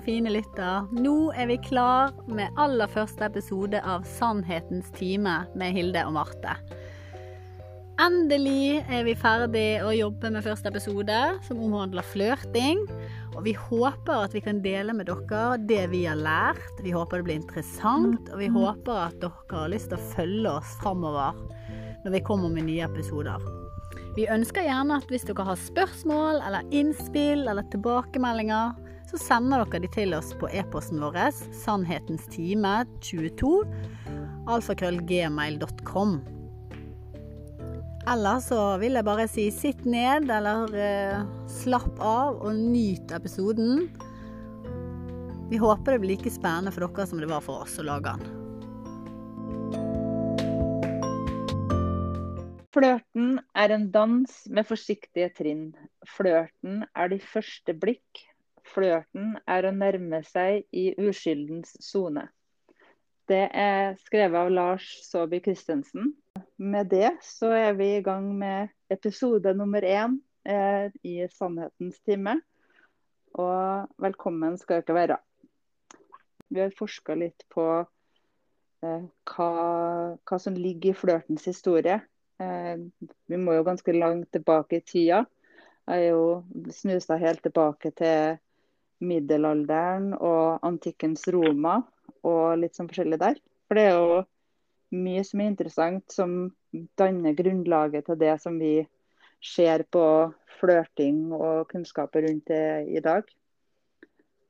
Kjære 0.00 0.14
fine 0.16 0.30
lytter. 0.32 0.86
Nå 0.96 1.28
er 1.36 1.48
vi 1.50 1.58
klar 1.60 2.14
med 2.24 2.56
aller 2.56 2.88
første 2.88 3.26
episode 3.26 3.82
av 3.84 4.06
Sannhetens 4.08 4.88
time 4.96 5.34
med 5.52 5.74
Hilde 5.76 6.06
og 6.08 6.14
Marte. 6.14 6.54
Endelig 8.00 8.80
er 8.88 9.04
vi 9.04 9.12
ferdig 9.12 9.82
å 9.84 9.92
jobbe 9.92 10.30
med 10.32 10.46
første 10.46 10.72
episode, 10.72 11.18
som 11.44 11.60
omhandler 11.60 12.06
flørting. 12.14 12.80
Og 13.34 13.44
vi 13.44 13.52
håper 13.52 14.24
at 14.24 14.32
vi 14.32 14.40
kan 14.40 14.64
dele 14.64 14.96
med 14.96 15.10
dere 15.10 15.60
det 15.68 15.82
vi 15.92 16.06
har 16.06 16.16
lært. 16.16 16.80
Vi 16.80 16.96
håper 16.96 17.20
det 17.20 17.28
blir 17.28 17.42
interessant, 17.42 18.32
og 18.32 18.40
vi 18.40 18.48
håper 18.48 19.04
at 19.04 19.20
dere 19.20 19.52
har 19.52 19.68
lyst 19.74 19.92
til 19.92 20.00
å 20.00 20.12
følge 20.16 20.58
oss 20.62 20.78
framover 20.80 21.36
når 22.06 22.14
vi 22.16 22.24
kommer 22.24 22.48
med 22.48 22.70
nye 22.72 22.88
episoder. 22.88 23.50
Vi 24.16 24.24
ønsker 24.32 24.64
gjerne 24.64 24.96
at 24.96 25.12
hvis 25.12 25.28
dere 25.28 25.44
har 25.44 25.60
spørsmål 25.60 26.40
eller 26.46 26.72
innspill 26.72 27.50
eller 27.50 27.68
tilbakemeldinger, 27.74 28.78
så 29.10 29.18
sender 29.18 29.64
dere 29.64 29.82
de 29.82 29.88
til 29.90 30.14
oss 30.14 30.30
på 30.38 30.46
e-posten 30.54 31.00
vår 31.02 31.16
sannhetenstime22 31.64 33.50
alfakrøllgmail.com. 34.50 36.12
Eller 38.10 38.40
så 38.42 38.60
vil 38.80 38.96
jeg 38.96 39.06
bare 39.06 39.26
si 39.30 39.50
sitt 39.54 39.84
ned 39.84 40.30
eller 40.32 40.72
eh, 40.78 41.20
slapp 41.60 41.98
av 42.00 42.40
og 42.40 42.54
nyt 42.56 43.12
episoden. 43.14 43.90
Vi 45.50 45.58
håper 45.60 45.92
det 45.92 46.00
blir 46.02 46.14
like 46.14 46.30
spennende 46.32 46.72
for 46.74 46.86
dere 46.86 47.06
som 47.10 47.20
det 47.20 47.28
var 47.30 47.42
for 47.44 47.66
oss 47.66 47.78
å 47.82 47.86
lage 47.86 48.14
den. 48.14 48.36
Flørten 52.70 53.40
er 53.58 53.72
en 53.74 53.88
dans 53.90 54.34
med 54.46 54.66
forsiktige 54.68 55.28
trinn. 55.34 55.72
Flørten 56.06 56.84
er 56.94 57.10
de 57.10 57.18
første 57.18 57.74
blikk. 57.74 58.29
Flørten 58.70 59.34
er 59.50 59.66
å 59.66 59.74
nærme 59.74 60.22
seg 60.26 60.64
i 60.76 60.90
uskyldens 61.00 61.72
sone. 61.82 62.28
Det 63.30 63.44
er 63.54 63.94
skrevet 64.02 64.38
av 64.38 64.50
Lars 64.50 64.86
Saabye 65.06 65.42
Christensen. 65.44 66.12
Med 66.58 66.90
det 66.90 67.12
så 67.24 67.50
er 67.54 67.76
vi 67.78 67.92
i 67.96 68.02
gang 68.02 68.26
med 68.38 68.70
episode 68.90 69.52
nummer 69.54 69.84
én 69.86 70.18
eh, 70.44 70.90
i 71.06 71.14
Sannhetens 71.30 72.00
time. 72.06 72.40
Og 73.38 74.02
velkommen 74.02 74.58
skal 74.58 74.82
dere 74.82 74.96
være. 74.98 75.18
Vi 76.50 76.58
har 76.58 76.74
forska 76.74 77.14
litt 77.14 77.46
på 77.54 77.66
eh, 77.78 79.04
hva, 79.30 79.50
hva 80.18 80.40
som 80.42 80.58
ligger 80.58 80.90
i 80.90 80.98
flørtens 80.98 81.46
historie. 81.46 82.00
Eh, 82.42 82.76
vi 83.30 83.38
må 83.38 83.54
jo 83.54 83.66
ganske 83.66 83.94
langt 83.94 84.32
tilbake 84.34 84.80
i 84.80 84.86
tida. 84.86 85.24
Jeg 85.86 86.06
er 86.06 86.16
jo 86.16 86.70
snusa 86.74 87.18
helt 87.18 87.42
tilbake 87.46 87.94
til 87.98 88.38
middelalderen 89.00 90.12
og 90.16 90.60
antikkens 90.66 91.26
Roma 91.32 91.80
og 92.26 92.60
litt 92.60 92.76
sånn 92.76 92.88
forskjellig 92.90 93.20
der. 93.20 93.40
For 93.68 93.78
det 93.78 93.86
er 93.88 93.96
jo 93.96 94.22
mye 95.00 95.24
som 95.26 95.40
er 95.40 95.52
interessant 95.52 96.14
som 96.14 96.38
danner 96.98 97.36
grunnlaget 97.38 98.08
til 98.08 98.18
det 98.20 98.34
som 98.42 98.58
vi 98.60 98.80
ser 99.40 99.86
på 99.88 100.04
flørting 100.60 101.30
og 101.32 101.70
kunnskaper 101.70 102.26
rundt 102.26 102.50
det 102.50 102.90
i 102.92 103.00
dag. 103.04 103.24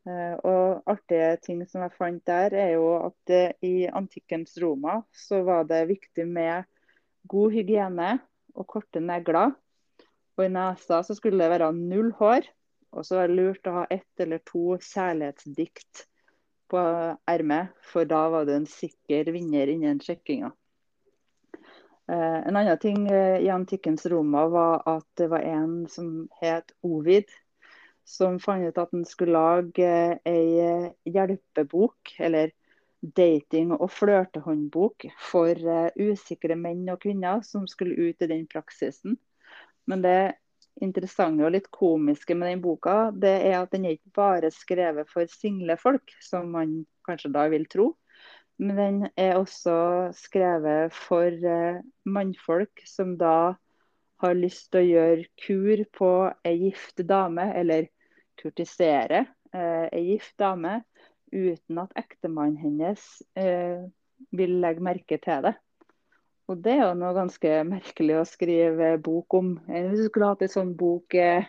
Eh, 0.08 0.34
og 0.48 0.82
artige 0.88 1.36
ting 1.44 1.62
som 1.68 1.84
jeg 1.84 1.94
fant 1.94 2.22
der, 2.26 2.56
er 2.56 2.74
jo 2.74 2.88
at 3.04 3.34
i 3.62 3.86
antikkens 3.86 4.56
Roma 4.62 5.00
så 5.14 5.44
var 5.46 5.68
det 5.68 5.86
viktig 5.92 6.26
med 6.26 6.66
god 7.28 7.52
hygiene 7.54 8.14
og 8.56 8.66
korte 8.66 9.02
negler. 9.04 9.52
Og 10.38 10.46
i 10.46 10.52
nesa 10.52 11.02
så 11.04 11.14
skulle 11.14 11.38
det 11.42 11.52
være 11.52 11.72
null 11.76 12.10
hår. 12.18 12.48
Og 12.90 13.06
så 13.06 13.20
var 13.20 13.28
det 13.30 13.38
lurt 13.38 13.68
å 13.70 13.80
ha 13.80 13.84
ett 13.90 14.22
eller 14.22 14.42
to 14.46 14.76
kjærlighetsdikt 14.82 16.06
på 16.70 16.80
ermet, 17.30 17.74
for 17.86 18.06
da 18.06 18.24
var 18.32 18.46
du 18.46 18.54
en 18.54 18.66
sikker 18.70 19.30
vinner 19.34 19.70
innen 19.70 20.00
sjekkinga. 20.02 20.50
Eh, 22.10 22.38
en 22.46 22.56
annen 22.56 22.78
ting 22.82 23.06
eh, 23.10 23.38
i 23.42 23.50
antikkens 23.50 24.06
Roma 24.10 24.46
var 24.50 24.82
at 24.90 25.06
det 25.18 25.30
var 25.30 25.46
en 25.46 25.84
som 25.90 26.26
het 26.42 26.74
Ovid, 26.86 27.30
som 28.06 28.40
fant 28.42 28.66
ut 28.66 28.78
at 28.78 28.90
han 28.90 29.04
skulle 29.06 29.38
lage 29.38 29.90
ei 30.26 30.90
hjelpebok, 31.06 32.16
eller 32.18 32.50
dating- 33.00 33.72
og 33.72 33.90
flørtehåndbok 33.90 35.06
for 35.30 35.56
uh, 35.64 35.88
usikre 35.96 36.56
menn 36.56 36.88
og 36.92 37.00
kvinner 37.04 37.40
som 37.46 37.66
skulle 37.70 37.96
ut 37.96 38.22
i 38.22 38.28
den 38.28 38.46
praksisen. 38.50 39.16
Men 39.88 40.02
det 40.04 40.34
interessante 40.80 41.44
og 41.46 41.54
litt 41.54 41.70
komiske 41.74 42.36
med 42.38 42.52
den 42.52 42.62
boka, 42.64 43.10
det 43.12 43.32
er 43.48 43.58
at 43.60 43.72
den 43.74 43.86
er 43.86 43.96
ikke 43.96 44.14
bare 44.16 44.52
skrevet 44.54 45.10
for 45.10 45.28
single 45.30 45.76
folk, 45.80 46.14
som 46.24 46.52
man 46.54 46.80
kanskje 47.08 47.32
da 47.34 47.46
vil 47.52 47.66
tro. 47.70 47.90
Men 48.60 48.76
den 48.76 49.00
er 49.16 49.38
også 49.40 49.74
skrevet 50.16 50.92
for 50.92 51.32
uh, 51.32 51.80
mannfolk 52.04 52.82
som 52.84 53.16
da 53.20 53.54
har 54.20 54.36
lyst 54.36 54.68
til 54.70 54.82
å 54.82 54.88
gjøre 54.88 55.28
kur 55.40 55.84
på 55.96 56.10
ei 56.44 56.56
gift 56.66 57.00
dame, 57.08 57.46
eller 57.56 57.88
kurtisere 58.40 59.24
eh, 59.54 59.86
ei 59.92 60.02
gift 60.12 60.36
dame 60.40 60.80
uten 61.32 61.80
at 61.82 61.96
ektemannen 61.98 62.58
hennes 62.60 63.04
eh, 63.38 63.86
vil 64.34 64.58
legge 64.62 64.84
merke 64.84 65.20
til 65.22 65.46
det. 65.46 65.54
Og 66.50 66.58
det 66.64 66.72
er 66.74 66.80
jo 66.88 66.94
noe 66.98 67.14
ganske 67.14 67.50
merkelig 67.68 68.16
å 68.18 68.26
skrive 68.26 68.96
bok 69.04 69.38
om. 69.38 69.52
Hvis 69.68 70.00
du 70.00 70.06
skulle 70.08 70.32
hatt 70.32 70.42
en 70.42 70.50
sånn 70.50 70.72
bok 70.78 71.14
eh, 71.14 71.46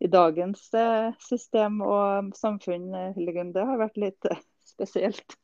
i 0.00 0.08
dagens 0.08 0.62
eh, 0.72 1.10
system 1.20 1.82
og 1.84 2.30
samfunn, 2.38 2.88
eh, 2.94 3.10
Hildegunn, 3.16 3.52
det 3.52 3.66
har 3.68 3.80
vært 3.82 4.00
litt 4.00 4.30
eh, 4.30 4.40
spesielt. 4.68 5.36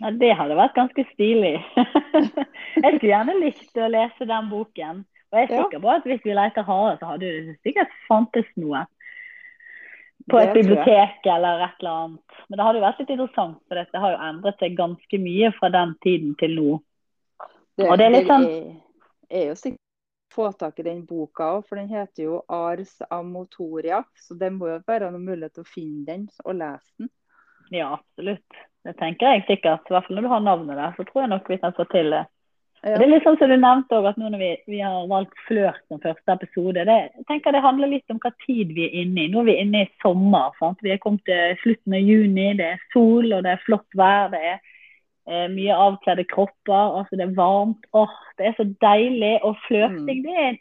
Ja, 0.00 0.10
Det 0.10 0.32
hadde 0.36 0.58
vært 0.58 0.76
ganske 0.76 1.06
stilig. 1.14 1.56
jeg 2.84 2.96
skulle 2.98 3.12
gjerne 3.14 3.38
likt 3.40 3.80
å 3.80 3.90
lese 3.94 4.28
den 4.28 4.50
boken. 4.52 5.04
Og 5.32 5.38
jeg 5.40 5.48
er 5.48 5.54
sikker 5.54 5.82
på 5.82 5.92
at 5.94 6.08
hvis 6.08 6.24
vi 6.26 6.36
leter 6.36 6.66
hardere, 6.66 6.98
så 7.00 7.12
hadde 7.14 7.30
det 7.30 7.56
sikkert 7.66 7.94
fantes 8.08 8.50
noe 8.60 8.84
på 10.30 10.40
et 10.40 10.52
bibliotek 10.56 11.26
eller 11.28 11.64
et 11.64 11.80
eller 11.80 12.02
annet. 12.04 12.42
Men 12.48 12.58
det 12.58 12.66
hadde 12.66 12.80
jo 12.80 12.84
vært 12.84 13.00
litt 13.02 13.14
interessant, 13.14 13.56
for 13.68 13.80
dette 13.80 14.02
har 14.04 14.14
jo 14.14 14.26
endret 14.28 14.60
seg 14.62 14.76
ganske 14.78 15.20
mye 15.20 15.50
fra 15.56 15.70
den 15.74 15.96
tiden 16.04 16.36
til 16.40 16.54
nå. 16.58 16.68
Det, 17.74 17.88
og 17.88 17.98
det 17.98 18.06
er 18.06 18.14
litt 18.14 18.30
sånn 18.30 18.44
er, 18.46 19.48
jo 19.48 19.56
sikkert 19.58 19.80
få 20.34 20.50
tak 20.58 20.78
i 20.78 20.86
den 20.86 21.02
boka 21.06 21.46
òg, 21.56 21.64
for 21.68 21.78
den 21.78 21.88
heter 21.90 22.26
jo 22.26 22.42
'Ars 22.48 23.00
Amotoria'. 23.10 24.02
Så 24.18 24.34
det 24.38 24.52
må 24.52 24.68
jo 24.68 24.78
være 24.86 25.10
noen 25.10 25.26
mulighet 25.26 25.54
til 25.54 25.66
å 25.66 25.72
finne 25.74 26.04
den 26.06 26.28
og 26.44 26.56
lese 26.58 26.90
den. 26.98 27.10
Ja, 27.70 27.94
absolutt. 27.98 28.62
Det 28.84 28.96
tenker 28.98 29.32
jeg 29.32 29.46
sikkert. 29.48 29.86
I 29.88 29.94
hvert 29.94 30.06
fall 30.06 30.18
når 30.18 30.26
du 30.26 30.32
har 30.34 30.40
navnet 30.44 30.76
der, 30.76 30.94
så 30.96 31.06
tror 31.06 31.22
jeg 31.22 31.32
nok 31.32 31.48
vi 31.48 31.60
kan 31.62 31.76
få 31.76 31.86
til 31.92 32.10
det. 32.10 32.24
Ja. 32.84 32.98
Det 32.98 33.06
er 33.06 33.12
litt 33.14 33.24
sånn 33.24 33.38
som 33.40 33.48
du 33.48 33.56
nevnte 33.56 33.96
også, 33.96 34.10
at 34.10 34.18
nå 34.20 34.28
når 34.28 34.42
vi, 34.42 34.50
vi 34.74 34.80
har 34.84 35.06
valgt 35.08 35.38
flørt 35.46 35.80
som 35.88 36.02
første 36.02 36.34
episode, 36.34 36.82
det, 36.84 36.96
jeg 37.16 37.24
tenker 37.30 37.54
det 37.56 37.62
handler 37.64 37.88
litt 37.88 38.12
om 38.12 38.18
hva 38.20 38.28
tid 38.44 38.74
vi 38.76 38.84
er 38.84 38.98
inne 39.06 39.22
i. 39.22 39.30
Nå 39.32 39.40
er 39.40 39.48
vi 39.48 39.54
inne 39.62 39.86
i 39.86 39.92
sommer. 40.04 40.52
Sant? 40.58 40.84
Vi 40.84 40.92
er 40.92 41.00
kommet 41.00 41.24
til 41.24 41.56
slutten 41.62 41.96
av 41.96 42.04
juni, 42.04 42.50
det 42.58 42.66
er 42.74 42.84
sol 42.92 43.32
og 43.32 43.46
det 43.46 43.54
er 43.54 43.64
flott 43.64 43.96
vær. 43.96 44.28
Det 44.34 44.42
er 44.50 44.60
eh, 45.30 45.46
mye 45.52 45.76
avkledde 45.86 46.26
kropper, 46.30 46.98
altså 47.00 47.18
det 47.18 47.28
er 47.28 47.36
varmt. 47.38 47.86
Åh, 47.92 48.16
det 48.38 48.48
er 48.48 48.56
så 48.58 48.66
deilig. 48.84 49.36
Og 49.42 49.58
flørting 49.68 50.22
mm. 50.22 50.24
det 50.26 50.34
er 50.34 50.48
en 50.48 50.60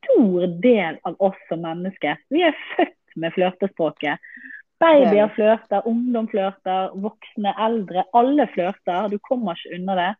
stor 0.00 0.46
del 0.64 0.98
av 1.08 1.20
oss 1.30 1.44
som 1.48 1.62
mennesker. 1.66 2.18
Vi 2.32 2.44
er 2.48 2.56
født 2.74 3.20
med 3.20 3.36
flørtespråket. 3.36 4.32
Babyer 4.80 5.28
flørter, 5.36 5.84
ungdom 5.84 6.28
flørter, 6.32 6.94
voksne, 7.02 7.52
eldre. 7.60 8.06
Alle 8.16 8.46
flørter. 8.54 9.10
Du 9.12 9.18
kommer 9.28 9.58
ikke 9.58 9.76
unna 9.76 9.96
det. 9.98 10.10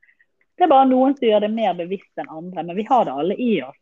Det 0.59 0.67
er 0.67 0.75
bare 0.75 0.91
noen 0.91 1.15
som 1.17 1.25
gjør 1.25 1.47
det 1.47 1.55
mer 1.55 1.77
bevisst 1.79 2.21
enn 2.21 2.29
andre, 2.29 2.67
men 2.69 2.77
vi 2.77 2.85
har 2.91 3.07
det 3.09 3.17
alle 3.17 3.37
i 3.41 3.55
oss. 3.65 3.79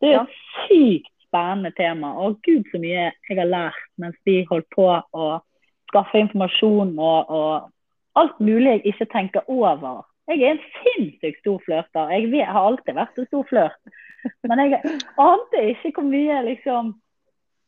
Det 0.00 0.08
er 0.08 0.14
ja. 0.14 0.22
et 0.24 0.38
sykt 0.64 1.12
spennende 1.26 1.74
tema. 1.76 2.14
Og 2.24 2.38
gud 2.46 2.64
så 2.72 2.80
mye 2.80 3.10
jeg 3.10 3.36
har 3.36 3.50
lært 3.50 3.82
mens 4.00 4.16
vi 4.24 4.40
holdt 4.48 4.68
på 4.72 4.86
å 4.88 5.26
skaffe 5.90 6.22
informasjon 6.22 6.94
og, 6.96 7.28
og 7.28 7.68
alt 8.20 8.40
mulig 8.40 8.76
jeg 8.76 8.92
ikke 8.92 9.08
tenker 9.12 9.50
over. 9.50 10.02
Jeg 10.28 10.42
er 10.44 10.56
en 10.56 10.66
sinnssykt 10.82 11.40
stor 11.40 11.62
flørter. 11.64 12.10
Jeg, 12.12 12.30
vet, 12.32 12.50
har 12.50 12.66
alltid 12.70 12.98
vært 12.98 13.20
en 13.20 13.28
stor 13.30 13.46
flørt. 13.48 13.94
Men 14.44 14.60
jeg 14.60 14.80
ante 15.22 15.62
ikke 15.70 15.94
hvor 15.96 16.08
mye 16.08 16.42
liksom 16.50 16.92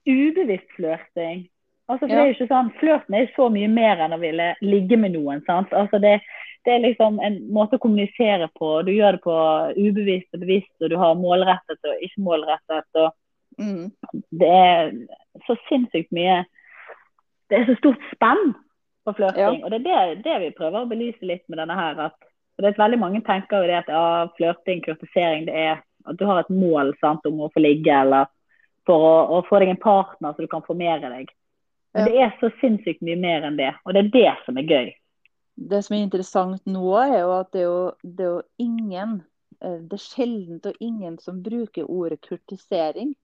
ubevisst 0.09 0.77
flørting. 0.77 1.47
Altså, 1.91 2.07
for 2.07 2.13
ja. 2.13 2.15
det 2.15 2.23
er 2.23 2.29
jo 2.29 2.37
ikke 2.37 2.53
sånn, 2.53 2.71
Flørten 2.79 3.17
er 3.19 3.33
så 3.35 3.49
mye 3.51 3.69
mer 3.73 3.99
enn 4.05 4.15
å 4.15 4.21
ville 4.21 4.53
ligge 4.63 4.99
med 5.01 5.17
noen. 5.17 5.41
sant? 5.47 5.73
Altså, 5.75 5.99
det, 6.03 6.21
det 6.67 6.75
er 6.75 6.85
liksom 6.85 7.19
en 7.25 7.41
måte 7.51 7.81
å 7.81 7.83
kommunisere 7.83 8.47
på. 8.61 8.69
Du 8.87 8.93
gjør 8.95 9.17
det 9.17 9.25
på 9.25 9.37
ubevisst 9.81 10.37
og 10.37 10.45
bevisst, 10.45 10.75
og 10.79 10.93
du 10.93 10.97
har 11.01 11.19
målrettet 11.19 11.91
og 11.91 12.07
ikke 12.07 12.27
målrettet. 12.29 13.01
og 13.01 13.11
mm. 13.59 14.23
Det 14.43 14.53
er 14.55 14.93
så 15.49 15.57
sinnssykt 15.69 16.13
mye 16.15 16.43
Det 17.51 17.59
er 17.59 17.67
så 17.67 17.75
stort 17.81 18.05
spenn 18.13 18.53
på 19.05 19.15
flørting. 19.17 19.61
Ja. 19.61 19.65
Og 19.65 19.71
det 19.71 19.81
er 19.81 20.15
det, 20.15 20.23
det, 20.25 20.39
vi 20.45 20.51
prøver 20.57 20.83
å 20.83 20.91
belyse 20.91 21.25
litt 21.27 21.47
med 21.49 21.61
denne 21.63 21.77
her. 21.79 22.01
at 22.11 22.17
det 22.61 22.69
er 22.75 22.83
Veldig 22.83 22.99
mange 23.01 23.23
tenker 23.25 23.63
jo 23.63 23.71
det 23.71 23.79
at 23.79 23.89
ja, 23.89 24.29
flørting, 24.37 24.83
kurtisering, 24.85 25.47
det 25.49 25.57
er 25.57 25.81
at 26.09 26.17
du 26.19 26.25
har 26.29 26.41
et 26.41 26.53
mål 26.53 26.95
sant, 27.01 27.25
om 27.29 27.41
å 27.45 27.51
få 27.53 27.61
ligge, 27.61 27.93
eller 27.93 28.29
for 28.89 29.05
å, 29.05 29.15
å 29.37 29.43
få 29.49 29.61
deg 29.61 29.73
en 29.75 29.81
partner 29.81 30.33
så 30.33 30.45
du 30.45 30.49
kan 30.51 30.65
formere 30.65 31.13
deg. 31.13 31.33
Men 31.95 32.07
det 32.07 32.21
er 32.23 32.35
så 32.41 32.51
sinnssykt 32.61 33.03
mye 33.05 33.19
mer 33.21 33.45
enn 33.49 33.59
det, 33.59 33.73
og 33.85 33.95
det 33.95 34.05
er 34.05 34.13
det 34.15 34.33
som 34.47 34.61
er 34.61 34.69
gøy. 34.69 34.93
Det 35.71 35.81
som 35.85 35.97
er 35.97 36.05
interessant 36.07 36.69
nå, 36.71 36.85
er 37.03 37.19
jo 37.19 37.33
at 37.37 37.51
det 37.53 37.61
er 37.61 37.67
jo, 37.67 37.81
det 38.03 38.25
er 38.25 38.31
jo 38.31 38.43
ingen 38.63 39.17
eh, 39.61 39.81
Det 39.91 39.99
er 39.99 40.05
sjeldent 40.05 40.69
og 40.71 40.79
ingen 40.81 41.19
som 41.21 41.43
bruker 41.45 41.91
ordet 41.91 42.21
kurtisering. 42.25 43.15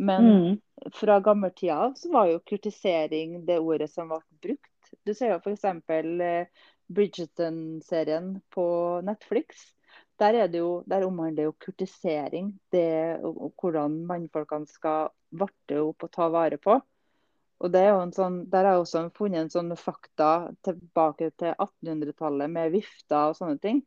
Men 0.00 0.24
Mm. 0.24 0.60
fra 0.96 1.18
gammeltida 1.20 1.76
av 1.76 1.92
så 2.00 2.12
var 2.12 2.30
jo 2.30 2.38
kurtisering 2.48 3.42
det 3.46 3.58
ordet 3.60 3.90
som 3.90 4.08
ble 4.08 4.22
brukt. 4.40 4.71
Du 5.06 5.14
ser 5.14 5.34
jo 5.34 5.40
f.eks. 5.40 5.64
Eh, 5.64 6.46
Bridgerton-serien 6.92 8.34
på 8.52 8.66
Netflix. 9.04 9.72
Der, 10.20 10.34
er 10.34 10.48
det 10.48 10.60
jo, 10.60 10.82
der 10.86 11.06
omhandler 11.06 11.48
jo 11.48 11.56
kurtisering 11.58 12.52
det, 12.72 13.18
og, 13.24 13.52
hvordan 13.58 14.02
mannfolkene 14.06 14.68
skal 14.70 15.10
varte 15.32 15.80
opp 15.82 16.04
og 16.06 16.12
ta 16.12 16.28
vare 16.32 16.58
på. 16.62 16.76
Og 17.62 17.70
det 17.72 17.80
er 17.82 17.92
jo 17.92 18.02
en 18.02 18.14
sånn, 18.14 18.38
Der 18.50 18.66
har 18.66 18.76
jeg 18.76 18.84
også 18.84 19.02
funnet 19.16 19.44
en 19.44 19.52
sånn 19.54 19.76
fakta 19.78 20.50
tilbake 20.66 21.30
til 21.38 21.54
1800-tallet 21.54 22.50
med 22.50 22.72
vifter 22.74 23.30
og 23.30 23.38
sånne 23.38 23.58
ting. 23.62 23.82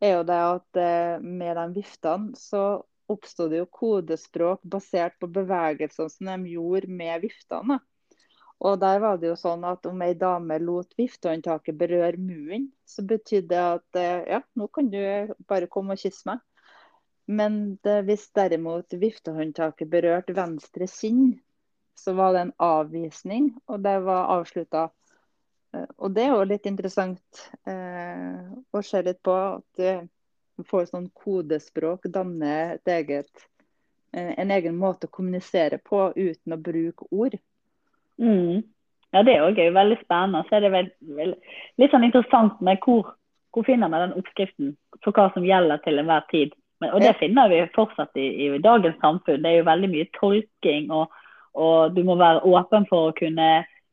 er 0.00 0.16
jo 0.16 0.24
det 0.26 0.40
at 0.40 0.80
eh, 0.80 1.20
Med 1.20 1.56
de 1.56 1.66
viftene 1.76 2.36
så 2.36 2.82
oppstod 3.12 3.52
det 3.52 3.60
jo 3.60 3.68
kodespråk 3.68 4.62
basert 4.64 5.18
på 5.20 5.28
bevegelsene 5.28 6.10
som 6.10 6.30
de 6.30 6.54
gjorde 6.54 6.88
med 6.88 7.20
viftene. 7.26 7.78
Og 8.62 8.78
der 8.78 9.00
var 9.02 9.18
det 9.18 9.32
jo 9.32 9.36
sånn 9.38 9.64
at 9.66 9.86
om 9.90 10.02
ei 10.06 10.14
dame 10.18 10.58
lot 10.62 10.94
viftehåndtaket 10.98 11.78
berøre 11.78 12.20
munnen, 12.20 12.68
så 12.86 13.02
betydde 13.02 13.48
det 13.50 13.62
at 13.62 13.98
eh, 13.98 14.22
ja, 14.36 14.40
nå 14.58 14.68
kan 14.70 14.90
du 14.92 15.00
bare 15.50 15.70
komme 15.70 15.96
og 15.96 16.02
kysse 16.02 16.28
meg. 16.30 16.42
Men 17.26 17.58
det, 17.82 18.02
hvis 18.06 18.28
derimot 18.34 18.94
viftehåndtaket 18.98 19.90
berørte 19.90 20.34
venstre 20.36 20.86
kinn, 20.90 21.36
så 21.98 22.14
var 22.18 22.34
det 22.34 22.46
en 22.46 22.56
avvisning, 22.62 23.52
og 23.70 23.82
det 23.84 23.98
var 24.06 24.30
avslutta. 24.38 24.88
Og 25.72 26.14
det 26.14 26.24
er 26.26 26.34
jo 26.34 26.48
litt 26.48 26.66
interessant 26.68 27.44
eh, 27.68 28.42
å 28.70 28.82
se 28.84 29.02
litt 29.06 29.22
på 29.24 29.34
at 29.34 29.84
du 30.56 30.66
får 30.68 30.90
sånn 30.90 31.08
kodespråk, 31.16 32.06
danner 32.12 32.76
et 32.76 32.92
eget, 32.94 33.46
eh, 34.12 34.34
en 34.38 34.50
egen 34.54 34.76
måte 34.78 35.08
å 35.08 35.14
kommunisere 35.14 35.78
på 35.82 36.10
uten 36.16 36.54
å 36.54 36.60
bruke 36.60 37.08
ord. 37.10 37.38
Mm. 38.20 38.62
Ja, 39.12 39.22
det 39.22 39.40
òg 39.44 39.58
er 39.60 39.68
jo 39.68 39.76
veldig 39.76 39.98
spennende. 40.00 40.44
Så 40.48 40.56
er 40.56 40.64
det 40.64 40.72
veld, 40.72 40.92
veld, 41.16 41.56
litt 41.80 41.92
sånn 41.92 42.06
interessant 42.06 42.60
med 42.64 42.80
hvor, 42.84 43.12
hvor 43.52 43.66
finner 43.66 43.92
vi 43.92 44.00
den 44.00 44.16
oppskriften 44.20 44.74
for 45.04 45.16
hva 45.16 45.28
som 45.34 45.46
gjelder 45.46 45.82
til 45.84 46.00
enhver 46.00 46.24
tid. 46.32 46.54
Men, 46.80 46.94
og 46.96 47.04
det 47.04 47.12
finner 47.20 47.50
vi 47.52 47.60
fortsatt 47.76 48.16
i, 48.18 48.28
i 48.46 48.62
dagens 48.62 48.98
samfunn. 49.04 49.42
Det 49.44 49.50
er 49.50 49.60
jo 49.60 49.68
veldig 49.68 49.92
mye 49.92 50.08
tolking, 50.16 50.88
og, 50.90 51.12
og 51.54 51.94
du 51.94 52.02
må 52.08 52.16
være 52.18 52.42
åpen 52.48 52.88
for 52.88 53.10
å 53.10 53.14
kunne 53.18 53.50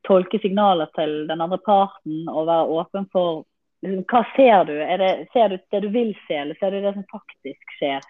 tolke 0.08 0.40
signaler 0.42 0.90
til 0.96 1.28
den 1.30 1.44
andre 1.44 1.60
parten, 1.62 2.24
og 2.32 2.48
være 2.48 2.80
åpen 2.80 3.06
for 3.14 3.44
liksom, 3.86 4.06
hva 4.10 4.24
ser 4.38 4.66
du? 4.70 4.74
Det, 5.04 5.12
ser 5.36 5.52
du 5.52 5.60
det 5.60 5.84
du 5.84 5.90
vil 5.94 6.16
se, 6.26 6.40
eller 6.40 6.58
ser 6.60 6.74
du 6.74 6.80
det 6.86 6.96
som 6.96 7.06
faktisk 7.12 7.76
skjer? 7.78 8.08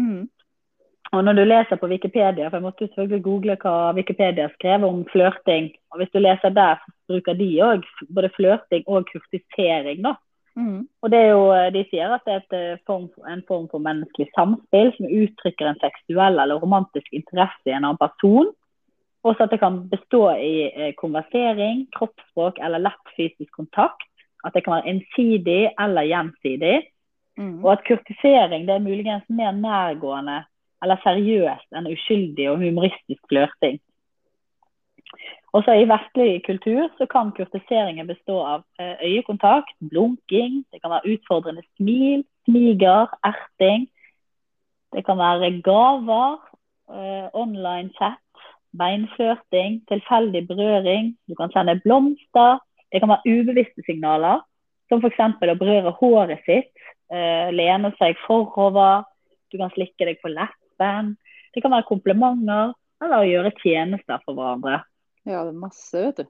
Mm. 0.00 0.24
Og 1.10 1.24
når 1.24 1.32
du 1.32 1.42
leser 1.44 1.76
på 1.76 1.88
Wikipedia, 1.90 2.48
for 2.48 2.56
jeg 2.56 2.62
måtte 2.62 2.86
selvfølgelig 2.86 3.24
google 3.24 3.56
hva 3.58 3.92
Wikipedia 3.96 4.46
skrev 4.54 4.84
om 4.86 5.02
flørting, 5.10 5.72
og 5.90 5.98
hvis 5.98 6.12
du 6.14 6.20
leser 6.22 6.54
der, 6.54 6.78
så 6.78 6.92
bruker 7.10 7.34
de 7.34 7.48
òg 7.66 7.86
både 8.14 8.30
flørting 8.36 8.84
og 8.86 9.08
kurtisering, 9.10 10.04
da. 10.06 10.14
Mm. 10.58 10.86
Og 11.02 11.10
det 11.10 11.18
er 11.18 11.28
jo, 11.30 11.44
De 11.74 11.82
sier 11.90 12.14
at 12.14 12.26
det 12.26 12.36
er 12.36 12.54
eh, 12.58 12.80
form, 12.86 13.08
en 13.30 13.42
form 13.48 13.66
for 13.70 13.82
menneskelig 13.82 14.28
samspill 14.34 14.90
som 14.96 15.10
uttrykker 15.22 15.68
en 15.68 15.82
seksuell 15.82 16.38
eller 16.42 16.62
romantisk 16.62 17.06
interesse 17.14 17.66
i 17.66 17.74
en 17.74 17.84
annen 17.84 18.00
person. 18.00 18.50
Også 19.26 19.44
at 19.44 19.52
det 19.54 19.60
kan 19.62 19.82
bestå 19.90 20.22
i 20.34 20.70
eh, 20.70 20.94
konversering, 20.98 21.86
kroppsspråk 21.96 22.58
eller 22.62 22.82
lett 22.82 23.14
fysisk 23.16 23.50
kontakt. 23.56 24.06
At 24.44 24.54
det 24.54 24.64
kan 24.64 24.78
være 24.78 24.94
ensidig 24.94 25.62
eller 25.78 26.08
gjensidig. 26.08 26.76
Mm. 27.38 27.58
Og 27.64 27.72
at 27.76 27.84
kurtisering 27.86 28.66
det 28.68 28.74
er 28.74 28.84
muligens 28.84 29.26
mer 29.28 29.52
nærgående 29.56 30.42
eller 30.82 31.00
seriøst 31.04 31.76
enn 31.76 31.88
uskyldig 31.90 32.50
og 32.50 32.60
humoristisk 32.64 33.22
flørting. 33.28 33.78
Også 35.56 35.74
I 35.74 35.86
vestlig 35.90 36.44
kultur 36.46 36.86
så 36.98 37.06
kan 37.10 37.32
kurtiseringen 37.34 38.06
bestå 38.06 38.36
av 38.46 38.60
eh, 38.78 39.00
øyekontakt, 39.02 39.74
blunking, 39.90 40.62
det 40.70 40.78
kan 40.82 40.92
være 40.94 41.16
utfordrende 41.16 41.64
smil, 41.76 42.22
smiger, 42.46 43.10
erting. 43.26 43.88
Det 44.94 45.02
kan 45.06 45.18
være 45.18 45.50
gaver, 45.66 46.38
eh, 46.94 47.26
online 47.34 47.90
chat, 47.98 48.22
beinflørting, 48.78 49.82
tilfeldig 49.90 50.46
berøring. 50.48 51.16
Du 51.28 51.34
kan 51.34 51.50
sende 51.52 51.80
blomster. 51.84 52.62
Det 52.92 53.00
kan 53.00 53.10
være 53.10 53.26
ubevisste 53.34 53.82
signaler, 53.86 54.40
som 54.88 55.02
f.eks. 55.02 55.20
å 55.42 55.58
berøre 55.58 55.94
håret 55.98 56.42
sitt, 56.46 56.74
eh, 57.10 57.50
lene 57.54 57.92
seg 57.98 58.18
forover. 58.26 59.04
Du 59.50 59.58
kan 59.58 59.70
slikke 59.74 60.06
deg 60.06 60.18
på 60.22 60.30
leppen. 60.80 61.16
Det 61.54 61.60
kan 61.60 61.72
være 61.72 61.88
komplimenter 61.88 62.72
eller 63.04 63.20
å 63.20 63.28
gjøre 63.28 63.52
tjenester 63.60 64.20
for 64.24 64.36
hverandre. 64.36 64.82
Ja, 65.24 65.44
det 65.44 65.52
er 65.52 65.60
masse, 65.60 65.96
vet 65.96 66.16
du. 66.16 66.26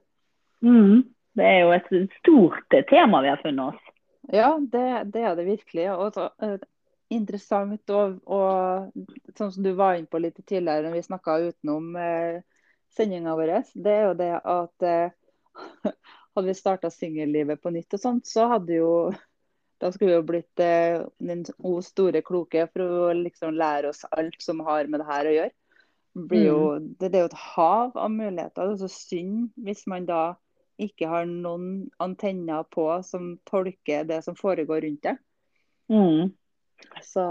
Mm. 0.65 1.01
Det 1.33 1.47
er 1.47 1.59
jo 1.61 1.71
et 1.75 1.89
stort 2.19 2.75
tema 2.89 3.21
vi 3.21 3.31
har 3.31 3.41
funnet 3.41 3.73
oss. 3.73 3.89
Ja, 4.31 4.57
det, 4.59 5.11
det 5.13 5.23
er 5.23 5.35
det 5.35 5.47
virkelig. 5.47 5.87
Og 5.93 6.13
så, 6.15 6.29
uh, 6.43 6.57
interessant 7.11 7.91
og, 7.91 8.19
og 8.27 8.91
sånn 9.37 9.51
som 9.51 9.63
du 9.63 9.71
var 9.75 9.97
inne 9.97 10.11
på 10.11 10.21
litt 10.21 10.39
tidligere 10.45 10.87
når 10.87 10.97
vi 10.97 11.07
snakka 11.07 11.39
utenom 11.47 11.95
uh, 11.95 12.39
sendinga 12.95 13.35
vår, 13.39 13.53
det 13.73 13.95
er 13.95 14.05
jo 14.09 14.15
det 14.19 14.31
at 14.39 14.87
uh, 14.87 15.91
hadde 16.35 16.47
vi 16.47 16.55
starta 16.55 16.91
singellivet 16.91 17.61
på 17.63 17.71
nytt 17.75 17.95
og 17.95 18.03
sånt, 18.03 18.27
så 18.27 18.47
hadde 18.51 18.79
jo 18.79 18.91
da 19.81 19.89
skulle 19.91 20.11
vi 20.11 20.17
jo 20.19 20.25
blitt 20.27 20.61
eh, 20.61 21.01
den 21.17 21.41
store 21.81 22.21
kloke 22.25 22.67
for 22.69 22.83
å 22.85 23.09
liksom 23.17 23.57
lære 23.57 23.89
oss 23.89 24.03
alt 24.13 24.37
som 24.43 24.61
har 24.67 24.85
med 24.85 25.01
det 25.01 25.07
her 25.09 25.29
å 25.29 25.33
gjøre. 25.37 25.55
Jo, 26.35 26.59
det, 26.99 27.09
det 27.09 27.17
er 27.17 27.23
jo 27.23 27.31
et 27.31 27.41
hav 27.55 27.95
av 27.95 28.11
muligheter. 28.11 28.67
Det 28.67 28.75
er 28.75 28.81
så 28.83 28.91
synd 28.91 29.49
hvis 29.63 29.85
man 29.89 30.05
da 30.09 30.21
ikke 30.81 31.07
har 31.09 31.25
noen 31.29 31.87
antenner 32.03 32.65
på 32.73 32.85
som 33.05 33.35
tolker 33.47 34.05
det 34.09 34.19
som 34.25 34.37
foregår 34.37 34.83
rundt 34.85 35.07
det. 35.07 35.15
Mm. 35.91 36.31
Så, 37.05 37.25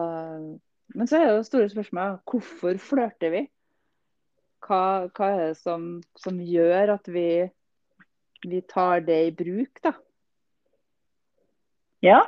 men 0.95 1.11
så 1.11 1.19
er 1.19 1.27
det 1.27 1.37
jo 1.37 1.47
store 1.47 1.71
spørsmål. 1.73 2.19
Hvorfor 2.31 2.83
flørter 2.83 3.35
vi? 3.35 3.47
Hva, 4.67 4.83
hva 5.17 5.31
er 5.33 5.41
det 5.51 5.57
som, 5.61 5.89
som 6.19 6.41
gjør 6.43 6.95
at 6.97 7.09
vi, 7.11 7.29
vi 8.47 8.63
tar 8.71 9.07
det 9.07 9.21
i 9.29 9.35
bruk, 9.35 9.83
da? 9.85 9.95
Ja, 12.05 12.23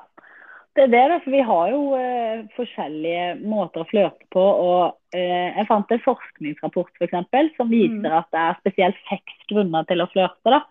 det 0.74 0.82
er 0.84 0.92
det. 0.92 1.02
da, 1.10 1.18
for 1.20 1.30
Vi 1.30 1.40
har 1.44 1.70
jo 1.70 1.80
eh, 1.98 2.44
forskjellige 2.56 3.24
måter 3.44 3.82
å 3.82 3.88
flørte 3.90 4.26
på. 4.32 4.40
og 4.42 5.16
eh, 5.16 5.52
Jeg 5.56 5.68
fant 5.68 5.90
en 5.92 6.04
forskningsrapport 6.04 6.92
for 6.96 7.06
eksempel, 7.08 7.50
som 7.56 7.68
viser 7.70 8.08
Mm. 8.08 8.18
at 8.18 8.28
det 8.32 8.40
er 8.40 8.60
spesielt 8.60 9.02
seks 9.10 9.48
grunner 9.50 9.84
til 9.88 10.00
å 10.00 10.08
flørte. 10.12 10.48
da. 10.50 10.62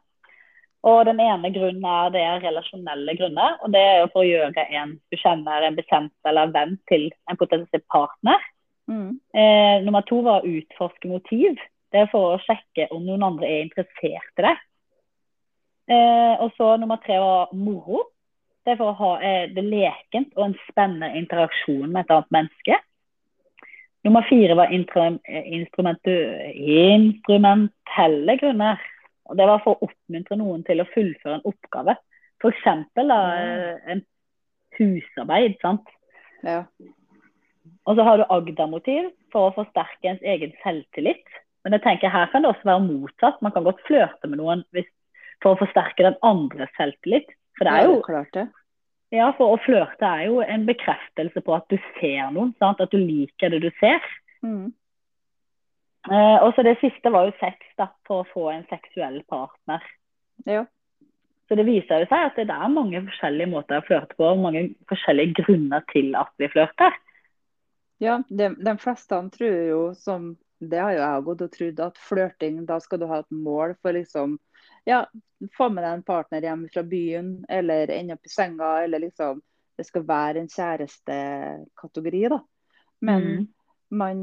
Og 0.83 1.05
Den 1.05 1.19
ene 1.19 1.51
grunnen 1.53 1.85
er 1.85 2.09
det 2.09 2.21
er 2.21 2.41
relasjonelle 2.41 3.17
grunner. 3.17 3.57
og 3.61 3.71
Det 3.71 3.81
er 3.81 4.07
for 4.07 4.23
å 4.23 4.29
gjøre 4.29 4.65
en 4.71 4.99
du 5.11 5.17
kjenner, 5.17 5.61
en 5.67 5.75
bekjent 5.75 6.11
eller 6.25 6.47
en 6.47 6.53
venn 6.53 6.79
til 6.89 7.11
en 7.29 7.37
potensiell 7.37 7.83
partner. 7.91 8.39
Mm. 8.89 9.19
Eh, 9.35 9.83
nummer 9.85 10.01
to 10.01 10.21
var 10.21 10.41
å 10.41 10.49
utforske 10.49 11.07
motiv. 11.07 11.57
Det 11.91 12.01
er 12.01 12.07
for 12.11 12.37
å 12.37 12.41
sjekke 12.41 12.89
om 12.91 13.05
noen 13.05 13.23
andre 13.23 13.45
er 13.45 13.65
interessert 13.67 14.39
i 14.39 14.41
det. 14.47 14.57
Eh, 15.91 16.35
og 16.41 16.51
så 16.57 16.77
nummer 16.79 16.97
tre 17.05 17.19
var 17.19 17.49
moro. 17.53 18.07
Det 18.61 18.69
er 18.73 18.77
for 18.77 18.89
å 18.91 18.99
ha 18.99 19.11
eh, 19.25 19.45
det 19.55 19.63
lekent 19.65 20.31
og 20.37 20.43
en 20.45 20.59
spennende 20.67 21.17
interaksjon 21.17 21.89
med 21.89 22.01
et 22.03 22.11
annet 22.13 22.33
menneske. 22.35 22.75
Nummer 24.05 24.23
fire 24.29 24.53
var 24.57 24.67
eh, 24.73 25.45
instrumentelle 25.57 28.33
grunner. 28.41 28.77
Og 29.29 29.33
det 29.37 29.45
var 29.47 29.59
for 29.63 29.71
å 29.73 29.83
oppmuntre 29.87 30.35
noen 30.37 30.63
til 30.67 30.77
å 30.81 30.91
fullføre 30.93 31.35
en 31.39 31.47
oppgave. 31.47 31.93
F.eks. 32.41 32.65
Ja. 32.65 32.73
en 33.93 34.01
husarbeid. 34.77 35.53
sant? 35.61 35.87
Ja. 36.43 36.59
Og 37.85 37.97
så 37.97 38.01
har 38.05 38.15
du 38.17 38.25
Agda-motiv 38.29 39.03
for 39.33 39.41
å 39.49 39.55
forsterke 39.55 40.07
ens 40.11 40.25
egen 40.25 40.53
selvtillit. 40.63 41.25
Men 41.63 41.71
jeg 41.77 41.85
tenker 41.85 42.13
her 42.13 42.29
kan 42.31 42.43
det 42.43 42.51
også 42.51 42.67
være 42.67 42.87
motsatt. 42.87 43.41
Man 43.45 43.53
kan 43.53 43.65
godt 43.65 43.83
flørte 43.87 44.29
med 44.29 44.41
noen 44.41 44.61
hvis, 44.75 44.89
for 45.41 45.49
å 45.53 45.61
forsterke 45.61 46.05
den 46.05 46.19
andres 46.25 46.71
selvtillit. 46.77 47.29
For 47.61 47.69
det 47.69 47.77
er 47.77 47.85
jo, 47.85 47.97
klart 48.01 48.33
det. 48.33 48.47
ja, 49.13 49.27
for 49.37 49.53
å 49.53 49.61
flørte 49.61 50.07
er 50.07 50.23
jo 50.31 50.39
en 50.41 50.63
bekreftelse 50.65 51.43
på 51.45 51.53
at 51.53 51.67
du 51.69 51.77
ser 51.99 52.31
noen. 52.33 52.55
Sant? 52.57 52.81
At 52.81 52.89
du 52.89 52.97
liker 52.97 53.53
det 53.53 53.59
du 53.61 53.69
ser. 53.77 54.01
Mm. 54.41 54.71
Eh, 56.09 56.37
og 56.41 56.55
så 56.55 56.65
det 56.65 56.79
siste 56.81 57.11
var 57.13 57.29
jo 57.29 57.35
sex, 57.37 57.61
da, 57.77 57.91
for 58.09 58.23
å 58.23 58.29
få 58.31 58.47
en 58.55 58.65
seksuell 58.71 59.19
partner. 59.29 59.85
Ja. 60.49 60.65
Så 61.45 61.57
det 61.59 61.67
viser 61.67 62.01
jo 62.01 62.09
seg 62.09 62.31
at 62.31 62.39
det 62.39 62.49
er 62.49 62.73
mange 62.73 63.03
forskjellige 63.11 63.51
måter 63.51 63.77
å 63.77 63.85
flørte 63.85 64.17
på, 64.17 64.25
og 64.25 64.41
mange 64.41 64.71
forskjellige 64.89 65.43
grunner 65.43 65.85
til 65.93 66.15
at 66.17 66.33
vi 66.41 66.49
flørter. 66.49 66.97
Ja, 68.01 68.23
de, 68.33 68.55
de 68.57 68.77
fleste 68.81 69.19
tror 69.35 69.57
jo, 69.69 69.81
som 69.93 70.31
det 70.61 70.81
har 70.81 70.95
jo 70.95 71.01
jeg 71.03 71.25
gått 71.27 71.43
og 71.45 71.53
trodd, 71.53 71.83
at 71.85 72.01
flørting, 72.07 72.61
da 72.65 72.79
skal 72.81 73.01
du 73.01 73.05
ha 73.09 73.21
et 73.21 73.35
mål 73.35 73.75
for 73.81 73.93
liksom 73.93 74.39
ja, 74.83 75.05
få 75.57 75.69
med 75.69 75.83
deg 75.83 75.93
en 75.93 76.03
partner 76.05 76.45
hjem 76.45 76.67
fra 76.73 76.83
byen, 76.83 77.31
eller 77.49 77.91
ende 77.93 78.17
opp 78.17 78.25
i 78.25 78.33
senga, 78.33 78.75
eller 78.83 79.07
liksom 79.07 79.41
Det 79.77 79.85
skal 79.87 80.03
være 80.05 80.41
en 80.41 80.49
kjærestekategori, 80.51 82.19
da. 82.29 82.37
Men 83.01 83.23
mm. 83.23 83.45
man, 83.97 84.19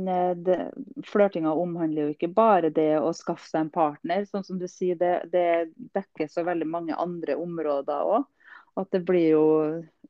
flørtinga 1.08 1.50
omhandler 1.56 2.04
jo 2.04 2.12
ikke 2.14 2.28
bare 2.30 2.70
det 2.70 3.00
å 3.00 3.08
skaffe 3.16 3.48
seg 3.48 3.64
en 3.64 3.70
partner. 3.74 4.26
Sånn 4.28 4.44
som 4.46 4.60
du 4.60 4.68
sier, 4.70 4.94
det, 5.00 5.30
det 5.32 5.72
dekker 5.96 6.30
så 6.30 6.44
veldig 6.46 6.68
mange 6.68 6.98
andre 7.00 7.34
områder 7.40 8.12
òg. 8.12 8.28
At 8.78 8.92
det 8.94 9.02
blir 9.08 9.32
jo 9.32 9.46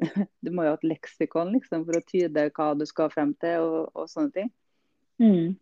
Du 0.44 0.52
må 0.52 0.66
jo 0.66 0.74
ha 0.74 0.76
et 0.76 0.84
leksikon 0.90 1.54
liksom, 1.54 1.86
for 1.86 1.96
å 1.96 2.04
tyde 2.10 2.50
hva 2.58 2.68
du 2.76 2.84
skal 2.90 3.08
frem 3.14 3.32
til, 3.40 3.64
og, 3.64 3.88
og 3.94 4.10
sånne 4.10 4.34
ting. 4.34 4.52
Mm. 5.18 5.56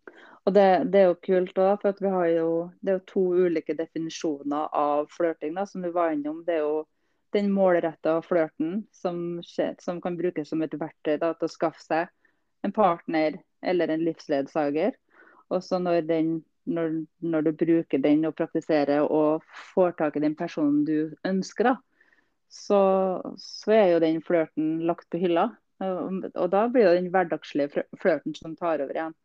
Og 0.47 0.53
det, 0.53 0.67
det, 0.93 0.99
er 0.99 1.09
jo 1.09 1.15
kult 1.25 1.57
òg, 1.59 1.81
for 1.81 1.97
vi 1.99 2.11
har 2.13 2.27
jo, 2.31 2.51
det 2.79 2.93
er 2.93 2.99
jo 2.99 3.07
to 3.09 3.23
ulike 3.47 3.75
definisjoner 3.75 4.69
av 4.71 5.09
flørting. 5.11 5.57
som 5.67 5.81
du 5.83 5.91
var 5.91 6.13
innom. 6.15 6.45
Det 6.45 6.55
er 6.55 6.63
jo 6.63 6.85
den 7.35 7.49
målretta 7.51 8.21
flørten 8.23 8.85
som, 8.95 9.41
som, 9.43 9.99
kan 10.01 10.17
brukes 10.17 10.49
som 10.49 10.61
et 10.63 10.77
verktøy 10.79 11.17
da, 11.19 11.33
til 11.33 11.49
å 11.49 11.51
skaffe 11.51 11.83
seg 11.83 12.07
en 12.63 12.71
partner 12.71 13.41
eller 13.61 13.91
en 13.91 14.05
livsledsager. 14.07 14.95
Og 15.51 15.63
så 15.63 15.81
når, 15.83 16.07
når, 16.63 16.95
når, 17.19 17.41
du 17.41 17.51
bruker 17.65 17.99
den 18.03 18.25
og 18.27 18.37
praktiserer 18.39 19.03
og 19.03 19.43
får 19.73 19.97
tak 19.99 20.15
i 20.15 20.23
den 20.23 20.35
personen 20.35 20.85
du 20.87 21.11
ønsker, 21.27 21.73
da, 21.73 21.75
så, 22.47 22.81
så 23.35 23.75
er 23.75 23.87
jo 23.93 24.03
den 24.03 24.23
flørten 24.23 24.77
lagt 24.87 25.09
på 25.11 25.19
hylla. 25.19 25.49
Og, 25.83 26.23
og 26.33 26.51
da 26.55 26.67
blir 26.71 26.87
det 26.87 27.01
den 27.01 27.11
hverdagslige 27.13 27.83
flørten 27.99 28.35
som 28.35 28.55
tar 28.55 28.79
over 28.79 28.95
igjen. 28.95 29.17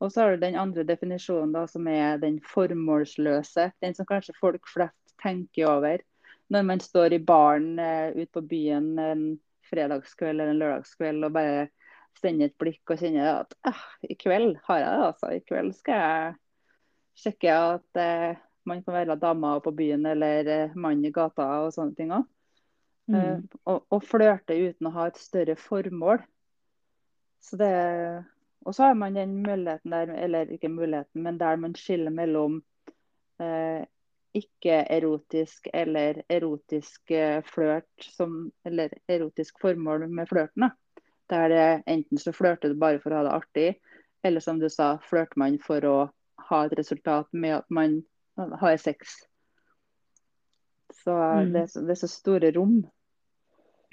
Og 0.00 0.12
så 0.12 0.22
har 0.22 0.34
du 0.34 0.42
den 0.44 0.58
andre 0.60 0.84
definisjonen, 0.84 1.54
da, 1.56 1.64
som 1.70 1.86
er 1.88 2.20
den 2.20 2.36
formålsløse. 2.44 3.70
Den 3.80 3.96
som 3.96 4.08
kanskje 4.08 4.36
folk 4.40 4.68
flest 4.68 5.16
tenker 5.22 5.70
over 5.70 6.04
når 6.52 6.62
man 6.62 6.80
står 6.82 7.16
i 7.16 7.22
baren 7.26 7.78
uh, 7.80 8.14
ute 8.14 8.30
på 8.34 8.42
byen 8.46 8.92
en 9.02 9.24
fredagskveld 9.66 10.36
eller 10.36 10.52
en 10.52 10.60
lørdagskveld 10.60 11.26
og 11.26 11.32
bare 11.34 11.64
sender 12.20 12.48
et 12.48 12.58
blikk 12.60 12.92
og 12.92 13.00
kjenner 13.00 13.42
at 13.42 13.56
eh, 13.66 13.80
i 14.12 14.16
kveld 14.16 14.54
har 14.68 14.78
jeg 14.78 14.92
det, 14.92 15.08
altså. 15.08 15.32
I 15.34 15.42
kveld 15.48 15.72
skal 15.76 15.98
jeg 16.04 16.36
sjekke 17.24 17.56
at 17.72 18.00
uh, 18.00 18.44
man 18.68 18.84
kan 18.84 18.98
være 19.00 19.18
dama 19.20 19.56
på 19.64 19.74
byen 19.74 20.06
eller 20.12 20.52
uh, 20.68 20.78
mann 20.78 21.04
i 21.04 21.12
gata 21.14 21.48
og 21.64 21.74
sånne 21.74 21.98
ting 21.98 22.14
òg. 22.14 22.30
Mm. 23.06 23.44
Og, 23.70 23.84
og 23.94 24.00
flørte 24.02 24.56
uten 24.58 24.88
å 24.88 24.94
ha 24.96 25.04
et 25.06 25.18
større 25.22 25.54
formål. 25.60 26.24
Så 27.38 27.54
det 27.60 27.68
og 28.66 28.74
så 28.74 28.88
har 28.88 28.96
man 28.98 29.14
den 29.14 29.36
muligheten 29.46 29.92
der, 29.94 30.10
eller 30.26 30.50
ikke 30.50 30.68
muligheten, 30.68 31.22
men 31.22 31.38
der 31.38 31.56
man 31.56 31.74
skiller 31.78 32.10
mellom 32.10 32.58
eh, 33.40 33.84
ikke-erotisk 34.34 35.68
eller 35.74 36.22
erotisk 36.28 37.12
flørt 37.46 37.46
flørt, 37.54 38.08
eller 38.64 38.90
erotisk 39.08 39.60
formål 39.60 40.08
med 40.08 40.26
flørten. 40.26 40.70
Der 41.30 41.48
det 41.48 41.82
enten 41.86 42.18
så 42.18 42.32
flørter 42.32 42.68
du 42.68 42.78
bare 42.78 43.00
for 43.02 43.14
å 43.14 43.20
ha 43.20 43.28
det 43.28 43.36
artig, 43.36 43.68
eller 44.24 44.42
som 44.42 44.58
du 44.60 44.68
sa, 44.68 44.96
flørter 45.10 45.38
man 45.38 45.58
for 45.62 45.86
å 45.86 45.96
ha 46.50 46.64
et 46.66 46.74
resultat 46.78 47.30
med 47.32 47.60
at 47.60 47.70
man 47.70 48.02
har 48.36 48.76
sex. 48.82 49.14
Så 51.04 51.14
mm. 51.14 51.52
det, 51.52 51.62
er 51.62 51.66
så, 51.70 51.80
det 51.86 51.94
er 51.94 52.02
så 52.02 52.10
store 52.10 52.52
rom. 52.58 52.76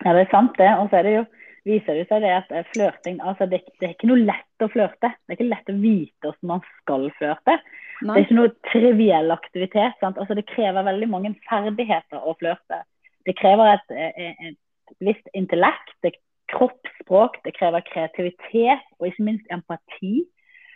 Ja, 0.03 0.13
det 0.13 0.25
er 0.25 0.31
sant 0.33 0.57
det. 0.57 0.69
Og 0.81 0.89
så 0.89 0.99
er 0.99 1.07
det 1.07 1.15
jo 1.15 1.25
viser 1.67 1.97
det 1.97 2.07
seg 2.09 2.23
det 2.23 2.31
at 2.35 2.51
eh, 2.51 2.65
flørting 2.73 3.19
altså 3.23 3.47
det, 3.49 3.61
det, 3.79 3.87
er 3.87 3.95
ikke 3.95 4.09
noe 4.09 4.25
lett 4.25 4.65
å 4.65 4.69
flørte. 4.71 5.11
Det 5.13 5.31
er 5.31 5.37
ikke 5.37 5.49
lett 5.49 5.71
å 5.71 5.77
vite 5.79 6.27
hvordan 6.27 6.51
man 6.51 6.65
skal 6.79 7.07
flørte. 7.19 7.57
Det 8.01 8.11
er 8.11 8.25
ikke 8.25 8.39
noe 8.39 8.53
triviell 8.71 9.35
aktivitet. 9.35 9.95
Sant? 10.01 10.19
Altså 10.19 10.35
Det 10.39 10.47
krever 10.51 10.87
veldig 10.89 11.09
mange 11.11 11.33
ferdigheter 11.47 12.19
å 12.19 12.35
flørte. 12.39 12.83
Det 13.23 13.37
krever 13.39 13.77
et, 13.77 13.95
et, 13.95 14.19
eh, 14.19 14.29
eh, 14.33 14.51
et 14.51 14.97
visst 15.03 15.33
intellekt, 15.33 15.95
det 16.03 16.17
kroppsspråk, 16.51 17.39
det 17.47 17.55
krever 17.55 17.85
kreativitet 17.87 18.83
og 18.99 19.07
ikke 19.07 19.29
minst 19.29 19.55
empati. 19.55 20.25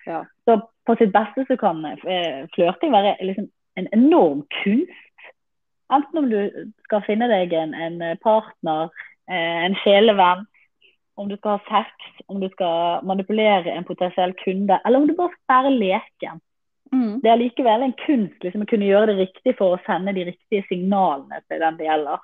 Ja. 0.08 0.24
Så 0.48 0.62
på 0.88 0.96
sitt 0.96 1.12
beste 1.12 1.44
så 1.50 1.58
kan 1.60 1.84
flørting 2.56 2.94
være 2.96 3.18
liksom 3.28 3.50
en 3.78 3.90
enorm 3.94 4.46
kunst. 4.64 5.04
Enten 5.92 6.22
om 6.22 6.30
du 6.32 6.40
skal 6.88 7.04
finne 7.04 7.28
deg 7.30 7.52
en, 7.54 7.76
en 7.76 8.00
partner, 8.24 8.88
en 9.28 9.76
sjelevenn, 9.84 10.48
om 11.18 11.30
du 11.30 11.38
skal 11.38 11.58
ha 11.58 11.82
sex, 11.82 12.10
om 12.28 12.40
du 12.40 12.50
skal 12.54 13.06
manipulere 13.10 13.74
en 13.74 13.88
potensiell 13.88 14.36
kunde, 14.38 14.78
eller 14.86 15.02
om 15.02 15.08
du 15.08 15.16
bare 15.18 15.34
skal 15.34 15.64
være 15.64 15.74
leken. 15.74 16.42
Mm. 16.92 17.20
Det 17.24 17.32
er 17.32 17.42
likevel 17.42 17.84
en 17.84 17.96
kunst 18.00 18.44
liksom, 18.44 18.64
å 18.64 18.70
kunne 18.70 18.88
gjøre 18.88 19.12
det 19.12 19.26
riktig 19.26 19.56
for 19.58 19.76
å 19.76 19.82
sende 19.88 20.14
de 20.16 20.28
riktige 20.30 20.64
signalene 20.70 21.42
til 21.50 21.64
den 21.64 21.80
det 21.80 21.88
gjelder. 21.90 22.24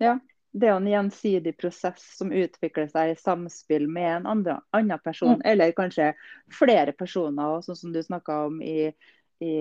Ja, 0.00 0.14
det 0.52 0.66
er 0.66 0.78
en 0.78 0.88
gjensidig 0.90 1.52
prosess 1.60 2.02
som 2.16 2.32
utvikler 2.34 2.88
seg 2.90 3.12
i 3.12 3.18
samspill 3.20 3.86
med 3.92 4.08
en 4.16 4.28
andre, 4.32 4.56
annen 4.74 5.02
person, 5.04 5.36
mm. 5.38 5.44
eller 5.52 5.74
kanskje 5.76 6.12
flere 6.58 6.96
personer, 6.96 7.60
sånn 7.66 7.78
som 7.78 7.92
du 7.94 8.00
snakka 8.02 8.38
om 8.48 8.58
i, 8.64 8.90
i 9.44 9.52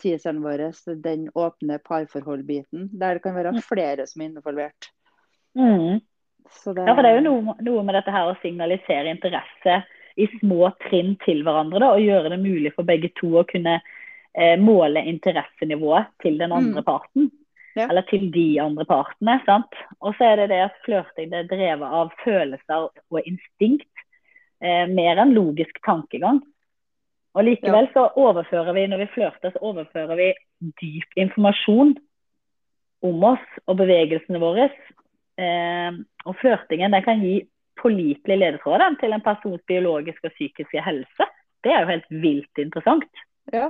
teaseren 0.00 0.40
vår, 0.46 0.70
den 1.04 1.26
åpne 1.34 1.80
parforhold-biten, 1.84 2.88
der 2.94 3.18
det 3.18 3.26
kan 3.26 3.36
være 3.36 3.58
mm. 3.58 3.64
flere 3.66 4.06
som 4.08 4.24
er 4.24 4.32
involvert. 4.32 4.92
Mm. 5.58 6.00
Det... 6.64 6.84
Ja, 6.84 6.94
for 6.94 7.04
det 7.04 7.10
er 7.10 7.20
jo 7.20 7.26
noe, 7.28 7.54
noe, 7.64 7.84
med 7.86 7.96
dette 7.98 8.12
her 8.14 8.30
å 8.30 8.36
signalisere 8.42 9.12
interesse 9.12 9.82
i 10.18 10.26
små 10.38 10.72
trinn 10.88 11.14
til 11.24 11.44
hverandre. 11.46 11.80
Da, 11.82 11.92
og 11.94 12.04
gjøre 12.04 12.32
det 12.34 12.40
mulig 12.42 12.72
for 12.74 12.88
begge 12.88 13.12
to 13.20 13.30
å 13.40 13.46
kunne 13.48 13.78
eh, 13.78 14.56
måle 14.60 15.04
interessenivået 15.06 16.10
til 16.24 16.40
den 16.40 16.54
andre 16.54 16.82
mm. 16.82 16.88
parten. 16.88 17.30
Ja. 17.78 17.86
Eller 17.86 18.02
til 18.08 18.26
de 18.34 18.48
andre 18.62 18.84
partene. 18.88 19.38
sant? 19.46 19.78
Og 20.02 20.16
så 20.18 20.32
er 20.32 20.42
det 20.42 20.50
det 20.54 20.64
at 20.66 20.82
flørting 20.86 21.34
er 21.36 21.46
drevet 21.50 21.98
av 22.00 22.10
følelser 22.24 22.88
og 22.90 23.20
instinkt. 23.22 23.90
Eh, 24.58 24.86
mer 24.90 25.22
enn 25.22 25.36
logisk 25.36 25.78
tankegang. 25.86 26.42
Og 27.38 27.44
likevel 27.46 27.86
ja. 27.86 27.92
så 27.94 28.08
overfører 28.18 28.74
vi, 28.74 28.88
når 28.90 29.04
vi 29.04 29.12
flørter, 29.14 29.52
så 29.54 29.62
overfører 29.70 30.18
vi 30.18 30.32
dyp 30.80 31.20
informasjon 31.22 31.94
om 33.06 33.26
oss 33.28 33.44
og 33.68 33.78
bevegelsene 33.78 34.40
våre 34.42 34.66
og 35.38 36.34
flørtingen 36.40 36.94
den 36.94 37.04
kan 37.04 37.20
gi 37.22 37.36
pålitelig 37.78 38.38
ledetråder 38.40 38.96
til 39.00 39.14
en 39.14 39.22
persons 39.22 39.62
biologiske 39.70 40.26
og 40.26 40.34
psykiske 40.34 40.82
helse. 40.82 41.26
Det 41.62 41.72
er 41.74 41.84
jo 41.84 41.92
helt 41.92 42.08
vilt 42.24 42.62
interessant. 42.62 43.24
Ja. 43.54 43.68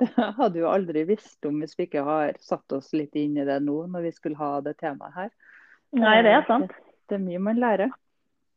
Det 0.00 0.08
hadde 0.38 0.62
jo 0.62 0.70
aldri 0.70 1.04
visst 1.08 1.44
om 1.44 1.60
hvis 1.60 1.76
vi 1.76 1.84
ikke 1.84 2.04
har 2.06 2.36
satt 2.40 2.72
oss 2.72 2.94
litt 2.96 3.16
inn 3.20 3.36
i 3.36 3.44
det 3.44 3.58
nå, 3.64 3.82
når 3.92 4.06
vi 4.08 4.12
skulle 4.16 4.40
ha 4.40 4.54
det 4.64 4.78
temaet 4.80 5.16
her. 5.16 5.32
Nei, 6.00 6.20
det 6.24 6.32
er 6.32 6.46
sant. 6.48 6.72
Det, 6.72 6.94
det 7.10 7.18
er 7.18 7.26
mye 7.26 7.42
man 7.50 7.60
lærer. 7.60 7.92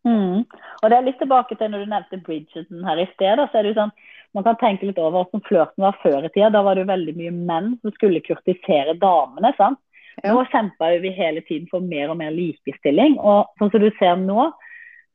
Mm. 0.08 0.44
Og 0.44 0.90
det 0.92 0.96
er 0.98 1.06
litt 1.06 1.20
tilbake 1.20 1.56
til 1.60 1.72
når 1.72 1.84
du 1.84 1.92
nevnte 1.92 2.20
Bridgerton 2.24 2.84
her 2.88 3.00
i 3.00 3.08
sted. 3.14 3.40
så 3.40 3.60
er 3.60 3.64
det 3.64 3.74
jo 3.74 3.80
sånn, 3.82 3.96
Man 4.34 4.46
kan 4.48 4.58
tenke 4.58 4.88
litt 4.88 4.98
over 4.98 5.20
hvordan 5.20 5.44
flørten 5.46 5.84
var 5.86 6.00
før 6.02 6.26
i 6.26 6.32
tida. 6.32 6.50
Da 6.50 6.64
var 6.66 6.76
det 6.76 6.86
jo 6.86 6.94
veldig 6.94 7.14
mye 7.20 7.34
menn 7.36 7.74
som 7.82 7.94
skulle 7.94 8.24
kurtisere 8.24 8.96
damene. 9.00 9.54
sant? 9.60 9.80
Nå 10.22 10.44
kjemper 10.52 11.00
vi 11.02 11.12
hele 11.16 11.42
tiden 11.48 11.66
for 11.72 11.84
mer 11.84 12.12
og 12.14 12.20
mer 12.20 12.34
likestilling. 12.36 13.18
Og 13.20 13.50
sånn 13.60 13.72
som 13.74 13.82
du 13.82 13.90
ser 13.98 14.20
nå, 14.22 14.52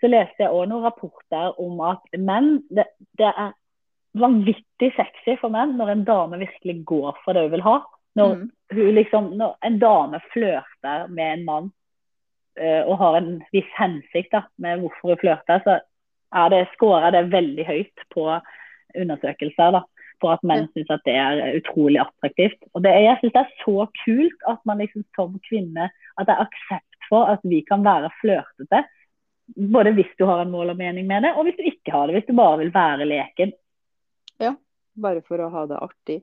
så 0.00 0.11
leste 0.11 0.45
jeg 0.45 0.55
òg 0.55 0.69
noen 0.71 0.87
rapporter 0.87 1.55
om 1.62 1.81
at 1.87 2.19
menn 2.19 2.59
det, 2.71 2.87
det, 3.19 3.31
er 3.31 3.55
vanvittig 4.19 4.93
sexy 4.97 5.37
for 5.40 5.52
menn 5.55 5.76
når 5.78 5.93
en 5.93 6.05
dame 6.07 6.40
virkelig 6.43 6.81
går 6.88 7.19
for 7.25 7.35
det 7.35 7.47
hun 7.47 7.55
vil 7.57 7.67
ha. 7.67 7.76
Når, 8.19 8.35
mm. 8.35 8.81
liksom, 8.99 9.33
når 9.38 9.57
en 9.67 9.78
dame 9.83 10.23
flørter 10.33 11.11
med 11.14 11.35
en 11.35 11.45
mann 11.47 11.69
øh, 12.59 12.83
og 12.88 12.97
har 13.02 13.21
en 13.21 13.31
viss 13.55 13.71
hensikt 13.78 14.35
da, 14.35 14.45
med 14.59 14.83
hvorfor 14.83 15.14
hun 15.14 15.23
flørter, 15.23 15.62
så 15.67 15.78
er 16.38 16.50
det, 16.52 16.64
scorer 16.75 17.14
det 17.14 17.28
veldig 17.33 17.67
høyt 17.69 18.07
på 18.14 18.26
undersøkelser. 18.99 19.78
da 19.78 19.85
for 20.23 20.35
at 20.35 20.45
menn 20.47 20.69
syns 20.75 20.91
at 20.93 21.05
det 21.07 21.15
er 21.19 21.59
utrolig 21.59 22.01
attraktivt. 22.03 22.61
Og 22.75 22.85
det, 22.85 22.93
Jeg 23.05 23.19
syns 23.21 23.35
det 23.35 23.43
er 23.43 23.57
så 23.63 23.89
kult 24.05 24.47
at 24.53 24.63
man 24.69 24.83
liksom 24.83 25.05
som 25.17 25.37
kvinne 25.49 25.89
at 25.89 26.29
det 26.29 26.35
er 26.35 26.47
aksept 26.47 27.09
for 27.09 27.31
at 27.33 27.45
vi 27.47 27.63
kan 27.67 27.85
være 27.87 28.11
flørtete. 28.21 28.85
Både 29.73 29.95
hvis 29.97 30.11
du 30.19 30.27
har 30.29 30.43
en 30.43 30.53
mål 30.53 30.75
og 30.75 30.81
mening 30.81 31.07
med 31.09 31.25
det, 31.25 31.35
og 31.37 31.47
hvis 31.47 31.57
du 31.57 31.65
ikke 31.69 31.95
har 31.95 32.07
det. 32.07 32.19
Hvis 32.19 32.29
du 32.29 32.37
bare 32.37 32.59
vil 32.63 32.75
være 32.75 33.09
leken. 33.09 33.55
Ja, 34.39 34.55
bare 34.95 35.23
for 35.27 35.41
å 35.41 35.53
ha 35.55 35.65
det 35.71 35.79
artig. 35.81 36.19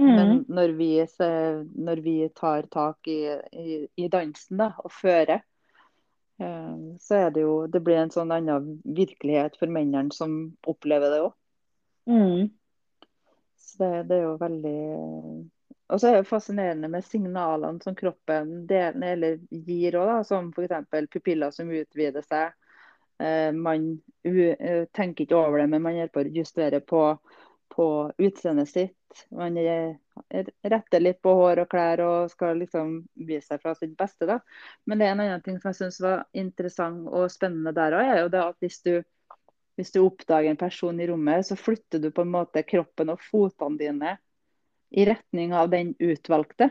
Mm. 0.00 0.10
Men 0.16 0.34
når 0.48 0.74
vi, 0.78 0.90
når 1.86 2.02
vi, 2.04 2.16
tar 2.36 2.68
tak 2.72 3.08
i, 3.08 3.22
i, 3.52 3.80
i 3.96 4.08
dansen 4.12 4.60
da, 4.60 4.70
og 4.84 4.92
fører, 4.94 5.42
eh, 6.40 6.76
så 7.00 7.18
er 7.26 7.34
det 7.34 7.42
jo 7.42 7.66
Det 7.66 7.82
blir 7.84 7.98
en 8.00 8.12
sånn 8.12 8.32
annen 8.32 8.78
virkelighet 8.84 9.58
for 9.60 9.72
mennene 9.72 10.14
som 10.14 10.54
opplever 10.68 11.12
det 11.12 11.20
òg. 11.26 11.36
Mm 12.10 12.48
det, 13.78 14.02
det, 14.08 14.16
er 14.16 14.22
jo 14.26 14.36
veldig 14.40 14.78
Og 15.90 16.00
så 16.00 16.08
er 16.08 16.16
det 16.18 16.28
fascinerende 16.30 16.88
med 16.88 17.04
signalene 17.04 17.82
som 17.82 17.96
kroppen 17.98 18.64
deler, 18.70 19.38
gir 19.50 19.98
òg, 20.00 20.20
som 20.26 20.52
f.eks. 20.54 20.88
pupiller 21.10 21.54
som 21.54 21.70
utvider 21.70 22.24
seg. 22.26 22.54
Eh, 23.20 23.50
man 23.52 23.92
uh, 24.26 24.84
tenker 24.96 25.26
ikke 25.26 25.36
over 25.36 25.60
det, 25.60 25.66
men 25.72 25.82
man 25.84 25.98
hjelper 25.98 26.30
å 26.30 26.38
justere 26.38 26.80
på, 26.80 27.02
på 27.74 27.88
utseendet 28.16 28.70
sitt. 28.70 29.26
Man 29.34 29.58
retter 29.58 31.02
litt 31.02 31.18
på 31.22 31.32
hår 31.34 31.64
og 31.64 31.70
klær 31.72 32.00
og 32.04 32.30
skal 32.30 32.60
liksom 32.62 32.92
vise 33.26 33.48
seg 33.48 33.62
fra 33.62 33.74
sitt 33.74 33.96
beste. 33.98 34.28
da. 34.30 34.38
Men 34.86 35.00
det 35.00 35.08
er 35.08 35.16
en 35.16 35.24
annen 35.24 35.42
ting 35.42 35.58
som 35.58 35.72
jeg 35.72 35.80
syns 35.80 35.98
var 36.04 36.22
interessant 36.32 37.08
og 37.08 37.30
spennende 37.32 37.74
der 37.74 37.98
òg, 37.98 38.06
er 38.06 38.22
jo 38.22 38.30
det 38.32 38.44
at 38.44 38.62
hvis 38.62 38.78
du, 38.86 38.92
hvis 39.80 39.92
du 39.94 40.02
oppdager 40.04 40.50
en 40.52 40.60
person 40.60 41.00
i 41.00 41.08
rommet, 41.10 41.46
så 41.48 41.56
flytter 41.58 42.02
du 42.02 42.10
på 42.14 42.22
en 42.26 42.34
måte 42.36 42.62
kroppen 42.68 43.10
og 43.14 43.22
fotene 43.30 43.80
dine 43.80 44.18
i 44.92 45.06
retning 45.08 45.54
av 45.56 45.70
den 45.72 45.94
utvalgte. 46.02 46.70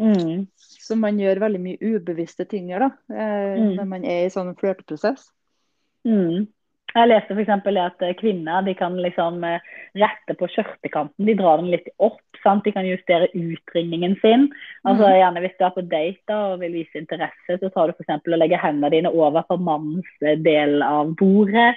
Mm. 0.00 0.46
Så 0.56 0.96
man 0.96 1.18
gjør 1.20 1.42
veldig 1.42 1.60
mye 1.60 1.80
ubevisste 1.96 2.46
ting 2.48 2.70
da, 2.72 2.90
eh, 3.12 3.58
Mm. 3.58 3.74
når 3.76 3.86
man 3.88 4.04
er 4.04 4.24
i 4.26 4.32
sånn 4.32 4.54
flørteprosess. 4.56 5.28
Mm. 6.06 6.48
Jeg 6.90 7.06
leste 7.06 7.34
f.eks. 7.36 7.50
at 7.78 8.02
eh, 8.02 8.14
kvinner 8.18 8.64
de 8.64 8.74
kan 8.74 8.96
liksom 8.96 9.44
eh, 9.44 9.60
rette 9.94 10.34
på 10.34 10.48
skjørtekanten. 10.50 11.24
De 11.26 11.34
drar 11.38 11.58
den 11.60 11.70
litt 11.70 11.86
opp. 11.98 12.18
sant? 12.42 12.64
De 12.64 12.72
kan 12.72 12.86
justere 12.88 13.28
utringningen 13.36 14.16
sin. 14.22 14.48
Altså 14.82 15.04
Mm. 15.04 15.18
gjerne 15.20 15.40
Hvis 15.44 15.58
du 15.58 15.64
er 15.66 15.70
på 15.70 15.88
date 15.88 16.18
da, 16.26 16.52
og 16.54 16.60
vil 16.60 16.72
vise 16.72 16.96
interesse, 16.96 17.58
så 17.60 17.70
tar 17.70 17.86
du 17.88 17.92
f.eks. 17.92 18.08
og 18.26 18.38
legger 18.38 18.58
hendene 18.58 18.90
dine 18.90 19.12
over 19.12 19.42
på 19.42 19.60
mannens 19.60 20.42
del 20.42 20.82
av 20.82 21.14
bordet. 21.16 21.74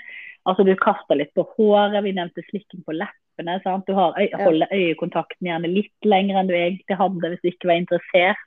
Altså 0.50 0.66
Du 0.68 0.74
kaster 0.76 1.20
litt 1.20 1.34
på 1.38 1.46
håret. 1.56 2.04
Vi 2.04 2.16
nevnte 2.16 2.44
slikking 2.50 2.84
på 2.88 2.96
leppene. 2.98 3.60
sant? 3.64 3.88
Du 3.88 3.94
har 3.98 4.18
øy 4.20 4.28
holder 4.44 4.74
øyekontakten 4.74 5.48
gjerne 5.48 5.72
litt 5.72 6.08
lenger 6.08 6.40
enn 6.40 6.52
du 6.52 6.58
egentlig 6.58 7.00
hadde 7.00 7.32
hvis 7.32 7.44
du 7.44 7.52
ikke 7.54 7.72
var 7.72 7.82
interessert. 7.82 8.44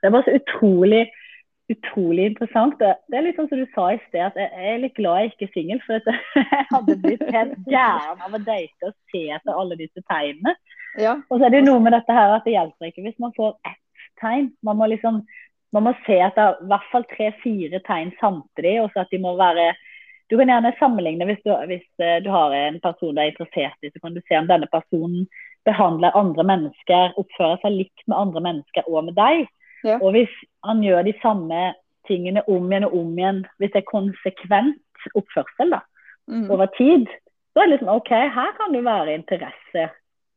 Det 0.00 0.08
er 0.08 0.14
bare 0.14 0.28
så 0.28 0.38
utrolig 0.38 1.04
utrolig 1.72 2.26
interessant. 2.26 2.74
Det, 2.80 2.90
er 3.16 3.24
litt 3.24 3.38
sånn 3.38 3.48
som 3.50 3.60
du 3.60 3.68
sa 3.74 3.86
i 3.94 4.00
sted, 4.08 4.24
at 4.26 4.38
jeg, 4.38 4.50
er 4.50 4.80
litt 4.82 4.96
glad 4.98 5.20
jeg 5.20 5.32
ikke 5.32 5.46
er 5.46 5.52
singel. 5.54 5.82
For 5.86 6.10
jeg 6.42 6.66
hadde 6.72 6.98
blitt 7.04 7.22
helt 7.36 7.54
gæren 7.70 8.24
av 8.26 8.34
å 8.36 8.42
date 8.42 8.90
og 8.90 8.96
se 9.12 9.22
etter 9.36 9.60
alle 9.62 9.78
disse 9.80 10.02
tegnene. 10.10 10.56
Ja. 11.00 11.16
Og 11.30 11.38
så 11.38 11.46
er 11.46 11.54
det 11.54 11.62
jo 11.62 11.70
noe 11.70 11.84
med 11.84 11.96
dette 11.96 12.16
her 12.16 12.34
at 12.34 12.44
det 12.44 12.56
hjelper 12.56 12.90
ikke 12.90 13.06
hvis 13.06 13.22
man 13.22 13.32
får 13.38 13.54
ett 13.70 13.80
tegn. 14.20 14.50
Man 14.66 14.78
må 14.80 14.90
liksom 14.92 15.22
man 15.72 15.86
må 15.86 15.94
se 16.04 16.18
etter 16.20 16.58
i 16.60 16.68
hvert 16.68 16.90
fall 16.92 17.06
tre-fire 17.08 17.80
tegn 17.86 18.12
samtidig. 18.18 18.74
og 18.82 18.90
så 18.92 19.06
at 19.06 19.14
de 19.14 19.22
må 19.22 19.32
være 19.38 19.70
Du 20.32 20.38
kan 20.40 20.48
gjerne 20.48 20.72
sammenligne 20.78 21.28
hvis 21.28 21.42
du, 21.44 21.52
hvis 21.68 21.84
eh, 22.00 22.18
du 22.24 22.30
har 22.32 22.54
en 22.56 22.78
person 22.80 23.12
du 23.12 23.20
er 23.20 23.30
interessert 23.34 23.84
i, 23.84 23.90
så 23.92 24.00
kan 24.00 24.16
du 24.16 24.22
se 24.24 24.38
om 24.38 24.48
denne 24.48 24.68
personen 24.72 25.26
behandler 25.68 26.16
andre 26.18 26.46
mennesker, 26.48 27.12
oppfører 27.20 27.60
seg 27.62 27.76
likt 27.76 28.06
med 28.08 28.16
andre 28.16 28.40
mennesker 28.48 28.88
og 28.88 29.10
med 29.10 29.18
deg. 29.20 29.44
Ja. 29.84 29.98
Og 30.00 30.16
hvis 30.16 30.32
han 30.66 30.80
gjør 30.82 31.04
de 31.06 31.12
samme 31.20 31.72
tingene 32.08 32.42
om 32.50 32.70
igjen 32.70 32.88
og 32.88 32.96
om 32.98 33.12
igjen, 33.18 33.44
hvis 33.60 33.74
det 33.74 33.82
er 33.82 33.92
konsekvent 33.92 35.08
oppførsel 35.18 35.76
da, 35.76 35.82
Mm. 36.30 36.50
over 36.54 36.68
tid, 36.78 37.08
så 37.52 37.60
er 37.60 37.66
det 37.66 37.72
liksom 37.74 37.88
OK, 37.90 38.10
her 38.10 38.52
kan 38.56 38.72
det 38.72 38.84
være 38.86 39.14
interesse. 39.18 39.88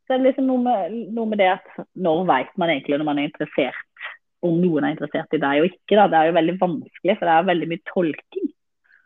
Så 0.06 0.14
det 0.14 0.16
er 0.16 0.24
liksom 0.24 0.48
noe 0.50 0.62
med, 0.62 0.96
noe 1.14 1.30
med 1.30 1.38
det 1.42 1.50
at 1.56 1.86
når 1.94 2.24
vet 2.25 2.58
man 2.58 2.72
egentlig 2.74 2.98
når 2.98 3.10
man 3.10 3.20
er 3.22 3.30
interessert, 3.30 4.10
om 4.46 4.58
noen 4.62 4.86
er 4.86 4.96
interessert 4.96 5.34
i 5.34 5.42
deg 5.42 5.62
og 5.62 5.70
ikke. 5.70 5.96
da, 5.96 6.08
Det 6.08 6.18
er 6.20 6.30
jo 6.30 6.38
veldig 6.40 6.58
vanskelig, 6.62 7.18
for 7.18 7.25
det 7.25 7.36
er 7.36 7.50
veldig 7.52 7.70
mye 7.72 7.86
tolking. 7.94 8.50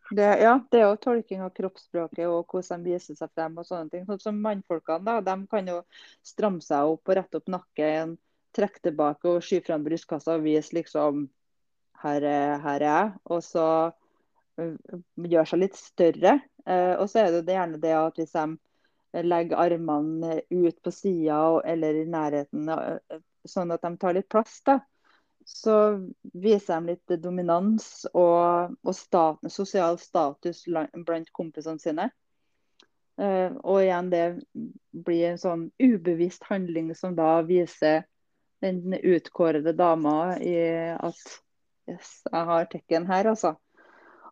Det, 0.09 0.25
ja, 0.41 0.55
det 0.71 0.79
er 0.79 0.87
jo 0.87 1.01
tolking 1.03 1.43
av 1.45 1.51
kroppsspråket 1.53 2.25
og 2.25 2.49
hvordan 2.49 2.85
de 2.85 2.95
viser 2.95 3.17
seg 3.17 3.29
frem 3.37 3.57
og 3.61 3.67
sånne 3.67 3.93
ting. 3.93 4.05
Sånn 4.07 4.21
som 4.23 4.39
mannfolkene, 4.41 5.03
da, 5.05 5.19
de 5.21 5.35
kan 5.51 5.69
jo 5.69 5.81
stramme 6.25 6.65
seg 6.65 6.95
opp 6.95 7.11
og 7.11 7.19
rette 7.19 7.37
opp 7.37 7.51
nakken, 7.53 8.15
trekke 8.57 8.81
tilbake 8.87 9.29
og 9.29 9.45
skyve 9.45 9.67
fram 9.67 9.85
brystkassa 9.85 10.39
og 10.39 10.47
vise 10.47 10.73
liksom 10.77 11.27
her 12.01 12.25
er, 12.25 12.55
her 12.63 12.79
er 12.79 12.87
jeg. 12.87 13.13
Og 13.29 13.43
så 13.45 13.67
gjør 14.57 15.29
gjøre 15.35 15.51
seg 15.51 15.61
litt 15.61 15.77
større. 15.77 16.35
Eh, 16.65 16.93
og 16.97 17.05
så 17.11 17.23
er 17.23 17.39
det 17.39 17.55
gjerne 17.55 17.81
det 17.83 17.95
at 17.95 18.19
hvis 18.19 18.33
de 18.35 19.23
legger 19.29 19.61
armene 19.61 20.41
ut 20.49 20.81
på 20.85 20.93
sida 20.93 21.39
eller 21.69 22.01
i 22.01 22.07
nærheten, 22.09 22.69
øh, 22.73 23.21
sånn 23.47 23.73
at 23.73 23.85
de 23.85 23.93
tar 24.01 24.17
litt 24.17 24.29
plass, 24.31 24.57
da 24.65 24.79
så 25.49 25.75
viser 26.33 26.79
de 26.79 26.93
litt 26.93 27.21
dominans 27.23 28.05
og, 28.13 28.75
og 28.85 28.95
stat, 28.95 29.41
sosial 29.51 29.97
status 30.01 30.61
blant 30.69 31.31
kompisene 31.35 31.81
sine. 31.81 32.09
Uh, 33.19 33.57
og 33.67 33.81
igjen, 33.81 34.11
det 34.13 34.23
blir 35.05 35.31
en 35.31 35.41
sånn 35.41 35.65
ubevisst 35.81 36.45
handling 36.47 36.93
som 36.95 37.17
da 37.17 37.41
viser 37.43 38.05
den 38.63 38.93
utkårede 38.95 39.73
dama 39.75 40.37
i 40.39 40.53
at 40.93 41.19
yes, 41.89 42.13
jeg 42.29 42.45
har 42.51 42.69
tekken 42.71 43.09
her, 43.09 43.31
altså. 43.33 43.55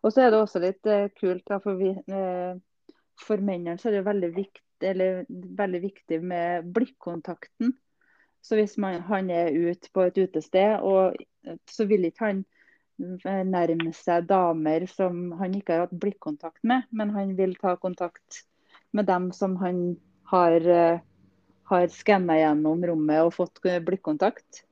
Og 0.00 0.14
så 0.14 0.24
er 0.24 0.32
det 0.32 0.40
også 0.40 0.62
litt 0.62 0.88
uh, 0.88 1.10
kult, 1.18 1.44
da, 1.50 1.58
for, 1.60 1.76
vi, 1.76 1.92
uh, 2.14 2.94
for 3.20 3.42
mennene 3.44 3.76
så 3.80 3.90
er 3.90 3.98
det 3.98 4.06
veldig 4.08 4.32
viktig, 4.38 4.64
eller, 4.88 5.24
veldig 5.58 5.82
viktig 5.84 6.22
med 6.22 6.72
blikkontakten. 6.72 7.74
Så 8.48 8.56
hvis 8.56 8.78
man, 8.80 9.02
han 9.04 9.28
er 9.28 9.52
ute 9.52 9.90
på 9.92 10.06
et 10.08 10.16
utested, 10.16 10.80
og 10.80 11.18
så 11.68 11.84
vil 11.88 12.06
ikke 12.08 12.24
han 12.24 12.38
eh, 13.28 13.42
nærme 13.44 13.92
seg 13.96 14.28
damer 14.30 14.86
som 14.88 15.34
han 15.36 15.56
ikke 15.58 15.74
har 15.74 15.84
hatt 15.84 15.98
blikkontakt 16.00 16.62
med, 16.64 16.86
men 16.88 17.12
han 17.12 17.34
vil 17.36 17.52
ta 17.60 17.74
kontakt 17.76 18.46
med 18.96 19.04
dem 19.10 19.28
som 19.36 19.58
han 19.60 19.82
har, 20.32 20.64
uh, 20.64 21.00
har 21.68 21.90
skanna 21.92 22.38
gjennom 22.38 22.86
rommet 22.88 23.26
og 23.26 23.34
fått 23.36 23.60
eh, 23.68 23.82
blikkontakt. 23.84 24.62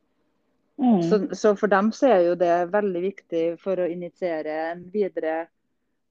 Mm. 0.81 1.03
Så, 1.05 1.19
så 1.37 1.53
for 1.57 1.73
dem 1.73 1.93
så 1.93 2.09
er 2.15 2.25
jo 2.31 2.39
det 2.41 2.55
veldig 2.73 3.03
viktig 3.05 3.45
for 3.61 3.81
å 3.81 3.89
initiere 3.89 4.57
en 4.71 4.87
videre 4.93 5.37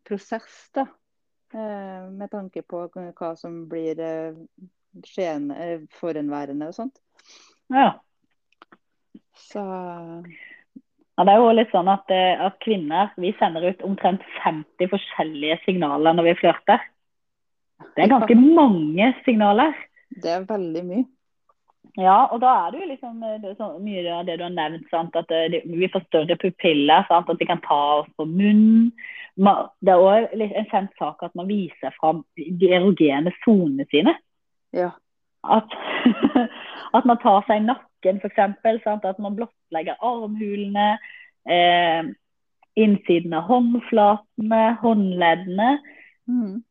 prosess, 0.05 0.69
da. 0.77 0.85
Eh, 1.53 2.05
med 2.13 2.29
tanke 2.33 2.61
på 2.61 2.85
hva 2.93 3.31
som 3.37 3.63
blir 3.69 3.99
eh, 4.01 4.37
skjeen- 5.05 5.53
eh, 5.53 5.85
forhenværende 5.97 6.69
og 6.69 6.77
sånt. 6.77 7.01
Ja. 7.73 7.91
Så 9.35 9.61
Ja, 11.15 11.23
det 11.23 11.31
er 11.31 11.39
jo 11.39 11.51
litt 11.55 11.71
sånn 11.71 11.87
at, 11.87 12.09
eh, 12.11 12.35
at 12.43 12.57
kvinner 12.59 13.13
vi 13.15 13.31
sender 13.39 13.63
ut 13.63 13.83
omtrent 13.87 14.23
50 14.43 14.89
forskjellige 14.91 15.61
signaler 15.63 16.17
når 16.17 16.27
vi 16.27 16.39
flørter. 16.41 16.83
Det 17.95 18.03
er 18.03 18.11
ganske 18.11 18.35
mange 18.35 19.13
signaler. 19.23 19.71
det 20.11 20.31
er 20.31 20.47
veldig 20.49 20.83
mye. 20.83 21.05
Ja, 21.95 22.25
og 22.27 22.41
da 22.43 22.51
er 22.65 22.71
det 22.73 22.81
jo 22.81 22.87
liksom 22.89 23.23
eh, 23.23 23.37
det 23.39 23.53
så 23.55 23.69
mye 23.79 24.03
av 24.11 24.25
det 24.27 24.35
du 24.39 24.43
har 24.43 24.51
nevnt. 24.51 24.89
Sant? 24.91 25.15
At 25.15 25.31
eh, 25.31 25.47
det, 25.53 25.61
vi 25.63 25.87
får 25.91 26.03
større 26.09 26.35
pupiller. 26.41 27.05
Sant? 27.07 27.29
At 27.31 27.39
de 27.39 27.47
kan 27.47 27.63
ta 27.63 27.81
oss 28.01 28.09
på 28.17 28.27
munnen. 28.27 28.91
Det 29.35 29.93
er 29.93 30.03
òg 30.03 30.35
en 30.35 30.67
kjent 30.71 30.91
sak 30.99 31.23
at 31.23 31.35
man 31.35 31.47
viser 31.47 31.95
fram 31.99 32.23
de 32.35 32.71
erogene 32.75 33.31
sonene 33.43 33.87
sine. 33.91 34.15
Ja. 34.75 34.91
At, 35.51 35.73
at 36.97 37.07
man 37.07 37.19
tar 37.23 37.45
seg 37.47 37.61
i 37.61 37.65
nakken, 37.65 38.21
f.eks. 38.21 38.85
At 38.85 39.19
man 39.21 39.37
blottlegger 39.37 39.99
armhulene, 40.01 40.95
eh, 41.49 42.13
innsiden 42.75 43.35
av 43.37 43.49
håndflatene, 43.49 44.63
håndleddene. 44.81 45.73
Mm. 46.27 46.63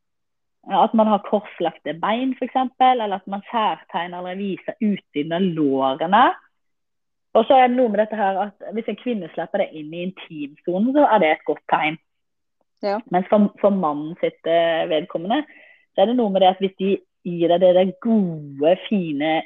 At 0.85 0.95
man 0.97 1.11
har 1.13 1.25
korslagte 1.27 1.97
bein, 2.01 2.35
f.eks. 2.39 2.57
Eller 2.81 3.19
at 3.19 3.27
man 3.31 3.45
særtegner 3.51 4.19
eller 4.19 4.41
viser 4.41 4.79
utsiden 4.81 5.37
av 5.37 5.53
lårene. 5.59 6.25
Og 7.35 7.47
så 7.49 7.59
er 7.59 7.69
det 7.69 7.77
noe 7.77 7.91
med 7.91 7.99
dette 7.99 8.19
her 8.19 8.37
at 8.47 8.67
Hvis 8.77 8.89
en 8.91 9.01
kvinne 9.01 9.29
slipper 9.33 9.65
det 9.65 9.73
inn 9.75 9.95
i 9.95 10.05
intimsonen, 10.07 10.93
så 10.95 11.07
er 11.09 11.23
det 11.23 11.31
et 11.33 11.49
godt 11.49 11.65
tegn. 11.73 11.99
Ja. 12.85 12.99
Mens 13.11 13.27
for, 13.31 13.49
for 13.61 13.75
mannen 13.75 14.13
sitt 14.21 14.47
eh, 14.51 14.85
vedkommende, 14.91 15.43
så 15.95 16.03
er 16.03 16.11
det 16.11 16.19
noe 16.19 16.31
med 16.31 16.45
det 16.45 16.53
at 16.53 16.61
hvis 16.63 16.77
de 16.79 16.91
gir 17.25 17.51
deg 17.51 17.63
det 17.63 17.75
der 17.77 17.93
gode, 18.05 18.77
fine 18.89 19.37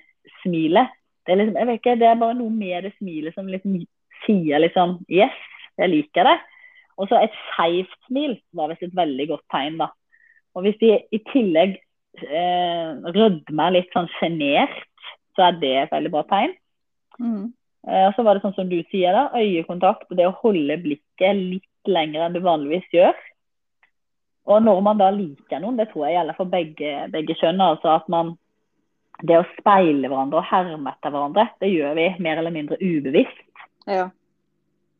smilet 0.42 0.94
det 1.28 1.34
er, 1.34 1.42
liksom, 1.42 1.56
jeg 1.60 1.66
vet 1.68 1.74
ikke, 1.82 1.94
det 2.00 2.06
er 2.08 2.20
bare 2.22 2.34
noe 2.38 2.48
med 2.48 2.86
det 2.86 2.94
smilet 2.96 3.34
som 3.36 3.48
liksom 3.52 3.74
sier 4.24 4.62
liksom 4.62 4.94
Yes, 5.12 5.34
jeg 5.76 5.92
liker 5.92 6.24
det. 6.24 6.38
Og 6.96 7.10
så 7.10 7.18
et 7.20 7.34
skeivt 7.50 7.92
smil 8.08 8.38
var 8.56 8.72
visst 8.72 8.86
et 8.86 8.96
veldig 8.96 9.26
godt 9.34 9.44
tegn, 9.52 9.76
da. 9.82 9.90
Og 10.56 10.64
hvis 10.64 10.78
de 10.80 10.94
i 10.96 11.20
tillegg 11.28 11.76
eh, 12.24 13.12
rødmer 13.12 13.76
litt 13.76 13.92
sånn 13.92 14.08
sjenert, 14.16 14.80
så 15.36 15.50
er 15.50 15.60
det 15.60 15.74
et 15.82 15.92
veldig 15.92 16.14
bra 16.16 16.24
tegn. 16.32 16.56
Mm. 17.20 17.44
Eh, 17.84 18.06
og 18.08 18.16
så 18.16 18.24
var 18.24 18.38
det 18.38 18.46
sånn 18.46 18.56
som 18.56 18.72
du 18.72 18.78
sier, 18.88 19.12
da, 19.12 19.28
øyekontakt 19.36 20.08
og 20.08 20.16
det 20.16 20.30
å 20.30 20.36
holde 20.40 20.80
blikket 20.80 21.36
litt 21.36 21.92
lenger 21.92 22.24
enn 22.24 22.40
du 22.40 22.40
vanligvis 22.40 22.88
gjør. 22.96 23.12
Og 24.48 24.62
når 24.64 24.78
man 24.84 25.00
da 25.00 25.10
liker 25.12 25.60
noen, 25.60 25.76
det 25.76 25.90
tror 25.90 26.06
jeg 26.06 26.16
gjelder 26.16 26.36
for 26.38 26.52
begge, 26.52 26.92
begge 27.12 27.36
kjønn, 27.36 27.60
altså 27.60 27.98
at 27.98 28.06
man 28.12 28.36
det 29.26 29.34
å 29.34 29.46
speile 29.56 30.06
hverandre 30.06 30.38
og 30.40 30.46
herme 30.46 30.92
etter 30.92 31.12
hverandre, 31.12 31.48
det 31.62 31.72
gjør 31.72 31.96
vi 31.98 32.06
mer 32.22 32.40
eller 32.40 32.54
mindre 32.54 32.78
ubevisst. 32.78 33.44
Ja. 33.90 34.08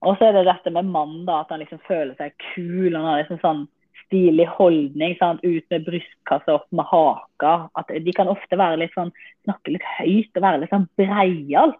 Og 0.06 0.18
så 0.18 0.28
er 0.28 0.36
det 0.36 0.46
dette 0.48 0.72
med 0.74 0.90
mannen, 0.90 1.24
da, 1.26 1.42
at 1.42 1.52
han 1.54 1.62
liksom 1.62 1.80
føler 1.86 2.14
seg 2.18 2.34
kul. 2.52 2.94
Han 2.94 3.06
har 3.06 3.22
liksom 3.22 3.40
sånn 3.42 3.64
stilig 4.04 4.46
holdning. 4.58 5.16
Sant? 5.18 5.42
Ut 5.44 5.66
med 5.74 5.86
brystkassa, 5.86 6.58
opp 6.58 6.68
med 6.74 6.86
haka. 6.90 7.54
At 7.78 7.90
de 7.90 8.14
kan 8.16 8.30
ofte 8.30 8.58
være 8.58 8.80
litt 8.82 8.94
sånn, 8.96 9.12
snakke 9.46 9.74
litt 9.74 9.86
høyt 9.98 10.38
og 10.38 10.46
være 10.46 10.62
litt 10.62 10.74
sånn 10.74 10.88
breial. 10.98 11.74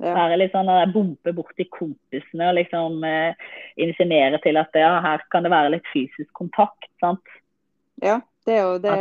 Ja. 0.00 0.14
Være 0.16 0.38
litt 0.40 0.54
sånn 0.54 0.70
der 0.70 0.88
bompe 0.94 1.32
borti 1.36 1.66
kompisene 1.68 2.46
og 2.48 2.56
liksom 2.56 3.02
eh, 3.04 3.36
insinuere 3.84 4.40
til 4.40 4.56
at 4.56 4.76
ja, 4.78 4.94
her 5.04 5.24
kan 5.32 5.44
det 5.44 5.52
være 5.52 5.74
litt 5.74 5.88
fysisk 5.92 6.30
kontakt. 6.38 6.88
sant? 7.02 7.34
Ja, 8.00 8.16
det 8.48 8.56
er 8.56 8.62
jo 8.64 8.78
det 8.80 8.94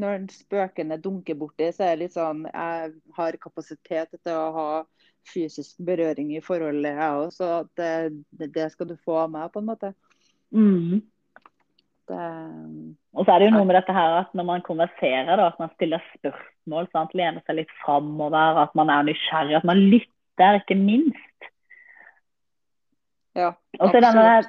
Når 0.00 0.24
spøkene 0.32 0.96
dunker 1.02 1.36
borti, 1.36 1.68
så 1.76 1.84
er 1.84 1.92
det 1.92 2.06
litt 2.06 2.16
sånn 2.16 2.46
Jeg 2.48 2.94
har 3.18 3.38
kapasitet 3.42 4.16
til 4.16 4.32
å 4.38 4.48
ha 4.56 4.68
fysisk 5.28 5.76
berøring 5.86 6.32
i 6.34 6.42
forholdet, 6.42 6.96
jeg 6.96 7.18
òg. 7.20 7.28
Så 7.34 7.50
det, 7.78 7.92
det, 8.40 8.70
skal 8.72 8.88
du 8.90 8.96
få 9.04 9.20
av 9.22 9.30
meg, 9.34 9.52
på 9.52 9.62
en 9.62 9.68
måte. 9.68 9.92
Mm. 10.50 11.02
Det, 12.10 12.24
og 13.14 13.22
så 13.24 13.34
er 13.34 13.38
det 13.38 13.46
jo 13.46 13.54
noe 13.54 13.68
med 13.68 13.76
dette 13.78 13.94
her 13.94 14.16
at 14.18 14.32
når 14.36 14.48
man 14.48 14.64
konverserer, 14.66 15.30
da, 15.30 15.46
at 15.52 15.60
man 15.62 15.70
stiller 15.76 16.02
spørsmål, 16.16 16.88
sant? 16.90 17.14
lener 17.18 17.44
seg 17.46 17.60
litt 17.60 17.76
framover, 17.84 18.64
at 18.64 18.74
man 18.78 18.90
er 18.90 19.06
nysgjerrig, 19.06 19.60
at 19.60 19.68
man 19.68 19.84
lytter, 19.92 20.10
ikke 20.38 20.74
minst. 20.78 21.48
Ja, 23.34 23.52
og 23.80 23.88
så 23.88 24.00
denne, 24.00 24.42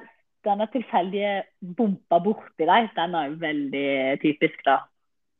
denne 0.43 0.67
tilfeldige 0.71 1.43
bumpa 1.77 2.19
borti 2.19 2.67
deg, 2.67 2.89
den 2.95 3.15
er 3.15 3.29
jo 3.29 3.37
veldig 3.39 4.19
typisk, 4.23 4.59
da. 4.67 4.81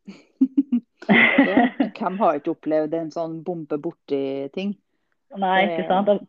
ja, 1.49 1.67
hvem 1.97 2.19
har 2.19 2.39
ikke 2.39 2.53
opplevd 2.55 2.95
en 2.95 3.11
sånn 3.11 3.41
bompe 3.43 3.79
borti-ting? 3.83 4.75
Nei, 5.39 5.57
ikke 5.65 5.87
sant. 5.89 6.27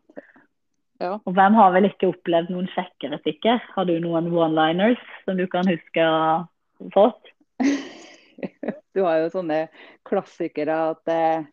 Ja. 1.03 1.17
Og 1.27 1.33
hvem 1.35 1.57
har 1.59 1.73
vel 1.75 1.89
ikke 1.89 2.09
opplevd 2.13 2.51
noen 2.53 2.67
sjekkereplikker? 2.71 3.63
Har 3.75 3.87
du 3.87 3.97
noen 3.99 4.29
one-liners 4.31 5.01
som 5.25 5.39
du 5.39 5.45
kan 5.51 5.67
huske 5.67 6.03
å 6.03 6.15
ha 6.15 6.91
fått? 6.95 7.33
du 8.95 9.03
har 9.03 9.19
jo 9.23 9.31
sånne 9.33 9.65
klassikere 10.07 10.77
at 10.91 11.11
eh, 11.11 11.47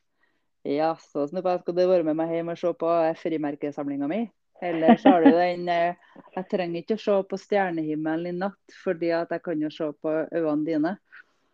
ja, 0.62 0.92
så 1.00 1.26
snuppa, 1.26 1.56
skal 1.58 1.74
du 1.74 1.82
være 1.88 2.06
med 2.06 2.18
meg 2.18 2.36
hjem 2.36 2.52
og 2.52 2.58
se 2.60 2.70
på 2.78 2.90
frimerkesamlinga 3.18 4.08
mi? 4.10 4.22
Eller 4.62 4.96
så 5.00 5.16
har 5.16 5.24
du 5.24 5.32
den 5.34 5.66
eh, 5.68 5.96
Jeg 6.36 6.46
trenger 6.52 6.82
ikke 6.84 6.94
å 6.94 7.02
se 7.02 7.16
på 7.26 7.38
stjernehimmelen 7.40 8.28
i 8.30 8.42
natt, 8.44 8.76
fordi 8.84 9.10
at 9.16 9.32
jeg 9.34 9.42
kan 9.42 9.64
jo 9.64 9.70
se 9.74 9.88
på 9.98 10.12
øynene 10.30 10.68
dine. 10.68 10.92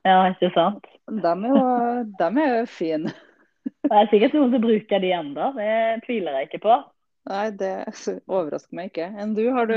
Ja, 0.04 0.20
ikke 0.28 0.52
sant? 0.52 0.84
De 1.08 1.32
er 1.32 1.48
jo, 1.54 1.64
de 2.20 2.28
er 2.28 2.52
jo 2.58 2.68
fine. 2.68 3.14
Det 3.88 3.96
er 3.96 4.12
sikkert 4.12 4.36
noen 4.36 4.52
som 4.52 4.62
bruker 4.62 5.02
de 5.02 5.10
ennå, 5.16 5.48
det 5.56 5.72
tviler 6.04 6.36
jeg 6.36 6.48
ikke 6.50 6.62
på. 6.66 6.76
Nei, 7.28 7.48
det 7.60 7.72
overrasker 8.24 8.76
meg 8.76 8.92
ikke. 8.92 9.08
Enn 9.20 9.34
du, 9.36 9.42
har 9.52 9.68
du 9.68 9.76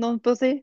noen 0.00 0.18
på 0.20 0.34
å 0.34 0.40
si? 0.40 0.54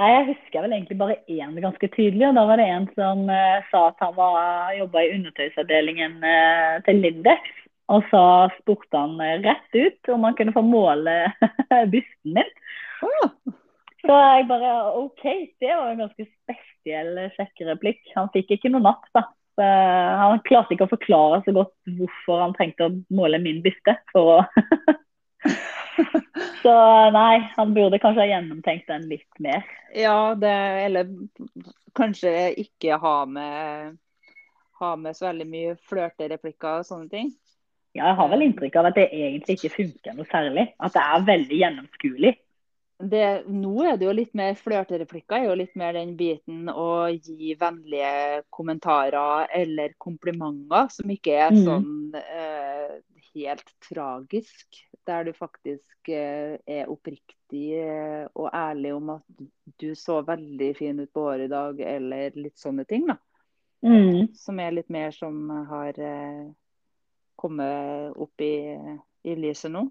Nei, 0.00 0.08
Jeg 0.08 0.28
husker 0.30 0.64
vel 0.64 0.72
egentlig 0.72 0.96
bare 1.00 1.18
én 1.28 1.56
ganske 1.60 1.88
tydelig. 1.92 2.28
og 2.28 2.36
Da 2.38 2.44
var 2.48 2.60
det 2.60 2.68
en 2.68 2.86
som 2.96 3.26
uh, 3.28 3.64
sa 3.70 3.88
at 3.90 3.98
han 4.00 4.14
var 4.16 4.72
jobba 4.78 5.02
i 5.04 5.10
undertøysavdelingen 5.18 6.14
uh, 6.24 6.80
til 6.86 7.02
Lindex. 7.04 7.50
Og 7.92 8.06
så 8.08 8.22
spurte 8.60 8.96
han 8.96 9.20
uh, 9.20 9.42
rett 9.44 9.76
ut 9.76 10.12
om 10.14 10.24
han 10.24 10.38
kunne 10.38 10.54
få 10.56 10.64
måle 10.64 11.16
bysten 11.92 12.38
min. 12.38 12.56
Oh. 13.04 13.28
Så 14.02 14.16
jeg 14.16 14.48
bare 14.48 14.72
OK, 14.98 15.22
det 15.60 15.76
var 15.76 15.92
en 15.92 16.02
ganske 16.06 16.26
spesiell 16.26 17.20
sjekkereplikk. 17.36 18.00
Han 18.16 18.32
fikk 18.32 18.56
ikke 18.56 18.72
noe 18.72 18.82
napp, 18.88 19.04
da. 19.14 19.26
Så, 19.52 19.68
han 19.68 20.40
klarte 20.48 20.72
ikke 20.72 20.86
å 20.88 20.94
forklare 20.94 21.42
så 21.44 21.52
godt 21.52 21.74
hvorfor 21.98 22.40
han 22.40 22.54
trengte 22.56 22.88
å 22.88 22.94
måle 23.12 23.36
min 23.42 23.60
byste 23.60 23.98
for 24.14 24.38
å 24.38 24.96
Så 26.62 26.74
nei, 27.14 27.42
han 27.56 27.74
burde 27.74 28.00
kanskje 28.02 28.24
ha 28.24 28.28
gjennomtenkt 28.30 28.88
den 28.90 29.08
litt 29.10 29.42
mer. 29.42 29.64
Ja, 29.96 30.34
det, 30.38 30.52
eller 30.86 31.10
kanskje 31.96 32.52
ikke 32.62 32.98
ha 33.02 33.16
med, 33.28 33.98
ha 34.80 34.92
med 34.96 35.18
så 35.18 35.28
veldig 35.28 35.48
mye 35.48 35.74
flørtereplikker 35.90 36.80
og 36.80 36.88
sånne 36.88 37.10
ting. 37.12 37.32
Ja, 37.92 38.06
jeg 38.08 38.18
har 38.22 38.30
vel 38.32 38.46
inntrykk 38.46 38.78
av 38.80 38.88
at 38.88 38.96
det 38.96 39.10
egentlig 39.12 39.58
ikke 39.58 39.74
funker 39.74 40.16
noe 40.16 40.28
særlig. 40.30 40.70
At 40.80 40.94
det 40.96 41.02
er 41.02 41.28
veldig 41.28 41.60
gjennomskuelig. 41.60 42.32
Det, 43.02 43.24
nå 43.50 43.72
er 43.82 43.96
det 43.98 44.06
jo 44.06 44.14
litt 44.14 44.34
mer 44.38 44.54
flørtereplikker, 44.54 45.40
er 45.40 45.48
jo 45.48 45.58
litt 45.58 45.72
mer 45.78 45.96
den 45.96 46.12
biten 46.16 46.70
å 46.70 47.08
gi 47.10 47.56
vennlige 47.58 48.44
kommentarer 48.54 49.50
eller 49.58 49.96
komplimenter, 50.00 50.86
som 50.94 51.10
ikke 51.10 51.34
er 51.48 51.56
mm. 51.56 51.62
sånn 51.66 52.20
eh, 52.20 52.94
helt 53.34 53.74
tragisk 53.82 54.84
der 55.06 55.24
du 55.24 55.32
faktisk 55.36 56.08
eh, 56.08 56.56
er 56.66 56.90
oppriktig 56.90 57.66
eh, 57.78 58.24
og 58.34 58.50
ærlig 58.54 58.94
om 58.94 59.10
at 59.16 59.44
du 59.80 59.92
så 59.98 60.20
veldig 60.26 60.70
fin 60.78 61.00
ut 61.00 61.12
på 61.12 61.26
håret 61.26 61.46
i 61.46 61.52
dag, 61.52 61.80
eller 61.94 62.38
litt 62.38 62.58
sånne 62.60 62.86
ting. 62.88 63.06
da. 63.10 63.18
Mm. 63.82 64.30
Som 64.38 64.60
er 64.62 64.76
litt 64.76 64.90
mer 64.94 65.14
som 65.14 65.48
har 65.70 65.98
eh, 65.98 66.44
kommet 67.36 68.18
opp 68.20 68.44
i, 68.44 68.54
i 69.26 69.36
lyset 69.38 69.74
nå. 69.74 69.88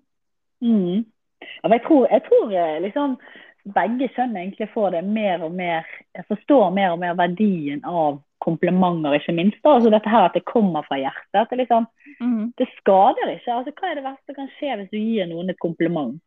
Mm. 0.64 1.04
Ja, 1.42 1.72
jeg 1.74 1.84
tror, 1.88 2.06
jeg 2.08 2.24
tror 2.28 2.52
liksom 2.86 3.16
begge 3.64 4.10
kjønn 4.16 4.36
egentlig 4.38 4.70
får 4.74 4.96
det 4.96 5.02
mer 5.06 5.44
og 5.46 5.54
mer 5.56 5.88
forstår 6.28 6.72
mer 6.74 6.96
og 6.96 7.02
mer 7.02 7.16
verdien 7.20 7.84
av 7.86 8.20
komplimenter, 8.42 9.16
ikke 9.16 9.36
minst. 9.38 9.60
da, 9.62 9.76
altså 9.78 9.92
Dette 9.94 10.10
her 10.10 10.26
at 10.26 10.36
det 10.38 10.48
kommer 10.50 10.86
fra 10.88 10.98
hjertet. 10.98 11.38
at 11.38 11.50
Det, 11.50 11.60
liksom, 11.62 11.86
mm. 12.20 12.54
det 12.58 12.68
skader 12.80 13.36
ikke. 13.36 13.54
altså 13.54 13.74
Hva 13.78 13.90
er 13.92 14.00
det 14.00 14.08
verste 14.08 14.26
som 14.32 14.40
kan 14.40 14.52
skje 14.58 14.78
hvis 14.80 14.92
du 14.92 14.98
gir 14.98 15.30
noen 15.30 15.54
et 15.54 15.62
kompliment? 15.62 16.18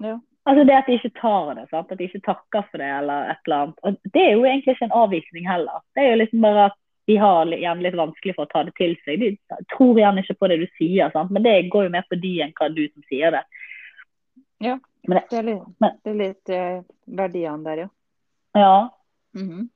Ja. 0.00 0.18
Altså 0.48 0.64
Det 0.64 0.76
at 0.76 0.86
de 0.88 0.96
ikke 0.96 1.18
tar 1.20 1.54
det, 1.54 1.66
sant? 1.70 1.92
at 1.92 1.98
de 1.98 2.08
ikke 2.08 2.24
takker 2.24 2.64
for 2.70 2.80
det 2.80 2.88
eller 2.88 3.32
et 3.34 3.42
eller 3.44 3.56
annet. 3.64 3.82
Og 3.84 4.12
Det 4.14 4.22
er 4.22 4.32
jo 4.32 4.44
egentlig 4.48 4.76
ikke 4.76 4.88
en 4.88 5.00
avvisning 5.02 5.48
heller. 5.48 5.84
Det 5.94 6.04
er 6.04 6.10
jo 6.14 6.22
liksom 6.22 6.46
bare 6.48 6.64
at 6.70 6.78
de 7.08 7.16
har 7.16 7.52
gjerne 7.52 7.82
litt 7.82 7.98
vanskelig 7.98 8.34
for 8.36 8.46
å 8.46 8.52
ta 8.52 8.62
det 8.64 8.72
til 8.78 8.94
seg. 9.04 9.20
De 9.20 9.58
tror 9.74 9.98
gjerne 9.98 10.22
ikke 10.24 10.38
på 10.40 10.48
det 10.48 10.60
du 10.62 10.68
sier, 10.78 11.10
sant? 11.12 11.30
men 11.30 11.44
det 11.44 11.68
går 11.68 11.88
jo 11.88 11.92
mer 11.92 12.06
på 12.08 12.16
de 12.22 12.38
enn 12.40 12.54
hva 12.56 12.70
du 12.72 12.86
som 12.88 13.04
sier 13.10 13.36
det. 13.36 13.44
Ja, 14.64 14.78
det, 15.02 15.24
det 15.30 15.38
er 15.38 15.46
litt, 15.46 15.66
men, 15.78 15.98
det 16.04 16.10
er 16.10 16.18
litt 16.18 16.52
eh, 16.54 16.80
verdiene 17.06 17.64
der, 17.64 17.84
ja. 17.84 17.88
Ja. 18.52 18.74
Mm 19.34 19.48
-hmm. 19.48 19.68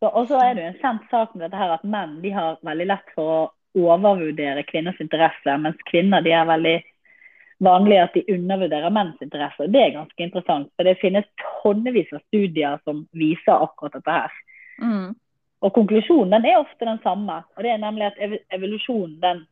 Og 0.00 0.28
så 0.28 0.38
er 0.38 0.54
det 0.54 0.62
jo 0.62 0.68
en 0.68 0.80
kjent 0.80 1.10
sak 1.10 1.34
med 1.34 1.44
dette 1.44 1.56
her 1.56 1.70
at 1.74 1.84
menn 1.84 2.20
de 2.22 2.30
har 2.30 2.58
veldig 2.62 2.86
lett 2.86 3.14
for 3.14 3.30
å 3.32 3.50
overvurdere 3.76 4.62
kvinners 4.62 5.00
interesse, 5.00 5.56
mens 5.56 5.76
kvinner 5.90 6.20
de 6.20 6.32
er 6.32 6.44
veldig 6.44 6.82
vanlig 7.58 7.98
at 7.98 8.14
de 8.14 8.24
undervurderer 8.34 8.90
menns 8.92 9.22
interesse. 9.22 9.68
Det 9.72 9.82
er 9.82 9.94
ganske 9.94 10.22
interessant, 10.22 10.68
for 10.76 10.84
det 10.84 10.98
finnes 11.00 11.24
tonnevis 11.62 12.12
av 12.12 12.20
studier 12.26 12.78
som 12.84 13.06
viser 13.16 13.64
akkurat 13.64 13.96
dette 13.96 14.16
her. 14.18 14.32
Mm. 14.82 15.14
Og 15.64 15.72
konklusjonen 15.72 16.36
den 16.36 16.50
er 16.50 16.60
ofte 16.60 16.84
den 16.84 17.00
samme, 17.02 17.40
og 17.56 17.64
det 17.64 17.72
er 17.72 17.82
nemlig 17.82 18.10
at 18.10 18.20
evolusjonen 18.52 19.20
den 19.22 19.46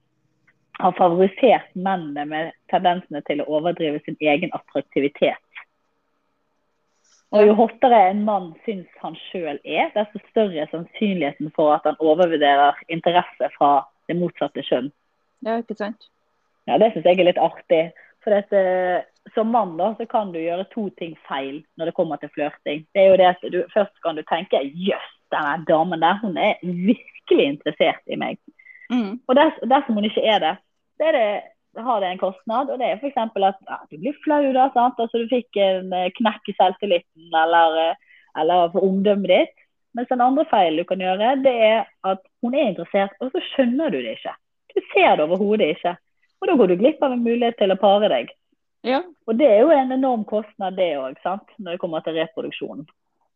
har 0.79 0.93
favorisert 0.99 1.71
mennene 1.75 2.25
med 2.27 2.53
tendensene 2.73 3.23
til 3.29 3.43
å 3.43 3.49
overdrive 3.59 4.01
sin 4.05 4.17
egen 4.21 4.53
attraktivitet. 4.57 5.41
Og 7.35 7.47
Jo 7.49 7.55
hottere 7.59 7.99
en 8.11 8.23
mann 8.27 8.53
syns 8.67 8.91
han 9.03 9.17
sjøl 9.29 9.59
er, 9.65 9.91
desto 9.95 10.21
større 10.31 10.63
er 10.63 10.71
sannsynligheten 10.71 11.51
for 11.57 11.75
at 11.75 11.87
han 11.89 11.99
overvurderer 11.99 12.79
interesse 12.95 13.51
fra 13.57 13.71
det 14.09 14.19
motsatte 14.19 14.63
kjønn. 14.63 14.93
Ja, 15.47 15.59
ikke 15.59 15.75
sant? 15.79 16.07
Ja, 16.69 16.79
Det 16.79 16.93
syns 16.93 17.09
jeg 17.09 17.19
er 17.19 17.31
litt 17.31 17.43
artig. 17.43 17.85
For 18.25 18.33
dette, 18.33 19.05
Som 19.35 19.51
mann 19.57 19.77
da, 19.79 19.95
så 19.97 20.05
kan 20.07 20.33
du 20.33 20.39
gjøre 20.39 20.67
to 20.71 20.91
ting 21.01 21.15
feil 21.29 21.63
når 21.77 21.87
det 21.87 21.95
kommer 21.97 22.21
til 22.21 22.29
flørting. 22.35 22.85
Det 22.93 23.01
er 23.03 23.09
jo 23.09 23.17
det 23.17 23.29
at 23.31 23.47
du, 23.53 23.63
Først 23.73 23.97
kan 24.05 24.17
du 24.17 24.23
tenke 24.29 24.61
jøss, 24.61 25.11
denne 25.33 25.65
damen 25.67 26.01
der, 26.05 26.21
hun 26.21 26.37
er 26.37 26.61
virkelig 26.63 27.47
interessert 27.47 28.05
i 28.07 28.19
meg. 28.21 28.39
Mm. 28.93 29.19
Og 29.29 29.37
ders, 29.39 29.59
dersom 29.71 29.99
hun 29.99 30.07
ikke 30.09 30.25
er 30.29 30.41
det, 30.43 30.55
så 30.99 31.09
er 31.09 31.19
det 31.19 31.29
har 31.83 32.01
det 32.01 32.09
en 32.09 32.19
kostnad. 32.19 32.71
Og 32.71 32.79
det 32.79 32.89
er 32.89 33.01
f.eks. 33.01 33.17
at 33.17 33.59
ja, 33.67 33.79
du 33.91 33.99
blir 33.99 34.17
flau, 34.25 34.53
da. 34.55 34.69
sant? 34.75 35.01
Altså 35.01 35.23
Du 35.23 35.29
fikk 35.31 35.59
en 35.61 35.93
eh, 35.93 36.13
knekk 36.19 36.51
i 36.51 36.57
selvtilliten 36.59 37.35
eller, 37.43 37.79
eh, 37.83 38.23
eller 38.41 38.71
for 38.75 38.87
omdømmet 38.87 39.33
ditt. 39.33 39.57
Mens 39.95 40.11
den 40.11 40.23
andre 40.25 40.47
feilen 40.51 40.81
du 40.81 40.87
kan 40.89 41.03
gjøre, 41.03 41.35
det 41.45 41.55
er 41.55 41.85
at 42.07 42.23
hun 42.43 42.55
er 42.55 42.73
interessert, 42.73 43.15
og 43.23 43.31
så 43.31 43.43
skjønner 43.53 43.93
du 43.95 44.01
det 44.03 44.17
ikke. 44.17 44.33
Du 44.75 44.81
ser 44.91 45.15
det 45.15 45.27
overhodet 45.29 45.69
ikke. 45.77 45.95
Og 46.43 46.49
da 46.51 46.57
går 46.59 46.73
du 46.73 46.81
glipp 46.81 47.05
av 47.07 47.15
en 47.15 47.23
mulighet 47.23 47.61
til 47.61 47.71
å 47.71 47.79
pare 47.79 48.11
deg. 48.11 48.33
Ja. 48.85 49.05
Og 49.31 49.39
det 49.39 49.47
er 49.47 49.63
jo 49.63 49.71
en 49.73 49.95
enorm 49.95 50.25
kostnad, 50.29 50.75
det 50.77 50.97
òg, 50.99 51.21
når 51.23 51.77
det 51.77 51.81
kommer 51.81 52.03
til 52.05 52.19
reproduksjonen. 52.19 52.89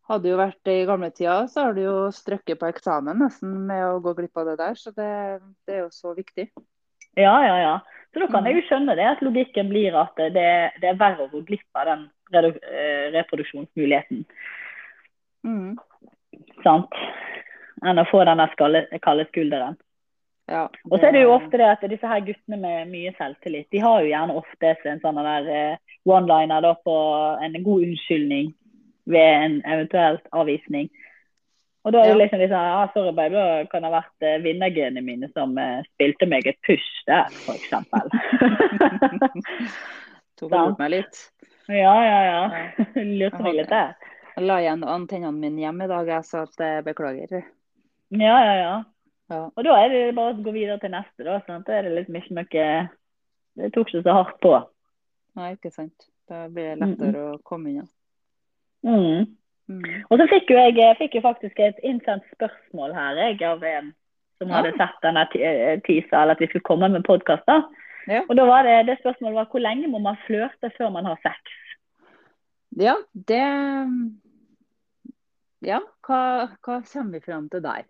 Hadde 0.08 0.30
jo 0.30 0.38
vært 0.40 0.70
i 0.72 0.86
gamle 0.88 1.10
tider, 1.12 1.46
så 1.52 1.66
har 1.66 1.74
du 1.76 1.82
jo 1.82 1.96
strøkket 2.14 2.56
på 2.60 2.68
eksamen 2.70 3.18
nesten 3.20 3.52
med 3.68 3.82
å 3.84 4.00
gå 4.00 4.14
glipp 4.16 4.40
av 4.40 4.48
det 4.48 4.56
der. 4.60 4.78
Så 4.80 4.92
det, 4.96 5.08
det 5.68 5.74
er 5.74 5.82
jo 5.82 5.90
så 5.92 6.14
viktig. 6.16 6.46
Ja, 7.18 7.34
ja, 7.44 7.56
ja. 7.60 7.74
Så 8.14 8.22
da 8.22 8.28
kan 8.32 8.46
jeg 8.48 8.56
jo 8.56 8.62
skjønne 8.70 8.94
det, 8.96 9.04
at 9.04 9.20
logikken 9.24 9.68
blir 9.68 9.96
at 10.00 10.16
det, 10.16 10.46
det 10.80 10.88
er 10.88 11.00
verre 11.00 11.26
å 11.26 11.32
gå 11.32 11.42
glipp 11.50 11.76
av 11.76 11.90
den 11.90 12.06
eh, 12.32 13.10
reproduksjonsmuligheten. 13.18 14.22
Mm. 15.44 15.76
Sant? 16.64 16.96
Enn 17.84 18.00
å 18.00 18.06
få 18.08 18.22
den 18.24 18.40
kalde 19.04 19.26
skulderen. 19.28 19.76
Ja, 20.48 20.64
det... 20.72 20.86
Og 20.88 20.96
så 20.96 21.10
er 21.10 21.18
det 21.18 21.26
jo 21.26 21.34
ofte 21.34 21.60
det 21.60 21.68
at 21.68 21.84
disse 21.92 22.08
her 22.08 22.24
guttene 22.24 22.56
med 22.62 22.88
mye 22.94 23.12
selvtillit, 23.18 23.68
de 23.74 23.84
har 23.84 24.00
jo 24.00 24.08
gjerne 24.08 24.38
ofte 24.40 24.72
en 24.88 25.02
sånn 25.04 25.20
der 25.20 25.52
eh, 25.52 25.98
one-liner 26.08 26.64
på 26.80 26.96
en 27.44 27.60
god 27.60 27.84
unnskyldning 27.90 28.54
ved 29.08 29.28
en 29.44 29.60
eventuelt 29.64 30.26
avvisning. 30.36 30.88
Og 31.86 31.94
da 31.94 32.02
er 32.02 32.12
det 32.12 32.18
liksom 32.18 32.42
litt 32.42 32.50
sånn 32.52 32.72
ah, 32.74 32.90
Sorry, 32.92 33.12
baby, 33.16 33.38
da 33.38 33.68
kan 33.70 33.84
det 33.84 33.88
ha 33.88 34.00
vært 34.00 34.26
eh, 34.26 34.40
vinnergenene 34.44 35.04
mine 35.04 35.30
som 35.32 35.54
eh, 35.62 35.78
spilte 35.94 36.28
meg 36.28 36.48
et 36.50 36.58
push 36.66 36.88
der, 37.08 37.30
eksempel. 37.54 38.10
Tok 40.38 40.52
bort 40.52 40.82
meg 40.82 40.92
litt. 40.92 41.22
ja, 41.70 41.94
ja, 42.04 42.18
ja. 42.26 42.42
Lurte 42.98 43.40
meg 43.46 43.60
litt 43.62 43.72
der. 43.72 43.96
Jeg 44.36 44.46
la 44.46 44.60
igjen 44.62 44.84
antennene 44.86 45.34
mine 45.34 45.64
hjemme 45.64 45.88
i 45.88 45.90
dag, 45.90 46.12
jeg 46.12 46.28
sa 46.28 46.44
at 46.44 46.62
jeg 46.62 46.84
beklager. 46.86 47.40
Ja, 48.12 48.36
ja, 48.36 48.54
ja. 48.60 48.76
Ja. 49.28 49.42
Og 49.52 49.64
da 49.64 49.74
er 49.82 49.90
det 49.92 50.02
bare 50.16 50.32
å 50.32 50.42
gå 50.44 50.52
videre 50.54 50.78
til 50.80 50.92
neste, 50.94 51.24
da. 51.24 51.40
Sånn 51.44 51.60
at 51.60 51.68
det 51.68 51.78
er 51.78 51.88
litt 51.90 52.08
liksom 52.08 52.40
ikke 52.44 52.64
noe 52.64 52.88
Det 53.58 53.72
tok 53.74 53.90
ikke 53.90 54.04
så 54.06 54.14
hardt 54.14 54.38
på. 54.44 54.52
Nei, 55.38 55.52
ikke 55.56 55.72
sant. 55.74 56.06
Da 56.30 56.44
blir 56.52 56.70
det 56.70 56.82
lettere 56.84 57.24
å 57.32 57.38
komme 57.44 57.72
inn. 57.72 57.80
ja. 57.82 57.88
Mm. 58.86 59.26
Mm. 59.68 59.88
Og 60.08 60.20
så 60.20 60.26
fikk 60.30 60.52
jo 60.52 60.58
jeg, 60.60 60.76
jeg 60.78 60.96
fikk 61.00 61.18
jo 61.18 61.24
faktisk 61.24 61.58
et 61.60 61.80
innsendt 61.84 62.24
spørsmål 62.36 62.94
her 62.96 63.18
jeg, 63.20 63.40
av 63.44 63.64
en 63.68 63.90
som 64.38 64.54
hadde 64.54 64.70
sett 64.78 65.02
denne 65.02 65.24
eh, 65.34 65.80
tisa, 65.86 66.22
eller 66.22 66.36
at 66.36 66.42
vi 66.42 66.48
skulle 66.50 66.66
komme 66.68 66.88
med 66.92 67.04
podkast. 67.06 67.48
Ja. 68.08 68.22
Og 68.24 68.36
da 68.38 68.46
var 68.48 68.64
det, 68.64 68.76
det 68.88 69.00
spørsmålet 69.02 69.36
var 69.36 69.50
hvor 69.52 69.64
lenge 69.64 69.90
må 69.90 70.00
man 70.02 70.18
flørte 70.26 70.70
før 70.78 70.94
man 70.94 71.08
har 71.10 71.18
sex? 71.26 71.56
ja, 72.78 72.94
det 73.12 73.44
Ja, 75.66 75.80
hva, 76.06 76.20
hva 76.62 76.80
kommer 76.86 77.18
vi 77.18 77.24
fram 77.24 77.48
til 77.50 77.64
der? 77.64 77.86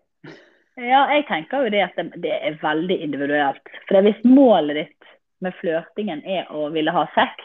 Ja, 0.79 1.03
jeg 1.11 1.27
tenker 1.27 1.65
jo 1.65 1.73
det 1.73 1.83
at 1.85 1.97
det, 1.99 2.21
det 2.23 2.31
er 2.33 2.57
veldig 2.61 2.97
individuelt. 3.03 3.71
For 3.87 4.01
hvis 4.01 4.21
målet 4.25 4.79
ditt 4.79 5.09
med 5.43 5.53
flørtingen 5.59 6.23
er 6.25 6.49
å 6.55 6.69
ville 6.73 6.93
ha 6.95 7.05
sex, 7.13 7.35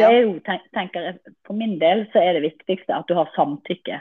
Ja. 0.00 0.08
er 0.08 0.22
jo, 0.24 0.36
tenker 0.72 1.04
jeg, 1.04 1.18
for 1.46 1.58
min 1.58 1.76
del 1.80 2.06
så 2.12 2.22
er 2.22 2.38
det 2.38 2.46
viktigste 2.46 2.94
at 2.96 3.08
du 3.08 3.16
har 3.18 3.28
samtykke. 3.36 3.98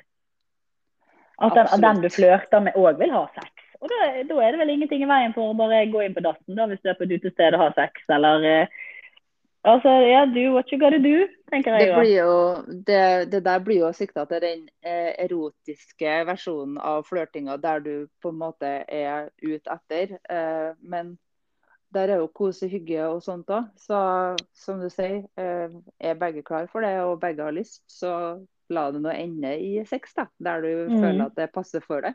At 1.42 1.58
den, 1.58 1.68
at 1.68 1.82
den 1.84 2.04
du 2.06 2.10
flørter 2.14 2.64
med 2.64 2.78
òg 2.78 3.00
vil 3.02 3.12
ha 3.12 3.26
sex. 3.36 3.66
Og 3.82 3.90
da, 3.90 4.12
da 4.30 4.38
er 4.46 4.54
det 4.54 4.62
vel 4.62 4.72
ingenting 4.76 5.02
i 5.04 5.10
veien 5.10 5.34
for 5.34 5.52
å 5.52 5.58
bare 5.58 5.82
gå 5.90 6.04
inn 6.06 6.16
på 6.16 6.24
dassen 6.24 6.58
da, 6.58 6.68
hvis 6.70 6.84
du 6.84 6.92
er 6.92 6.98
på 7.00 7.08
et 7.08 7.16
utested 7.18 7.58
og 7.58 7.64
har 7.66 7.78
sex, 7.80 8.04
eller 8.14 8.46
eh, 8.46 8.82
Altså, 9.62 9.90
ja, 9.90 10.26
do 10.26 10.56
what 10.56 10.72
you 10.74 10.80
gotta 10.82 10.98
do, 10.98 11.28
tenker 11.52 11.76
jeg 11.78 11.92
Det, 11.92 11.98
blir 12.00 12.16
jo, 12.16 12.38
det, 12.88 13.32
det 13.32 13.44
der 13.46 13.60
blir 13.62 13.84
jo 13.84 13.92
sikta 13.94 14.24
til 14.26 14.42
den 14.42 14.64
eh, 14.82 15.12
erotiske 15.22 16.16
versjonen 16.26 16.80
av 16.82 17.04
flørtinga 17.06 17.60
der 17.62 17.84
du 17.86 17.92
på 18.24 18.32
en 18.34 18.40
måte 18.42 18.72
er 18.90 19.30
ute 19.44 19.76
etter. 19.76 20.16
Eh, 20.18 20.72
men 20.82 21.14
der 21.94 22.08
er 22.14 22.22
jo 22.22 22.28
kose, 22.28 22.68
hygge 22.72 23.04
og 23.10 23.22
sånt 23.24 23.48
òg. 23.52 23.68
Så 23.76 24.38
som 24.54 24.80
du 24.80 24.90
sier, 24.90 25.24
eh, 25.38 25.70
er 26.00 26.16
begge 26.16 26.44
klar 26.44 26.68
for 26.72 26.82
det 26.82 26.94
og 27.04 27.20
begge 27.22 27.44
har 27.44 27.52
lyst, 27.52 27.84
så 27.92 28.14
la 28.70 28.90
det 28.92 29.02
nå 29.04 29.10
ende 29.12 29.52
i 29.60 29.84
sex, 29.86 30.14
da. 30.16 30.26
Der 30.40 30.62
du 30.62 30.90
Mm. 30.90 31.02
føler 31.02 31.26
at 31.26 31.36
det 31.36 31.52
passer 31.54 31.82
for 31.82 32.02
deg. 32.02 32.14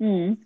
Mm. 0.00 0.36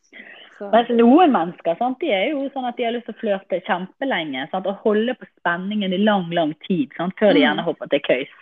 Så, 0.58 0.70
Mens 0.72 0.88
noen 0.88 1.30
mennesker 1.32 1.76
sant, 1.78 1.98
de 2.00 2.10
er 2.10 2.30
jo 2.32 2.48
sånn 2.50 2.66
at 2.68 2.76
de 2.76 2.84
har 2.84 2.92
lyst 2.92 3.06
til 3.06 3.14
å 3.14 3.20
flørte 3.20 3.62
kjempelenge. 3.64 4.50
Sant, 4.50 4.66
og 4.66 4.76
holde 4.82 5.14
på 5.14 5.26
spenningen 5.38 5.92
i 5.92 5.98
lang, 6.02 6.30
lang 6.30 6.54
tid 6.66 6.90
sant, 6.96 7.14
før 7.18 7.32
de 7.32 7.40
Mm. 7.40 7.44
gjerne 7.46 7.64
hopper 7.64 7.86
til 7.88 8.00
køys. 8.00 8.34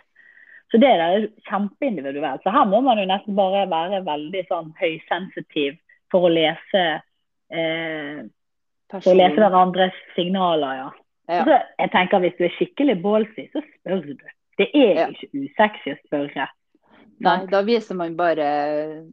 Så 0.72 0.80
det 0.80 0.90
der 0.98 1.00
er 1.00 1.28
kjempeindividuelt. 1.50 2.42
Så 2.42 2.50
her 2.50 2.64
må 2.64 2.82
man 2.82 2.98
jo 2.98 3.04
nesten 3.04 3.34
bare 3.36 3.68
være 3.68 4.04
veldig 4.04 4.46
sånn 4.48 4.72
høysensitiv 4.80 5.78
for 6.10 6.28
å 6.28 6.32
lese 6.32 7.02
eh, 7.50 8.22
for 9.02 9.12
å 9.12 9.16
lese 9.16 9.34
person- 9.34 9.44
den 9.50 9.54
andres 9.60 9.92
signaler, 10.14 10.74
ja. 10.76 10.90
Ja. 11.28 11.44
Så, 11.44 11.62
jeg 11.78 11.90
tenker 11.90 12.20
Hvis 12.20 12.36
du 12.36 12.44
er 12.44 12.50
skikkelig 12.58 13.02
ballsy, 13.02 13.48
så 13.52 13.62
spør 13.62 14.02
du. 14.06 14.14
Det 14.58 14.68
er 14.74 14.94
Ja. 14.94 15.06
ikke 15.08 15.30
usexy 15.32 15.94
å 15.94 15.98
spørre. 16.06 16.48
Nei, 17.20 17.46
da 17.46 17.62
viser 17.62 17.94
man 17.94 18.16
bare 18.16 19.04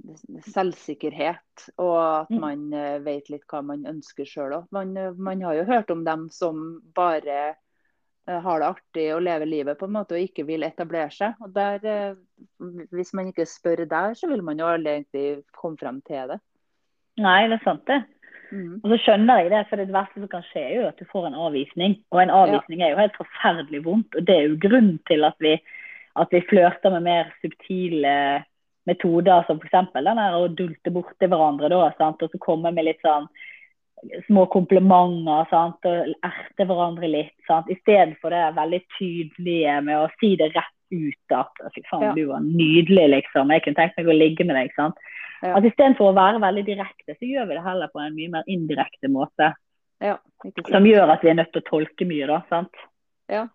selvsikkerhet, 0.52 1.70
og 1.80 2.22
at 2.24 2.30
Mm. 2.32 2.40
man 2.40 2.74
eh, 2.74 3.00
vet 3.00 3.30
litt 3.30 3.46
hva 3.48 3.64
man 3.64 3.84
ønsker 3.86 4.26
sjøl 4.26 4.54
òg. 4.58 4.68
Man, 4.72 4.96
eh, 4.98 5.12
man 5.18 5.42
har 5.42 5.54
jo 5.56 5.64
hørt 5.66 5.90
om 5.92 6.04
dem 6.04 6.30
som 6.30 6.82
bare 6.96 7.56
eh, 8.28 8.40
har 8.40 8.60
det 8.60 8.68
artig 8.76 9.16
og 9.16 9.24
lever 9.24 9.46
livet 9.46 9.80
på 9.80 9.86
en 9.86 9.94
måte 9.94 10.12
og 10.14 10.22
ikke 10.30 10.46
vil 10.46 10.62
etablere 10.64 11.12
seg. 11.12 11.34
Og 11.42 11.54
der, 11.54 12.16
Hvis 12.92 13.14
man 13.14 13.28
ikke 13.32 13.46
spør 13.48 13.88
der, 13.88 14.14
så 14.14 14.28
vil 14.30 14.42
man 14.44 14.58
jo 14.58 14.66
aldri 14.66 15.04
egentlig 15.04 15.44
komme 15.54 15.78
frem 15.78 16.02
til 16.02 16.28
det. 16.28 16.40
Nei, 17.18 17.48
det 17.48 17.60
er 17.60 17.64
sant, 17.64 17.86
det. 17.86 18.04
Mm. 18.52 18.80
Og 18.82 18.88
så 18.92 18.98
skjønner 19.06 19.42
jeg 19.42 19.52
det, 19.54 19.62
for 19.70 19.80
det 19.80 19.94
verste 19.96 20.20
som 20.20 20.32
kan 20.32 20.46
skje, 20.50 20.64
er 20.64 20.74
jo 20.76 20.88
at 20.90 21.00
du 21.00 21.08
får 21.12 21.30
en 21.30 21.38
avvisning. 21.48 21.98
Og 22.12 22.22
en 22.24 22.34
avvisning 22.36 22.84
er 22.84 22.94
jo 22.94 23.00
helt 23.00 23.20
forferdelig 23.20 23.84
vondt. 23.86 24.18
Og 24.18 24.28
det 24.28 24.38
er 24.38 24.50
jo 24.50 24.60
grunnen 24.66 24.98
til 25.08 25.28
at 25.28 25.38
vi, 25.44 25.56
vi 26.34 26.44
flørter 26.50 26.96
med 26.98 27.08
mer 27.08 27.32
subtile 27.44 28.16
metoder, 28.90 29.46
som 29.48 29.62
f.eks. 29.62 29.94
den 29.94 30.20
der 30.20 30.36
å 30.36 30.50
dulte 30.58 30.94
borti 30.94 31.30
hverandre, 31.30 31.70
da, 31.72 31.90
sant? 31.98 32.22
og 32.22 32.34
så 32.34 32.42
komme 32.42 32.74
med 32.74 32.88
litt 32.90 33.02
sånn 33.06 33.30
små 34.26 34.48
komplimenter 34.50 35.50
sant? 35.52 35.86
og 35.86 36.14
erte 36.26 36.68
hverandre 36.68 37.12
litt. 37.12 37.36
sant? 37.48 37.70
Istedenfor 37.72 38.34
det 38.34 38.46
veldig 38.58 38.84
tydelige 38.98 39.80
med 39.86 40.00
å 40.02 40.10
si 40.20 40.36
det 40.40 40.52
rett 40.56 40.78
ut 40.92 41.36
at 41.38 41.74
fy 41.76 41.82
faen, 41.90 42.04
Ja. 42.10 42.14
du 42.14 42.26
var 42.28 42.40
nydelig, 42.40 43.10
liksom. 43.10 43.52
Jeg 43.52 43.64
kunne 43.64 43.76
tenkt 43.76 43.98
meg 43.98 44.08
å 44.08 44.18
ligge 44.18 44.46
med 44.46 44.56
deg. 44.56 44.72
sant? 44.76 44.96
Ja. 45.42 45.56
Altså 45.56 45.72
Istedenfor 45.72 46.12
å 46.12 46.16
være 46.16 46.40
veldig 46.42 46.66
direkte, 46.66 47.16
så 47.18 47.26
gjør 47.26 47.48
vi 47.48 47.56
det 47.56 47.64
heller 47.64 47.88
på 47.88 48.00
en 48.06 48.16
mye 48.16 48.30
mer 48.30 48.44
indirekte 48.48 49.10
måte. 49.10 49.54
Ja. 50.02 50.18
Som 50.70 50.84
gjør 50.86 51.10
at 51.14 51.22
vi 51.24 51.30
er 51.30 51.36
nødt 51.36 51.52
til 51.54 51.62
å 51.62 51.70
tolke 51.70 52.06
mye, 52.06 52.28
da. 52.28 52.42
sant? 52.50 52.72
Ja. 53.30 53.48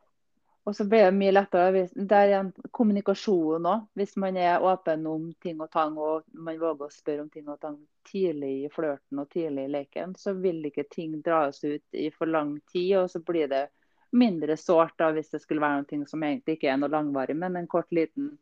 Og 0.66 0.74
så 0.74 0.82
blir 0.88 1.04
det 1.06 1.14
mye 1.14 1.32
lettere. 1.32 1.70
hvis- 1.72 1.94
Det 2.08 2.12
er 2.12 2.40
en 2.40 2.52
kommunikasjon 2.72 3.62
òg. 3.62 3.86
Hvis 3.96 4.16
man 4.16 4.36
er 4.36 4.58
åpen 4.58 5.06
om 5.06 5.32
ting 5.40 5.60
og 5.60 5.70
tang, 5.70 5.96
og 5.96 6.24
man 6.34 6.58
våger 6.58 6.86
å 6.86 6.90
spørre 6.90 7.20
om 7.20 7.30
ting 7.30 7.48
og 7.48 7.60
tang 7.60 7.78
tidlig 8.04 8.64
i 8.64 8.68
flørten 8.68 9.20
og 9.20 9.28
tidlig 9.30 9.64
i 9.64 9.68
leken, 9.68 10.14
så 10.14 10.34
vil 10.34 10.64
ikke 10.64 10.90
ting 10.90 11.22
dras 11.22 11.62
ut 11.62 11.82
i 11.94 12.10
for 12.10 12.26
lang 12.26 12.60
tid. 12.72 12.96
Og 12.96 13.08
så 13.10 13.22
blir 13.24 13.48
det 13.48 13.68
mindre 14.12 14.56
sårt 14.60 14.94
da, 15.00 15.10
hvis 15.14 15.30
det 15.32 15.42
skulle 15.42 15.62
være 15.62 15.84
noe 15.84 16.10
som 16.10 16.22
egentlig 16.22 16.56
ikke 16.56 16.70
er 16.72 16.80
noe 16.80 16.92
langvarig, 16.92 17.36
men 17.36 17.56
en 17.58 17.68
kort 17.70 17.90
liten 17.94 18.34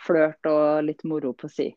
flørt 0.00 0.46
og 0.48 0.84
litt 0.86 1.04
moro 1.04 1.32
på 1.36 1.50
si. 1.52 1.70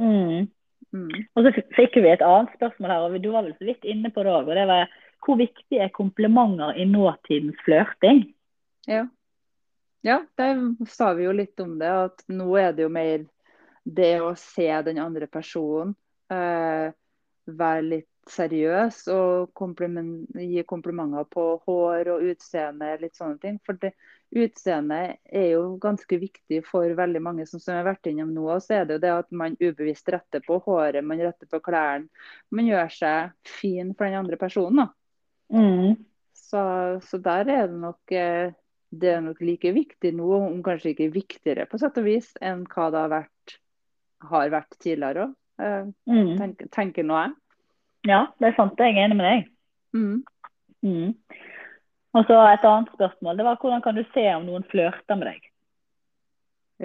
Mm. 0.00 0.48
Mm. 0.92 1.12
Og 1.34 1.46
så 1.46 1.52
fikk 1.76 1.96
vi 2.02 2.10
et 2.10 2.24
annet 2.24 2.52
spørsmål 2.56 2.92
her, 2.92 3.06
og 3.06 3.20
du 3.22 3.30
var 3.32 3.46
vel 3.46 3.56
så 3.56 3.68
vidt 3.68 3.86
inne 3.88 4.12
på 4.12 4.24
det 4.26 4.32
òg. 4.34 4.50
Og 4.50 4.58
det 4.58 4.66
var 4.68 4.90
hvor 5.24 5.38
viktig 5.40 5.80
er 5.82 5.94
komplimenter 5.94 6.76
i 6.78 6.84
nåtidens 6.86 7.58
flørting? 7.66 8.26
Ja. 8.86 9.06
ja, 10.06 10.20
der 10.38 10.60
sa 10.86 11.12
vi 11.18 11.26
jo 11.26 11.32
litt 11.34 11.58
om 11.60 11.78
det. 11.80 11.90
At 11.90 12.22
nå 12.30 12.46
er 12.60 12.76
det 12.76 12.86
jo 12.86 12.92
mer 12.92 13.24
det 13.82 14.12
å 14.22 14.34
se 14.38 14.68
den 14.86 15.00
andre 15.02 15.26
personen. 15.30 15.96
Eh, 16.30 16.92
være 17.46 17.82
litt 17.86 18.10
seriøs 18.30 19.04
og 19.14 19.52
kompliment, 19.56 20.26
gi 20.34 20.62
komplimenter 20.66 21.26
på 21.30 21.44
hår 21.66 22.10
og 22.14 22.24
utseende, 22.32 22.96
litt 23.00 23.16
sånne 23.18 23.38
ting. 23.42 23.60
For 23.66 23.78
det, 23.80 23.92
utseendet 24.34 25.20
er 25.30 25.46
jo 25.52 25.76
ganske 25.82 26.18
viktig 26.20 26.60
for 26.66 26.90
veldig 26.98 27.22
mange, 27.22 27.46
som, 27.46 27.62
som 27.62 27.78
har 27.78 27.86
vært 27.86 28.10
innom 28.10 28.34
nå. 28.34 28.48
Og 28.56 28.64
så 28.64 28.80
er 28.80 28.88
det 28.88 28.98
jo 28.98 29.04
det 29.06 29.14
at 29.14 29.30
man 29.30 29.56
ubevisst 29.60 30.10
retter 30.12 30.42
på 30.46 30.58
håret, 30.66 31.06
man 31.06 31.22
retter 31.22 31.50
på 31.50 31.62
klærne. 31.64 32.10
Man 32.50 32.68
gjør 32.68 32.92
seg 32.96 33.56
fin 33.60 33.94
for 33.94 34.08
den 34.08 34.20
andre 34.24 34.40
personen. 34.40 34.82
da. 34.82 34.88
Mm. 35.54 35.96
Så, 36.36 36.60
så 37.06 37.18
der 37.22 37.48
er 37.50 37.70
det 37.70 37.78
nok 37.80 38.14
eh, 38.14 38.54
det 38.90 39.12
er 39.16 39.22
nok 39.24 39.40
like 39.42 39.72
viktig 39.74 40.12
nå, 40.16 40.28
om 40.36 40.60
kanskje 40.64 40.92
ikke 40.94 41.12
viktigere 41.14 41.66
på 41.70 41.78
sett 41.80 41.98
og 42.00 42.06
vis, 42.06 42.30
enn 42.40 42.64
hva 42.70 42.90
det 42.92 43.02
har 43.02 43.12
vært, 43.12 43.56
har 44.30 44.54
vært 44.54 44.78
tidligere 44.78 45.26
òg. 45.28 45.34
Mm. 45.56 46.34
tenker, 46.36 46.68
tenker 46.68 47.06
nå 47.06 47.16
jeg. 47.16 47.34
Ja, 48.06 48.26
det 48.38 48.50
er 48.50 48.56
sant. 48.58 48.78
Jeg 48.78 48.94
er 48.94 49.06
enig 49.06 49.18
med 49.18 49.26
deg. 49.26 49.46
Mm. 49.96 50.18
Mm. 50.86 51.14
Og 52.16 52.24
så 52.28 52.36
et 52.48 52.64
annet 52.64 52.92
spørsmål. 52.94 53.38
Det 53.38 53.46
var 53.46 53.58
hvordan 53.60 53.82
kan 53.84 53.96
du 53.96 54.04
se 54.14 54.24
om 54.34 54.46
noen 54.46 54.66
flørter 54.70 55.18
med 55.18 55.30
deg? 55.32 55.48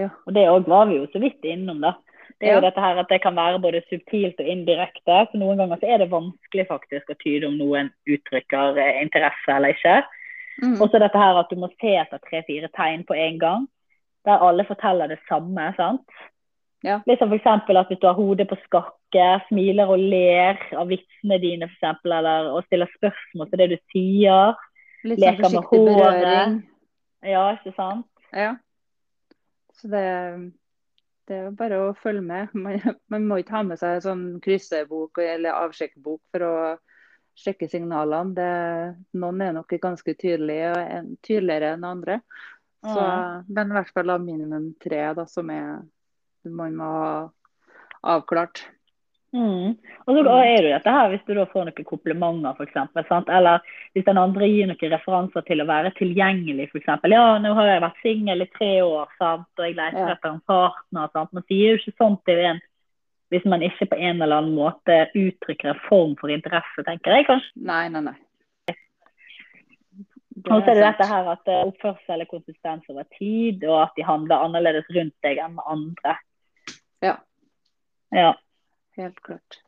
Ja. 0.01 0.09
Og 0.25 0.33
det 0.35 0.47
var 0.67 0.87
vi 0.89 0.97
jo 0.97 1.09
så 1.11 1.21
vidt 1.21 1.45
innom, 1.45 1.83
da. 1.83 1.95
Det 2.39 2.49
er 2.49 2.57
jo 2.57 2.63
dette 2.63 2.81
her 2.81 2.97
at 2.97 3.09
det 3.11 3.19
kan 3.21 3.35
være 3.37 3.59
både 3.61 3.83
subtilt 3.89 4.39
og 4.41 4.47
indirekte. 4.49 5.17
For 5.29 5.37
noen 5.37 5.59
ganger 5.61 5.81
så 5.81 5.91
er 5.93 6.01
det 6.01 6.13
vanskelig 6.13 6.65
faktisk 6.71 7.11
å 7.11 7.19
tyde 7.21 7.49
om 7.49 7.59
noen 7.59 7.91
uttrykker 8.09 8.79
eh, 8.81 9.01
interesse 9.03 9.53
eller 9.53 9.75
ikke. 9.75 9.99
Mm. 10.61 10.77
Og 10.79 10.87
så 10.89 11.01
dette 11.01 11.21
her 11.21 11.37
at 11.37 11.51
du 11.51 11.59
må 11.61 11.69
se 11.75 11.93
etter 12.01 12.21
tre-fire 12.25 12.71
tegn 12.73 13.05
på 13.05 13.17
en 13.17 13.37
gang. 13.41 13.67
Der 14.25 14.41
alle 14.41 14.65
forteller 14.65 15.11
det 15.11 15.19
samme. 15.29 15.69
sant? 15.77 16.17
Ja. 16.81 16.97
Litt 17.05 17.21
som 17.21 17.29
f.eks. 17.33 17.45
at 17.45 17.91
hvis 17.91 17.99
du 18.01 18.07
har 18.09 18.17
hodet 18.17 18.47
på 18.49 18.57
skakke, 18.63 19.27
smiler 19.49 19.91
og 19.91 20.01
ler 20.01 20.57
av 20.77 20.89
vitsene 20.89 21.37
dine 21.41 21.67
for 21.69 21.77
eksempel, 21.77 22.15
eller 22.17 22.49
og 22.55 22.65
stiller 22.65 22.89
spørsmål 22.95 23.51
til 23.51 23.61
det 23.61 23.69
du 23.73 23.77
sier. 23.93 24.55
Litt 25.05 25.21
sånn 25.21 25.27
leker 25.27 25.53
med 25.53 25.69
håret. 25.69 25.93
berøring. 25.95 26.57
Ja, 27.25 27.43
ikke 27.57 27.73
sant? 27.77 28.07
Ja. 28.33 28.55
Så 29.77 29.89
det, 29.93 30.05
det 31.29 31.37
er 31.37 31.43
jo 31.47 31.55
bare 31.57 31.81
å 31.83 31.91
følge 32.01 32.23
med. 32.25 32.53
Man, 32.65 32.79
man 33.13 33.27
må 33.29 33.41
ikke 33.41 33.59
ha 33.59 33.65
med 33.67 33.81
seg 33.81 34.01
sånn 34.05 34.25
kryssebok 34.41 35.21
eller 35.21 35.57
avsjekkbok 35.67 36.21
for 36.33 36.47
å 36.47 36.55
sjekke 37.37 37.69
signalene. 37.69 38.33
Det, 38.37 38.49
noen 39.21 39.45
er 39.45 39.53
nok 39.55 39.77
ganske 39.81 40.17
tydelige, 40.17 40.73
tydeligere 41.25 41.75
enn 41.77 41.87
andre. 41.93 42.21
Så, 42.81 42.97
Mm. 42.97 43.43
Men 43.53 43.69
i 43.69 43.75
hvert 43.77 43.89
fall 43.93 44.09
av 44.09 44.23
minimum 44.25 44.71
tre 44.81 45.03
da, 45.13 45.27
som 45.29 45.49
er 45.53 45.83
man 46.49 46.77
må 46.79 46.91
ha 46.97 47.15
avklart. 48.15 48.63
Mm. 49.31 49.77
Og 49.79 50.17
så 50.17 50.21
er 50.43 50.57
det 50.57 50.65
jo 50.65 50.73
dette 50.73 50.91
her, 50.91 51.09
Hvis 51.09 51.21
du 51.23 51.33
da 51.37 51.45
får 51.47 51.69
noen 51.69 51.85
komplimenter, 51.87 52.57
f.eks. 52.57 53.29
Eller 53.31 53.61
hvis 53.93 54.07
den 54.07 54.19
andre 54.19 54.49
gir 54.49 54.67
noen 54.67 54.91
referanser 54.91 55.45
til 55.47 55.63
å 55.63 55.67
være 55.69 55.93
tilgjengelig, 55.99 56.67
f.eks. 56.71 56.89
Ja, 57.07 57.37
nå 57.39 57.53
har 57.55 57.69
jeg 57.69 57.85
vært 57.85 58.01
singel 58.03 58.43
i 58.43 58.49
tre 58.57 58.73
år, 58.83 59.07
sant? 59.21 59.47
og 59.57 59.63
jeg 59.63 59.77
leter 59.77 60.03
ja. 60.03 60.17
etter 60.17 60.33
en 60.33 60.43
partner. 60.51 61.13
Sant? 61.13 61.31
Man 61.31 61.47
sier 61.47 61.71
jo 61.71 61.79
ikke 61.79 61.95
sånn 62.01 62.19
til 62.27 62.43
en 62.49 62.61
hvis 63.31 63.45
man 63.47 63.61
ikke 63.63 63.85
på 63.93 63.95
en 63.95 64.19
eller 64.19 64.41
annen 64.41 64.57
måte 64.57 65.05
uttrykker 65.15 65.69
en 65.71 65.83
form 65.85 66.17
for 66.19 66.33
interesse, 66.33 66.83
tenker 66.83 67.15
jeg 67.15 67.29
kanskje. 67.29 67.53
Nei, 67.63 67.85
nei, 67.93 68.01
nei. 68.09 68.17
Og 70.49 70.65
så 70.65 70.73
er 70.73 70.79
det 70.79 70.83
dette 70.83 71.07
her 71.07 71.29
at 71.31 71.47
eh, 71.51 71.61
oppførsel 71.69 72.23
er 72.23 72.27
konsistens 72.27 72.91
over 72.91 73.05
tid, 73.15 73.63
og 73.67 73.85
at 73.85 73.95
de 73.95 74.03
handler 74.03 74.43
annerledes 74.43 74.89
rundt 74.95 75.15
deg 75.23 75.39
enn 75.39 75.55
med 75.55 75.69
andre. 75.69 76.17
Ja. 78.11 78.31
Helt 78.97 79.21
klart. 79.23 79.61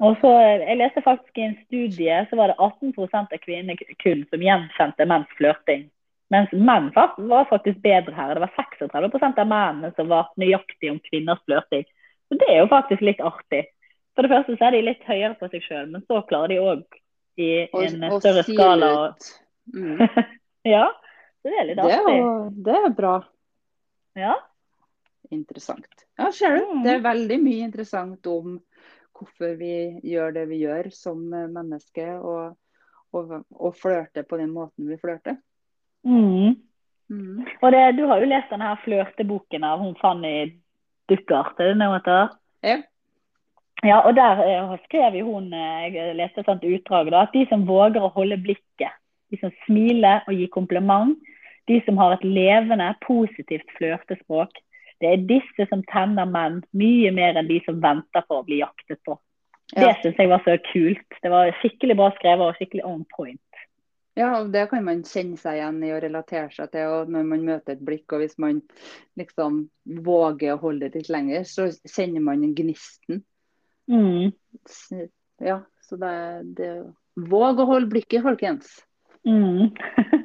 Og 0.00 0.16
så, 0.20 0.30
Jeg 0.40 0.78
leste 0.80 1.02
faktisk 1.04 1.38
i 1.38 1.46
en 1.48 1.56
studie 1.66 2.20
så 2.30 2.36
var 2.36 2.52
det 2.52 2.56
18% 2.58 3.34
av 3.34 3.40
kvinnekull 3.44 4.22
som 4.30 4.44
gjenkjente 4.44 5.06
menns 5.08 5.34
flørting. 5.36 5.88
Mens 6.30 6.52
menn 6.52 6.88
var 6.94 7.48
faktisk 7.50 7.82
bedre 7.82 8.14
her. 8.14 8.34
Det 8.34 8.44
var 8.46 8.54
36% 8.56 9.40
av 9.42 9.50
mennene 9.50 9.92
som 9.96 10.08
var 10.08 10.30
nøyaktige 10.40 10.94
om 10.94 11.00
kvinners 11.10 11.42
flørting. 11.44 11.84
Så 12.28 12.38
Det 12.38 12.48
er 12.48 12.62
jo 12.62 12.70
faktisk 12.70 13.02
litt 13.02 13.20
artig. 13.20 13.64
For 14.14 14.22
det 14.22 14.30
første 14.30 14.56
så 14.56 14.68
er 14.68 14.76
de 14.76 14.82
litt 14.86 15.04
høyere 15.04 15.34
på 15.40 15.48
seg 15.50 15.64
sjøl, 15.64 15.90
men 15.90 16.04
så 16.06 16.22
klarer 16.28 16.54
de 16.54 16.60
òg 16.62 17.00
i 17.40 17.50
en 17.66 18.04
og, 18.04 18.16
og 18.16 18.22
større 18.22 18.44
skala 18.46 18.88
å 18.94 19.02
mm. 19.74 20.00
Ja, 20.74 20.86
så 21.40 21.50
det 21.50 21.58
er 21.58 21.68
litt 21.68 21.82
artig. 21.82 21.98
Det 22.06 22.16
er, 22.20 22.48
det 22.68 22.78
er 22.78 22.94
bra. 22.94 23.14
Ja 24.18 24.36
interessant. 25.34 26.06
Ja, 26.18 26.30
ser 26.34 26.58
du. 26.58 26.80
Det 26.84 26.96
er 26.96 27.04
veldig 27.04 27.38
mye 27.42 27.68
interessant 27.68 28.26
om 28.30 28.58
hvorfor 29.16 29.54
vi 29.60 30.00
gjør 30.06 30.34
det 30.36 30.46
vi 30.50 30.62
gjør 30.62 30.88
som 30.94 31.20
menneske, 31.28 32.06
og, 32.18 32.56
og, 33.16 33.34
og 33.52 33.76
flørter 33.76 34.24
på 34.28 34.40
den 34.40 34.52
måten 34.54 34.88
vi 34.88 34.98
flørter. 35.00 35.36
Mm. 36.08 36.56
Mm. 37.10 37.42
Og 37.60 37.72
det, 37.72 37.82
du 37.98 38.06
har 38.08 38.22
jo 38.22 38.30
lest 38.30 38.52
denne 38.52 38.70
her 38.70 38.80
flørteboken 38.84 39.66
av 39.66 39.82
hun 39.82 39.96
Fanny 40.00 40.54
Duckert, 41.10 41.58
er 41.58 41.72
det 41.72 41.80
noe 41.80 41.98
heter? 41.98 42.30
Ja. 42.64 42.78
Ja, 43.80 44.02
og 44.04 44.12
der 44.16 44.40
uh, 44.44 44.74
skrev 44.84 45.16
jo 45.16 45.30
hun, 45.32 45.52
eh, 45.56 45.86
jeg 45.88 46.16
leste 46.18 46.42
et 46.42 46.48
sånt 46.50 46.64
utdrag, 46.68 47.08
da, 47.12 47.24
at 47.24 47.32
de 47.32 47.46
som 47.48 47.64
våger 47.68 48.04
å 48.04 48.12
holde 48.12 48.36
blikket, 48.44 48.92
de 49.32 49.38
som 49.40 49.52
smiler 49.64 50.20
og 50.28 50.36
gir 50.36 50.50
kompliment, 50.52 51.16
de 51.70 51.78
som 51.86 51.96
har 52.00 52.16
et 52.16 52.26
levende, 52.26 52.90
positivt 53.06 53.72
flørtespråk, 53.78 54.52
det 55.00 55.10
er 55.10 55.26
disse 55.28 55.66
som 55.70 55.82
tenner 55.88 56.28
menn 56.28 56.60
mye 56.76 57.10
mer 57.16 57.38
enn 57.40 57.48
de 57.48 57.60
som 57.64 57.80
venter 57.82 58.24
på 58.28 58.40
å 58.40 58.46
bli 58.46 58.60
jaktet 58.60 59.00
på. 59.06 59.16
Ja. 59.72 59.86
Det 59.86 59.92
syns 60.02 60.18
jeg 60.18 60.30
var 60.30 60.42
så 60.44 60.56
kult. 60.72 61.20
Det 61.22 61.30
var 61.30 61.52
skikkelig 61.60 61.96
bra 61.98 62.10
skrevet 62.16 62.50
og 62.50 62.58
skikkelig 62.58 62.84
on 62.86 63.04
point. 63.14 63.40
Ja, 64.18 64.32
og 64.40 64.50
det 64.52 64.66
kan 64.72 64.82
man 64.84 65.04
kjenne 65.06 65.38
seg 65.38 65.56
igjen 65.56 65.78
i 65.86 65.92
og 65.94 66.02
relatere 66.02 66.50
seg 66.52 66.72
til. 66.74 66.90
og 66.90 67.12
Når 67.14 67.28
man 67.30 67.44
møter 67.46 67.76
et 67.76 67.84
blikk, 67.86 68.10
og 68.12 68.24
hvis 68.24 68.36
man 68.42 68.58
liksom 69.20 69.62
våger 70.04 70.56
å 70.56 70.60
holde 70.64 70.90
det 70.90 71.04
litt 71.04 71.12
lenger, 71.14 71.46
så 71.48 71.70
kjenner 71.86 72.24
man 72.26 72.42
gnisten. 72.58 73.22
Mm. 73.90 74.34
Ja, 75.40 75.62
så 75.86 75.98
det, 75.98 76.14
det 76.58 76.70
Våg 77.20 77.58
å 77.60 77.66
holde 77.68 77.90
blikket, 77.90 78.22
folkens. 78.26 78.68
Mm. 79.26 79.70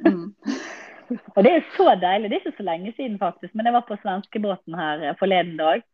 mm. 0.06 0.26
Og 1.10 1.44
det 1.44 1.52
er 1.52 1.68
så 1.76 1.90
deilig. 2.00 2.30
Det 2.30 2.38
er 2.38 2.44
ikke 2.44 2.60
så 2.62 2.66
lenge 2.66 2.94
siden, 2.96 3.18
faktisk, 3.20 3.52
men 3.54 3.68
jeg 3.68 3.76
var 3.76 3.84
på 3.88 3.98
svenskebåten 4.00 4.78
her 4.78 5.04
eh, 5.04 5.18
forleden 5.20 5.56
dag. 5.60 5.84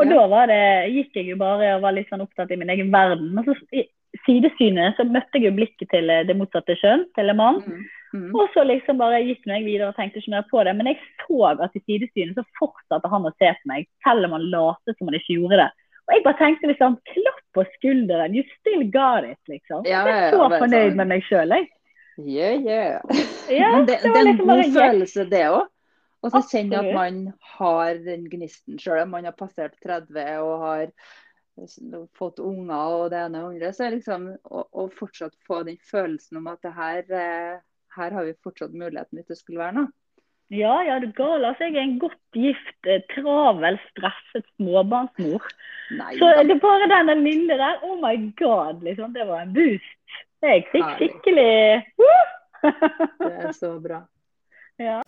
Og 0.00 0.08
ja. 0.08 0.22
da 0.32 0.44
det, 0.48 0.62
gikk 0.94 1.18
jeg 1.18 1.32
jo 1.32 1.40
bare 1.40 1.74
og 1.76 1.82
var 1.84 1.96
litt 1.96 2.08
sånn 2.10 2.24
opptatt 2.24 2.52
i 2.54 2.58
min 2.58 2.70
egen 2.72 2.92
verden. 2.94 3.34
Og 3.38 3.48
så 3.48 3.56
i 3.76 3.84
sidesynet 4.26 4.96
så 4.96 5.06
møtte 5.08 5.38
jeg 5.38 5.50
jo 5.50 5.56
blikket 5.56 5.90
til 5.92 6.10
eh, 6.12 6.24
det 6.28 6.36
motsatte 6.38 6.76
kjønn, 6.80 7.04
til 7.16 7.32
en 7.32 7.40
mann. 7.40 7.60
Mm. 7.66 7.84
Mm. 8.12 8.32
Og 8.36 8.50
så 8.52 8.64
liksom 8.68 8.98
bare 9.00 9.22
gikk 9.24 9.46
jeg 9.48 9.64
videre 9.64 9.88
og 9.88 9.96
tenkte 9.96 10.20
ikke 10.20 10.34
mer 10.34 10.48
på 10.50 10.64
det. 10.66 10.74
Men 10.78 10.90
jeg 10.90 10.98
så 11.24 11.52
at 11.52 11.78
i 11.78 11.84
sidesynet 11.84 12.38
så 12.38 12.44
fortsatte 12.58 13.12
han 13.12 13.28
å 13.28 13.34
se 13.38 13.52
på 13.60 13.72
meg, 13.72 13.88
selv 14.06 14.28
om 14.28 14.36
han 14.36 14.50
lot 14.52 14.96
som 14.96 15.08
han 15.08 15.18
ikke 15.18 15.38
gjorde 15.38 15.62
det. 15.62 15.70
Og 16.02 16.16
jeg 16.16 16.24
bare 16.24 16.40
tenkte 16.40 16.68
liksom 16.68 16.98
klapp 17.12 17.42
på 17.56 17.64
skulderen, 17.76 18.34
you 18.34 18.42
still 18.58 18.82
got 18.90 19.24
it, 19.28 19.38
liksom. 19.48 19.86
Ja, 19.86 20.02
jeg 20.08 20.26
er 20.26 20.34
så 20.34 20.48
fornøyd 20.50 20.90
sånn. 20.90 20.98
med 20.98 21.10
meg 21.14 21.24
sjøl, 21.28 21.54
jeg. 21.54 21.68
Yeah, 22.18 22.60
yeah. 22.60 23.00
Ja, 23.48 23.80
det, 23.80 23.86
det, 23.86 24.00
det, 24.02 24.10
er 24.10 24.20
en 24.20 24.28
liksom 24.28 24.48
god 24.48 24.74
følelse, 24.76 25.24
det 25.30 25.46
òg. 25.48 25.68
Og 26.22 26.30
så 26.30 26.42
kjenne 26.46 26.78
at 26.78 26.94
man 26.94 27.16
har 27.56 27.98
den 28.04 28.28
gnisten 28.30 28.78
sjøl 28.78 29.02
om 29.02 29.16
man 29.16 29.26
har 29.26 29.34
passert 29.34 29.74
30 29.82 30.20
og 30.44 30.52
har 30.62 30.92
fått 32.16 32.38
unger 32.38 32.98
og 32.98 33.08
det 33.10 33.24
ene 33.24 33.42
og 33.42 33.56
andre. 33.56 33.72
Så 33.74 33.90
liksom 33.90 34.28
å, 34.44 34.62
å, 34.70 34.86
fortsatt 34.98 35.34
få 35.48 35.64
den 35.66 35.80
følelsen 35.88 36.38
om 36.38 36.46
at 36.52 36.62
det 36.62 36.74
her, 36.76 37.02
eh, 37.10 37.58
her 37.96 38.14
har 38.14 38.28
vi 38.28 38.38
fortsatt 38.44 38.76
muligheten 38.76 39.18
til 39.22 39.34
å 39.34 39.40
skulle 39.40 39.64
være 39.64 39.78
noe. 39.80 39.92
Ja, 40.52 40.74
ja, 40.84 40.98
du 41.00 41.08
gal. 41.16 41.46
Altså, 41.48 41.64
jeg 41.64 41.78
er 41.78 41.86
en 41.86 41.98
godt 42.00 42.36
gift, 42.36 42.78
eh, 42.84 43.00
travel, 43.14 43.78
stresset 43.88 44.44
småbarnsmor. 44.58 45.46
Nei, 45.96 46.10
så 46.20 46.28
det 46.44 46.58
er 46.58 46.60
bare 46.60 46.88
den 47.08 47.24
lille 47.24 47.56
der, 47.56 47.80
oh 47.82 47.96
my 48.00 48.14
god, 48.36 48.84
liksom. 48.84 49.14
Det 49.16 49.26
var 49.28 49.46
en 49.46 49.54
boost. 49.56 50.01
Jeg 50.42 50.64
fikk 50.72 50.88
skikkelig 50.98 51.50
Det 52.62 53.30
er 53.30 53.52
så 53.54 53.76
bra. 53.82 54.02
Ja. 54.82 54.98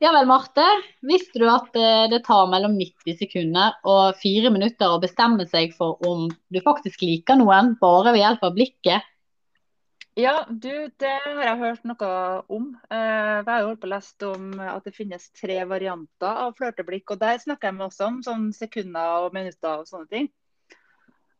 Ja 0.00 0.12
vel, 0.14 0.28
Marte. 0.30 0.64
Visste 1.04 1.42
du 1.42 1.44
at 1.50 1.76
eh, 1.76 2.06
det 2.12 2.22
tar 2.24 2.46
mellom 2.52 2.78
90 2.78 3.18
sekunder 3.18 3.76
og 3.88 4.16
4 4.22 4.52
minutter 4.54 4.94
å 4.94 5.00
bestemme 5.02 5.44
seg 5.50 5.74
for 5.76 6.00
om 6.08 6.30
du 6.30 6.60
faktisk 6.64 7.04
liker 7.04 7.36
noen, 7.40 7.74
bare 7.82 8.14
ved 8.14 8.22
hjelp 8.22 8.48
av 8.48 8.56
blikket? 8.56 9.10
Ja, 10.14 10.46
du, 10.48 10.70
det 10.96 11.10
har 11.24 11.40
jeg 11.42 11.58
hørt 11.58 11.86
noe 11.90 12.08
om. 12.46 12.68
Eh, 12.86 12.98
jeg 13.40 13.48
har 13.48 13.62
jo 13.64 13.70
holdt 13.72 13.80
på 13.82 13.88
å 13.88 13.90
lese 13.90 14.28
om 14.28 14.60
at 14.62 14.86
det 14.86 14.94
finnes 14.94 15.26
tre 15.34 15.56
varianter 15.66 16.38
av 16.44 16.54
flørteblikk. 16.54 17.10
og 17.10 17.18
Der 17.18 17.40
snakker 17.42 17.72
jeg 17.72 17.76
med 17.80 17.86
oss 17.88 17.98
om 18.04 18.20
sånn 18.22 18.52
sekunder 18.54 19.24
og 19.24 19.34
minutter 19.34 19.82
og 19.82 19.90
sånne 19.90 20.06
ting. 20.12 20.28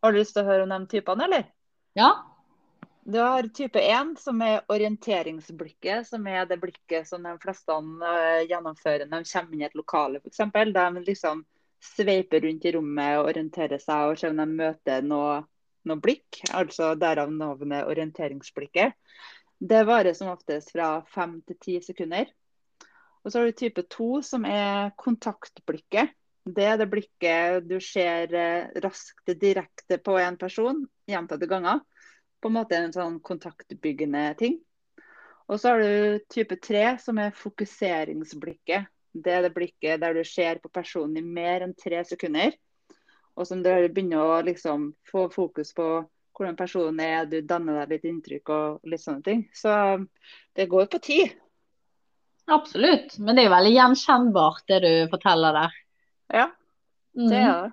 Har 0.02 0.10
du 0.10 0.18
lyst 0.18 0.34
til 0.34 0.42
å 0.42 0.48
høre 0.48 0.66
om 0.66 0.74
de 0.74 0.90
typene, 0.90 1.28
eller? 1.28 1.46
Ja. 1.94 2.10
Du 3.06 3.20
har 3.20 3.46
type 3.54 3.78
1, 3.78 4.16
som 4.18 4.42
er 4.42 4.64
orienteringsblikket. 4.66 6.10
Som 6.10 6.26
er 6.26 6.50
det 6.50 6.58
blikket 6.58 7.06
som 7.06 7.22
de 7.22 7.38
fleste 7.38 7.78
eh, 7.78 8.42
gjennomfører 8.50 9.06
når 9.06 9.22
de 9.22 9.32
kommer 9.37 9.54
inn 9.54 9.62
i 9.62 9.68
et 9.70 9.78
lokale, 9.78 10.18
f.eks. 10.18 10.42
De 10.74 11.06
liksom 11.06 11.46
sveiper 11.94 12.42
rundt 12.42 12.66
i 12.66 12.74
rommet 12.74 13.20
og 13.20 13.30
orienterer 13.30 13.78
seg 13.78 14.10
og 14.10 14.18
ser 14.18 14.34
om 14.34 14.42
de 14.42 14.50
møter 14.50 15.04
noe 15.06 15.44
noe 15.88 16.01
blikk, 16.01 16.40
altså 16.55 16.94
derav 16.99 17.33
navnet 17.33 17.88
orienteringsblikket. 17.88 18.97
Det 19.61 19.85
varer 19.87 20.16
som 20.16 20.33
oftest 20.33 20.73
fra 20.75 20.99
fem 21.14 21.38
til 21.47 21.61
ti 21.61 21.79
sekunder. 21.85 22.29
Og 23.25 23.33
så 23.33 23.40
har 23.40 23.49
du 23.49 23.57
type 23.57 23.87
to, 23.88 24.20
som 24.23 24.44
er 24.44 24.92
kontaktblikket. 25.01 26.12
Det 26.44 26.64
er 26.68 26.77
det 26.77 26.90
blikket 26.92 27.68
du 27.70 27.79
ser 27.81 28.35
eh, 28.37 28.66
raskt 28.85 29.33
direkte 29.40 29.97
på 29.97 30.18
en 30.20 30.37
person 30.37 30.83
gjentatte 31.09 31.49
ganger. 31.49 31.81
På 32.42 32.51
en 32.51 32.59
måte 32.59 32.77
en 32.77 32.92
sånn 32.92 33.16
kontaktbyggende 33.25 34.27
ting. 34.40 34.59
Og 35.49 35.61
så 35.61 35.73
har 35.73 35.81
du 35.81 36.20
type 36.33 36.59
tre, 36.61 36.99
som 37.01 37.20
er 37.20 37.33
fokuseringsblikket. 37.37 38.90
Det 39.14 39.33
er 39.33 39.47
det 39.47 39.55
blikket 39.57 40.03
der 40.03 40.16
du 40.16 40.25
ser 40.29 40.61
på 40.61 40.68
personen 40.73 41.16
i 41.20 41.25
mer 41.25 41.64
enn 41.64 41.77
tre 41.79 42.03
sekunder 42.05 42.53
og 43.35 43.49
som 43.49 43.62
dere 43.64 43.90
begynner 43.92 44.23
å 44.23 44.42
liksom 44.47 44.92
få 45.11 45.29
fokus 45.33 45.73
på 45.75 45.88
hvordan 46.35 46.57
personen 46.59 47.01
er, 47.03 47.29
du 47.31 47.40
danner 47.46 47.83
deg 47.83 47.94
litt 47.94 48.08
inntrykk 48.11 48.50
og 48.54 48.90
litt 48.90 49.02
sånne 49.02 49.23
ting. 49.27 49.44
Så 49.54 49.71
det 50.54 50.67
går 50.71 50.88
på 50.90 50.98
tid. 51.02 51.35
Absolutt. 52.50 53.17
Men 53.19 53.37
det 53.37 53.44
er 53.44 53.48
jo 53.48 53.54
veldig 53.54 53.73
gjenkjennbart 53.77 54.67
det 54.71 54.81
du 54.85 54.92
forteller 55.13 55.56
der. 55.56 55.81
Ja, 56.35 56.48
det 57.15 57.38
er 57.38 57.63
det. 57.63 57.73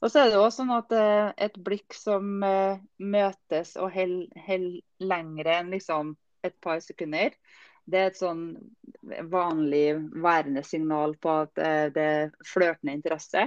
Og 0.00 0.08
så 0.08 0.22
er 0.22 0.30
det 0.30 0.38
også 0.40 0.62
sånn 0.62 0.72
at 0.72 0.92
uh, 0.96 1.32
et 1.36 1.56
blikk 1.60 1.96
som 1.96 2.40
uh, 2.40 2.80
møtes 2.96 3.74
og 3.76 3.92
holder 3.92 4.78
lengre 5.04 5.56
enn 5.58 5.74
liksom 5.74 6.14
et 6.46 6.56
par 6.64 6.80
sekunder, 6.80 7.34
det 7.84 7.98
er 8.00 8.08
et 8.08 8.16
sånn 8.16 8.44
vanlig 9.28 9.98
værende 10.22 10.62
signal 10.64 11.12
på 11.20 11.34
at 11.42 11.60
uh, 11.60 11.86
det 11.92 12.06
er 12.14 12.32
flørtende 12.48 12.96
interesse. 12.96 13.44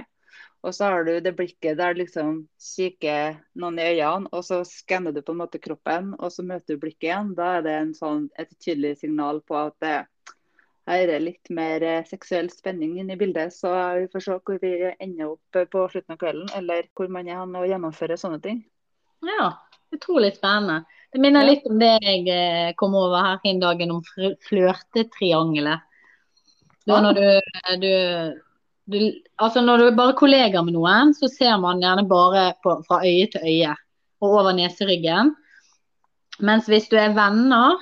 Og 0.64 0.72
så 0.72 0.88
har 0.88 1.04
du 1.04 1.18
det 1.20 1.34
blikket 1.36 1.76
der 1.76 1.96
liksom 1.98 2.46
kikker 2.60 3.36
noen 3.60 3.78
i 3.78 3.90
øynene, 3.92 4.30
og 4.32 4.46
så 4.46 4.62
skanner 4.64 5.12
du 5.12 5.20
på 5.20 5.34
en 5.34 5.42
måte 5.42 5.60
kroppen, 5.60 6.14
og 6.16 6.32
så 6.32 6.44
møter 6.46 6.74
du 6.74 6.80
blikket 6.86 7.10
igjen. 7.10 7.34
Da 7.36 7.58
er 7.58 7.66
det 7.66 7.76
sånn, 7.98 8.30
et 8.40 8.52
tydelig 8.56 8.96
signal 9.02 9.42
på 9.44 9.58
at 9.60 9.76
det, 9.84 9.98
her 10.88 11.08
er 11.08 11.22
litt 11.24 11.52
mer 11.52 11.84
eh, 11.84 12.04
seksuell 12.08 12.50
spenning 12.52 12.98
inne 13.00 13.16
i 13.16 13.20
bildet. 13.20 13.54
Så 13.56 13.70
vi 14.00 14.08
får 14.12 14.24
se 14.24 14.38
hvor 14.40 14.58
vi 14.60 14.72
ender 14.92 15.34
opp 15.34 15.60
på 15.72 15.84
slutten 15.92 16.16
av 16.16 16.20
kvelden, 16.20 16.50
eller 16.56 16.88
hvor 16.96 17.12
man 17.12 17.28
er 17.28 17.40
og 17.44 17.68
gjennomfører 17.68 18.20
sånne 18.20 18.40
ting. 18.44 18.60
Ja, 19.24 19.50
utrolig 19.94 20.34
spennende. 20.36 20.84
Det 21.12 21.22
minner 21.22 21.46
litt 21.46 21.66
om 21.70 21.78
det 21.80 21.92
jeg 22.02 22.24
eh, 22.32 22.72
kom 22.76 22.96
over 22.98 23.20
her 23.22 23.48
en 23.48 23.62
dagen 23.62 23.94
om 23.94 24.02
fl- 24.04 24.34
flørtetriangelet. 24.48 25.84
Da 26.84 26.98
når 27.00 27.16
du, 27.16 27.28
du, 27.80 27.92
du 28.90 28.98
Altså 29.40 29.62
når 29.64 29.80
du 29.80 29.86
er 29.88 29.96
bare 29.98 30.16
kollegaer 30.18 30.64
med 30.64 30.76
noen, 30.76 31.14
så 31.16 31.28
ser 31.32 31.56
man 31.62 31.80
gjerne 31.82 32.06
bare 32.08 32.52
på, 32.62 32.76
fra 32.86 33.00
øye 33.02 33.26
til 33.32 33.42
øye 33.42 33.74
og 34.22 34.38
over 34.40 34.54
neseryggen. 34.56 35.34
Mens 36.44 36.68
hvis 36.70 36.86
du 36.90 36.96
er 36.98 37.14
venner, 37.16 37.80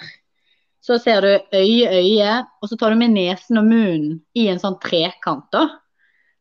så 0.83 0.99
ser 0.99 1.23
du 1.23 1.29
øye 1.55 1.91
øye, 1.91 2.33
og 2.63 2.69
så 2.69 2.79
tar 2.79 2.91
du 2.91 2.99
med 2.99 3.15
nesen 3.15 3.61
og 3.61 3.69
munnen 3.69 4.17
i 4.35 4.49
en 4.51 4.61
sånn 4.63 4.81
trekant. 4.83 5.47
da. 5.53 5.69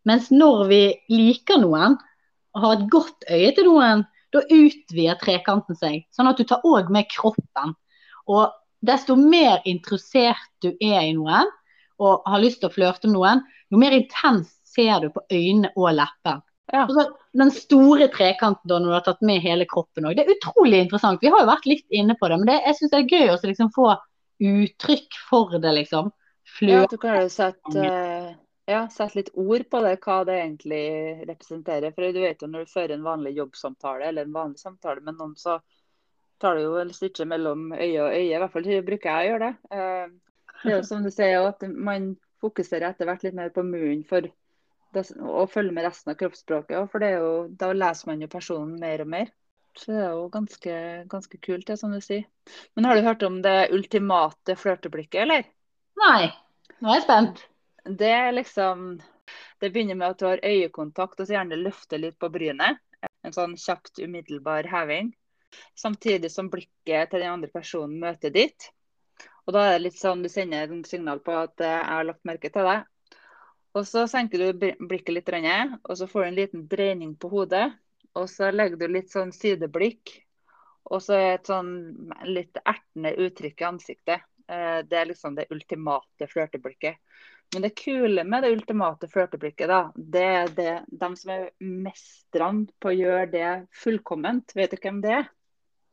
Mens 0.07 0.31
når 0.33 0.63
vi 0.71 0.81
liker 1.13 1.61
noen, 1.61 1.99
og 2.55 2.63
har 2.63 2.73
et 2.77 2.89
godt 2.91 3.29
øye 3.29 3.51
til 3.55 3.69
noen, 3.69 4.05
da 4.33 4.41
utvider 4.47 5.19
trekanten 5.21 5.77
seg. 5.77 6.05
Sånn 6.15 6.29
at 6.31 6.39
du 6.39 6.47
tar 6.47 6.65
òg 6.67 6.89
med 6.91 7.09
kroppen. 7.11 7.75
Og 8.31 8.49
desto 8.81 9.15
mer 9.19 9.61
interessert 9.69 10.49
du 10.63 10.71
er 10.73 11.03
i 11.05 11.13
noen, 11.15 11.51
og 12.01 12.27
har 12.29 12.41
lyst 12.41 12.61
til 12.61 12.69
å 12.71 12.73
flørte 12.73 13.09
med 13.09 13.17
noen, 13.17 13.43
jo 13.71 13.79
mer 13.81 13.95
intenst 13.95 14.57
ser 14.71 15.03
du 15.03 15.11
på 15.13 15.23
øynene 15.31 15.71
og 15.75 15.91
leppen. 15.95 16.41
Ja. 16.71 16.85
Så 16.87 17.03
den 17.37 17.51
store 17.51 18.07
trekanten 18.11 18.69
da, 18.69 18.77
når 18.79 18.87
du 18.87 18.95
har 18.95 19.03
tatt 19.05 19.25
med 19.27 19.43
hele 19.43 19.67
kroppen 19.67 20.07
òg. 20.07 20.15
Det 20.15 20.23
er 20.23 20.37
utrolig 20.37 20.85
interessant. 20.85 21.19
Vi 21.23 21.31
har 21.31 21.43
jo 21.43 21.49
vært 21.49 21.67
litt 21.67 21.85
inne 21.91 22.15
på 22.19 22.29
det, 22.31 22.37
men 22.39 22.47
det, 22.47 22.61
jeg 22.67 22.77
syns 22.79 22.93
det 22.93 23.01
er 23.01 23.11
gøy 23.17 23.33
å 23.33 23.39
liksom 23.43 23.73
få 23.75 23.89
uttrykk 24.51 25.19
for 25.29 25.57
det, 25.59 25.73
liksom. 25.81 26.13
Ja, 26.67 26.85
du 26.89 26.97
kan 26.99 27.19
jo 27.21 27.27
sette, 27.31 27.83
eh, 27.85 28.31
ja, 28.71 28.81
sette 28.91 29.19
litt 29.19 29.29
ord 29.39 29.67
på 29.71 29.83
det, 29.83 29.93
hva 30.03 30.17
det 30.27 30.39
egentlig 30.39 30.85
representerer. 31.27 31.93
For 31.95 32.15
du 32.15 32.23
vet 32.23 32.41
jo 32.41 32.49
når 32.51 32.65
du 32.65 32.73
fører 32.73 32.95
en 32.95 33.05
vanlig 33.05 33.35
jobbsamtale 33.37 34.09
eller 34.09 34.27
en 34.27 34.35
vanlig 34.35 34.63
samtale 34.63 35.03
med 35.05 35.19
noen, 35.19 35.35
så 35.39 35.59
tar 36.41 36.57
du 36.57 36.65
jo 36.65 36.75
en 36.81 36.91
styrke 36.95 37.27
mellom 37.29 37.69
øye 37.75 38.01
og 38.01 38.09
øye. 38.09 38.27
I 38.31 38.41
hvert 38.41 38.55
fall 38.55 38.69
bruker 38.87 39.11
jeg 39.11 39.27
å 39.27 39.31
gjøre 39.31 39.51
det. 39.51 39.81
Det 40.61 40.71
er 40.71 40.77
jo 40.77 40.87
som 40.87 41.03
du 41.05 41.11
sier, 41.13 41.41
at 41.47 41.63
man 41.69 42.13
fokuserer 42.41 42.89
etter 42.91 43.09
hvert 43.09 43.25
litt 43.25 43.37
mer 43.37 43.51
på 43.53 43.63
munnen 43.65 44.03
for 44.07 44.27
å 44.91 45.45
følge 45.47 45.73
med 45.73 45.85
resten 45.87 46.11
av 46.13 46.17
kroppsspråket. 46.19 46.89
For 46.91 47.03
det 47.03 47.13
er 47.13 47.23
jo, 47.23 47.35
da 47.57 47.71
leser 47.73 48.11
man 48.11 48.23
jo 48.23 48.29
personen 48.31 48.75
mer 48.81 49.03
og 49.05 49.11
mer. 49.13 49.31
Så 49.77 49.93
det 49.93 50.01
er 50.03 50.11
jo 50.17 50.25
ganske, 50.33 50.73
ganske 51.11 51.39
kult, 51.39 51.67
det 51.69 51.77
som 51.79 51.93
du 51.95 52.01
sier. 52.03 52.25
Men 52.75 52.89
har 52.89 52.97
du 52.97 53.05
hørt 53.05 53.23
om 53.23 53.39
det 53.43 53.71
ultimate 53.71 54.57
flørteblikket, 54.59 55.21
eller? 55.23 55.47
Nei, 56.01 56.27
nå 56.79 56.91
er 56.91 56.99
jeg 56.99 57.05
spent. 57.05 57.45
Det 57.85 58.11
er 58.13 58.35
liksom 58.35 58.99
Det 59.61 59.71
begynner 59.71 59.95
med 59.97 60.11
at 60.11 60.19
du 60.19 60.25
har 60.27 60.41
øyekontakt 60.43 61.21
og 61.21 61.27
så 61.27 61.37
gjerne 61.37 61.57
løfter 61.61 62.01
litt 62.01 62.17
på 62.19 62.29
brynet. 62.33 62.81
En 63.23 63.33
sånn 63.33 63.53
kjapt, 63.57 64.01
umiddelbar 64.01 64.67
heving. 64.69 65.13
Samtidig 65.77 66.31
som 66.33 66.49
blikket 66.51 67.11
til 67.11 67.21
den 67.21 67.31
andre 67.31 67.49
personen 67.53 68.01
møter 68.01 68.33
ditt. 68.33 68.71
Og 69.47 69.53
da 69.55 69.65
er 69.67 69.77
det 69.77 69.85
litt 69.87 69.99
sånn 69.99 70.23
du 70.23 70.29
sender 70.29 70.69
et 70.69 70.89
signal 70.89 71.21
på 71.23 71.33
at 71.35 71.61
eh, 71.61 71.77
'jeg 71.77 71.93
har 71.93 72.07
lagt 72.07 72.25
merke 72.27 72.51
til 72.53 72.67
deg'. 72.67 72.85
Og 73.73 73.87
så 73.87 74.03
senker 74.07 74.37
du 74.37 74.73
blikket 74.87 75.13
litt, 75.15 75.29
og 75.89 75.97
så 75.97 76.07
får 76.07 76.23
du 76.23 76.27
en 76.27 76.35
liten 76.35 76.67
dreining 76.67 77.15
på 77.15 77.29
hodet. 77.31 77.71
Og 78.19 78.27
så 78.29 78.51
legger 78.51 78.77
du 78.77 78.87
litt 78.87 79.09
sånn 79.09 79.31
sideblikk. 79.31 80.11
Og 80.91 80.99
så 81.01 81.15
et 81.15 81.47
sånn 81.47 82.09
litt 82.27 82.57
ertende 82.65 83.15
uttrykk 83.15 83.61
i 83.61 83.69
ansiktet. 83.69 84.21
Eh, 84.47 84.81
Det 84.83 84.97
er 84.97 85.05
liksom 85.05 85.35
det 85.35 85.47
ultimate 85.49 86.27
flørteblikket. 86.27 86.97
Men 87.53 87.61
det 87.61 87.75
kule 87.75 88.23
med 88.23 88.43
det 88.43 88.51
ultimate 88.51 89.07
flørteblikket, 89.11 89.67
da, 89.67 89.91
det 89.95 90.23
er 90.23 90.51
det, 90.55 90.73
de 90.87 91.09
som 91.19 91.31
er 91.31 91.49
mestrene 91.59 92.67
på 92.79 92.91
å 92.91 92.95
gjøre 92.95 93.31
det 93.31 93.49
fullkomment. 93.75 94.55
Vet 94.55 94.71
du 94.71 94.77
hvem 94.77 95.01
det 95.03 95.15
er? 95.17 95.29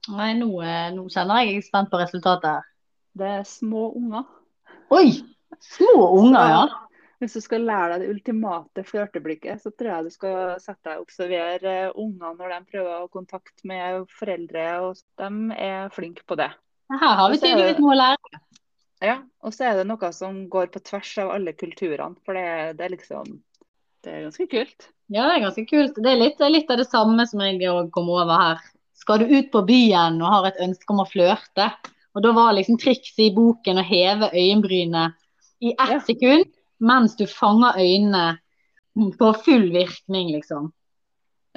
Nei, 0.08 0.32
nå, 0.38 0.48
eh, 0.62 0.90
nå 0.94 1.08
kjenner 1.10 1.42
jeg 1.42 1.52
jeg 1.52 1.62
er 1.62 1.66
spent 1.66 1.90
på 1.90 2.00
resultatet. 2.00 2.68
Det 3.16 3.30
er 3.38 3.48
små 3.48 3.88
unger. 3.96 4.28
Oi! 4.94 5.08
Små 5.64 6.08
unger, 6.18 6.52
ja. 6.52 6.66
Hvis 7.18 7.34
du 7.34 7.42
skal 7.42 7.64
lære 7.66 7.96
deg 7.96 8.04
det 8.04 8.12
ultimate 8.12 8.84
flørteblikket, 8.86 9.58
så 9.62 9.72
tror 9.74 9.90
jeg 9.90 10.06
du 10.06 10.14
skal 10.14 10.36
sette 10.62 10.86
deg 10.86 11.00
og 11.00 11.08
observere 11.08 11.72
eh, 11.88 11.96
unger 11.98 12.36
når 12.38 12.52
de 12.52 12.58
prøver 12.74 12.92
å 12.92 13.00
ha 13.00 13.08
kontakt 13.10 13.64
med 13.66 14.04
foreldre. 14.20 14.66
og 14.86 15.00
De 15.18 15.58
er 15.58 15.90
flinke 15.94 16.22
på 16.28 16.38
det. 16.38 16.52
Her 16.94 17.18
har 17.18 17.32
vi 17.32 17.40
tydeligvis 17.42 17.82
noe 17.82 17.96
å 17.96 17.98
lære. 17.98 18.40
Ja, 19.04 19.18
Og 19.46 19.54
så 19.54 19.68
er 19.68 19.76
det 19.78 19.88
noe 19.90 20.12
som 20.14 20.44
går 20.50 20.70
på 20.74 20.82
tvers 20.82 21.10
av 21.22 21.34
alle 21.34 21.54
kulturene. 21.58 22.18
For 22.26 22.38
det, 22.38 22.78
det 22.78 22.86
er 22.86 22.94
liksom 22.94 23.36
Det 24.02 24.14
er 24.14 24.24
ganske 24.28 24.46
kult. 24.46 24.88
Ja, 25.10 25.26
det 25.26 25.36
er 25.36 25.44
ganske 25.48 25.66
kult. 25.66 25.98
Det 25.98 26.10
er 26.10 26.20
litt, 26.20 26.38
det 26.38 26.46
er 26.46 26.54
litt 26.54 26.70
av 26.70 26.78
det 26.78 26.86
samme 26.86 27.26
som 27.26 27.42
jeg 27.42 27.90
kom 27.94 28.10
over 28.14 28.30
her. 28.38 28.66
Skal 28.98 29.22
du 29.22 29.30
ut 29.32 29.50
på 29.50 29.62
byen 29.66 30.20
og 30.22 30.34
har 30.36 30.50
et 30.52 30.60
ønske 30.62 30.94
om 30.94 31.02
å 31.02 31.08
flørte, 31.08 31.66
og 32.18 32.24
da 32.24 32.32
var 32.34 32.56
liksom 32.56 32.78
trikset 32.82 33.20
i 33.28 33.34
boken 33.34 33.78
å 33.78 33.86
heve 33.86 34.28
øyenbrynet 34.34 35.14
i 35.62 35.70
ett 35.70 35.92
Ja. 35.94 36.00
sekund 36.02 36.48
mens 36.82 37.14
du 37.16 37.26
fanger 37.26 37.78
øynene 37.78 38.38
på 39.18 39.30
full 39.44 39.70
virkning, 39.70 40.32
liksom. 40.34 40.72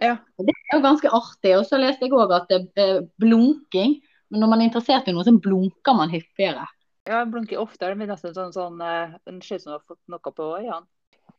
Ja. 0.02 0.18
Det 0.38 0.54
er 0.54 0.78
jo 0.78 0.84
ganske 0.84 1.10
artig. 1.10 1.56
Og 1.58 1.66
så 1.66 1.78
leste 1.82 2.06
jeg 2.06 2.14
òg 2.14 2.32
at 2.34 2.48
det 2.50 2.62
er 2.78 3.02
blunking. 3.22 4.00
Men 4.30 4.42
når 4.42 4.50
man 4.50 4.62
er 4.62 4.70
interessert 4.70 5.10
i 5.10 5.14
noe, 5.14 5.26
så 5.26 5.34
blunker 5.34 5.98
man 5.98 6.10
hyppigere. 6.14 6.66
Ja, 7.08 7.24
jeg 7.24 7.32
blunker 7.34 7.62
oftere. 7.62 7.98
Men 7.98 8.10
nesten 8.14 8.34
sånn, 8.34 8.54
sånn 8.54 8.82
eh, 8.82 9.18
ser 9.42 9.58
ut 9.58 9.62
som 9.66 9.72
du 9.74 9.78
har 9.78 9.86
fått 9.88 10.02
noe 10.08 10.20
på 10.34 10.48
øynene. 10.60 10.86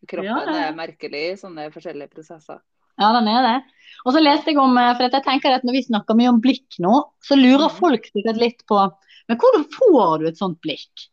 Kroppen 0.08 0.26
Ja, 0.26 0.68
er 0.68 0.74
merkelig 0.74 1.22
i 1.30 1.38
sånne 1.38 1.68
forskjellige 1.70 2.10
prosesser. 2.10 2.58
Ja, 3.00 3.12
den 3.16 3.28
er 3.28 3.46
det. 3.46 3.56
Og 4.02 4.14
så 4.16 4.22
leste 4.22 4.50
jeg 4.50 4.58
om, 4.58 4.76
eh, 4.78 4.92
for 4.96 5.06
jeg 5.06 5.24
tenker 5.24 5.54
at 5.54 5.64
når 5.64 5.78
vi 5.78 5.86
snakker 5.86 6.18
mye 6.18 6.32
om 6.32 6.40
blikk 6.42 6.78
nå, 6.82 6.92
så 7.22 7.38
lurer 7.38 7.68
Mhm. 7.70 7.78
folk 7.78 8.04
sikkert 8.10 8.36
litt 8.40 8.66
på 8.66 8.92
Men 9.28 9.38
hvordan 9.38 9.64
får 9.70 10.18
du 10.18 10.26
et 10.26 10.36
sånt 10.36 10.60
blikk? 10.60 11.06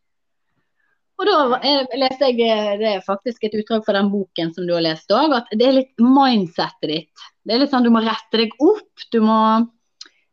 Og 1.20 1.26
da 1.28 1.60
eh, 1.62 1.86
leste 1.96 2.32
jeg 2.32 2.40
eh, 2.42 2.78
det 2.80 2.88
er 2.96 3.02
faktisk 3.06 3.44
et 3.44 3.54
utdrag 3.54 3.86
fra 3.86 3.94
den 3.94 4.10
boken 4.10 4.54
som 4.56 4.66
du 4.66 4.74
har 4.74 4.82
lest 4.82 5.08
òg, 5.12 5.36
at 5.36 5.46
det 5.52 5.68
er 5.68 5.76
litt 5.78 5.96
mindsettet 6.02 6.90
ditt. 6.90 7.26
Det 7.46 7.54
er 7.54 7.60
litt 7.60 7.70
sånn 7.72 7.84
du 7.84 7.92
må 7.92 8.02
rette 8.02 8.40
deg 8.40 8.50
opp, 8.60 9.06
du 9.12 9.20
må 9.22 9.70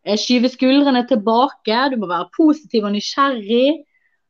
skyve 0.07 0.49
skuldrene 0.49 1.07
tilbake, 1.07 1.91
du 1.91 1.97
må 1.99 2.09
være 2.09 2.31
positiv 2.37 2.85
og 2.87 2.95
nysgjerrig. 2.95 3.85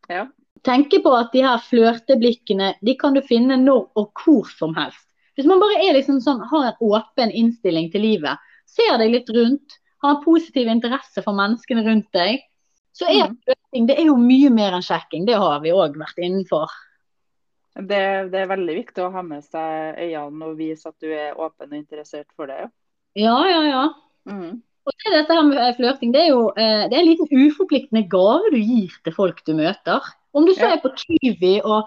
Ja. 0.09 0.27
Tenke 0.65 1.03
på 1.05 1.13
at 1.15 1.31
de 1.33 1.43
her 1.47 1.59
flørteblikkene 1.63 2.75
de 2.83 2.95
kan 2.97 3.15
du 3.15 3.21
finne 3.23 3.57
når 3.61 3.91
og 3.95 4.11
hvor 4.25 4.49
som 4.51 4.75
helst. 4.75 5.06
Hvis 5.37 5.49
man 5.49 5.61
bare 5.61 5.93
liksom 5.95 6.21
sånn, 6.25 6.41
har 6.51 6.71
en 6.71 6.79
åpen 6.81 7.33
innstilling 7.33 7.91
til 7.93 8.05
livet, 8.07 8.41
ser 8.67 8.97
deg 8.99 9.13
litt 9.13 9.31
rundt, 9.37 9.79
har 10.03 10.17
en 10.17 10.25
positiv 10.25 10.69
interesse 10.73 11.23
for 11.25 11.37
menneskene 11.37 11.85
rundt 11.87 12.09
deg, 12.17 12.41
så 12.97 13.09
er 13.09 13.29
Mhm. 13.29 13.37
flørting 13.45 13.87
det 13.87 13.99
er 13.99 14.07
jo 14.09 14.17
mye 14.17 14.51
mer 14.51 14.73
enn 14.73 14.85
sjekking. 14.85 15.27
Det 15.27 15.37
har 15.37 15.61
vi 15.61 15.71
òg 15.77 15.97
vært 16.01 16.17
innenfor. 16.19 16.69
Det, 17.77 18.31
det 18.33 18.41
er 18.41 18.49
veldig 18.49 18.75
viktig 18.79 19.03
å 19.05 19.13
ha 19.13 19.23
med 19.23 19.45
seg 19.45 19.99
øynene 20.01 20.47
og 20.49 20.57
vise 20.57 20.89
at 20.89 20.97
du 21.05 21.11
er 21.13 21.37
åpen 21.37 21.69
og 21.69 21.77
interessert 21.77 22.31
for 22.35 22.49
det. 22.49 22.71
Ja, 23.15 23.37
ja, 23.45 23.61
ja. 23.69 23.83
Mm. 24.25 24.63
Og 24.87 24.93
det, 25.03 25.13
dette 25.13 25.35
her 25.35 25.43
med 25.43 25.59
eh, 25.61 25.75
flørting, 25.77 26.13
det 26.15 26.23
er 26.23 26.31
jo 26.31 26.47
eh, 26.57 26.87
det 26.89 26.97
er 26.97 27.03
en 27.03 27.11
liten 27.11 27.29
uforpliktende 27.29 28.07
gave 28.09 28.53
du 28.55 28.57
gir 28.57 28.95
til 29.05 29.13
folk 29.13 29.43
du 29.45 29.53
møter. 29.59 30.01
Om 30.33 30.47
du 30.47 30.55
så 30.55 30.71
er 30.73 30.81
på 30.81 30.93
Kiwi 30.97 31.61
og, 31.65 31.85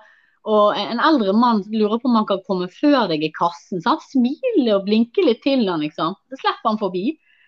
og 0.48 0.78
en 0.78 1.02
eldre 1.04 1.34
mann 1.36 1.64
lurer 1.68 2.00
på 2.00 2.08
om 2.08 2.16
han 2.16 2.28
kan 2.30 2.44
komme 2.48 2.70
før 2.72 3.10
deg 3.12 3.26
i 3.26 3.32
kassen, 3.36 3.82
så 3.84 3.96
han 3.96 4.06
smiler 4.08 4.78
og 4.78 4.86
blinker 4.88 5.28
litt 5.28 5.42
til 5.44 5.66
han, 5.68 5.84
liksom. 5.84 6.16
Så 6.32 6.40
slipper 6.40 6.72
han 6.72 6.80
forbi. 6.80 7.06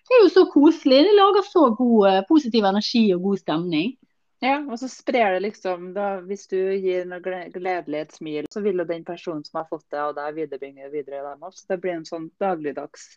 Det 0.10 0.18
er 0.18 0.24
jo 0.26 0.32
så 0.34 0.46
koselig. 0.52 1.04
Det 1.08 1.16
lager 1.16 1.46
så 1.48 1.70
god 1.78 2.08
eh, 2.10 2.24
positiv 2.28 2.66
energi 2.68 3.06
og 3.16 3.22
god 3.30 3.42
stemning. 3.46 3.94
Ja, 4.42 4.58
og 4.58 4.80
så 4.82 4.89
sprer 4.89 5.36
det 5.36 5.44
liksom 5.44 5.92
da, 5.94 6.16
Hvis 6.26 6.48
du 6.50 6.58
gir 6.58 7.06
noe 7.06 7.22
gledelig 7.22 8.00
et 8.00 8.16
smil, 8.18 8.50
så 8.50 8.64
vil 8.66 8.82
jo 8.82 8.88
den 8.89 9.06
personen 9.06 9.46
som 9.46 9.62
har 9.62 9.70
fått 9.70 9.86
det 9.94 10.02
av 10.02 10.16
deg, 10.18 10.34
viderebringe 10.39 10.88
det 10.88 10.92
videre. 10.96 11.22
Dem 11.30 11.46
også. 11.46 11.62
Så 11.62 11.76
det 11.76 11.80
blir 11.84 11.96
en 12.00 12.10
sånn 12.10 12.28
dagligdags 12.42 13.08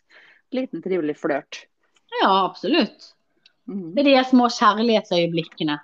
liten 0.55 0.85
trivelig 0.85 1.17
flørt. 1.19 1.65
Ja, 2.21 2.45
absolutt. 2.45 3.11
Mhm. 3.65 3.91
Det 3.95 4.05
er 4.05 4.11
de 4.11 4.23
små 4.29 4.47
kjærlighetsøyeblikkene, 4.53 5.79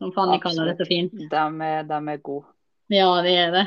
som 0.00 0.12
Fanny 0.16 0.40
kaller 0.40 0.72
det 0.72 0.78
så 0.80 0.88
fint. 0.88 1.12
De 1.14 1.46
er, 1.68 1.86
de 1.86 2.00
er 2.16 2.22
gode. 2.24 2.48
Ja, 2.92 3.10
det 3.22 3.34
er 3.36 3.52
det. 3.54 3.66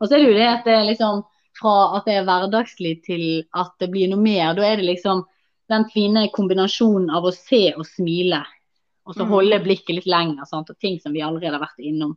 Og 0.00 0.08
så 0.08 0.16
er 0.16 0.22
det 0.22 0.28
jo 0.30 0.36
det 0.38 0.48
at 0.50 0.64
det 0.66 0.74
er 0.74 0.86
liksom 0.88 1.22
fra 1.56 1.74
at 1.96 2.04
det 2.08 2.18
er 2.18 2.26
hverdagslig 2.28 2.92
til 3.06 3.24
at 3.56 3.72
det 3.80 3.88
blir 3.92 4.10
noe 4.10 4.20
mer. 4.20 4.54
Da 4.58 4.66
er 4.66 4.76
det 4.80 4.88
liksom 4.90 5.24
den 5.72 5.86
fine 5.90 6.26
kombinasjonen 6.34 7.08
av 7.14 7.24
å 7.26 7.32
se 7.34 7.72
og 7.74 7.86
smile, 7.88 8.42
og 9.06 9.14
så 9.14 9.24
Mm. 9.24 9.30
holde 9.30 9.62
blikket 9.64 9.94
litt 9.96 10.06
lenger. 10.06 10.44
Sant? 10.46 10.70
Og 10.70 10.78
ting 10.78 11.00
som 11.00 11.12
vi 11.12 11.22
allerede 11.22 11.52
har 11.56 11.64
vært 11.64 11.78
innom. 11.82 12.16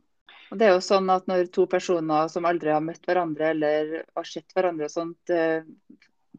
Og 0.50 0.58
det 0.58 0.66
er 0.66 0.72
jo 0.74 0.80
sånn 0.82 1.08
at 1.10 1.26
Når 1.26 1.50
to 1.52 1.66
personer 1.66 2.28
som 2.28 2.44
aldri 2.44 2.70
har 2.70 2.80
møtt 2.80 3.06
hverandre 3.06 3.50
eller 3.50 4.04
har 4.16 4.24
sett 4.24 4.52
hverandre 4.54 4.84
og 4.84 4.90
sånt, 4.90 5.30
eh, 5.30 5.62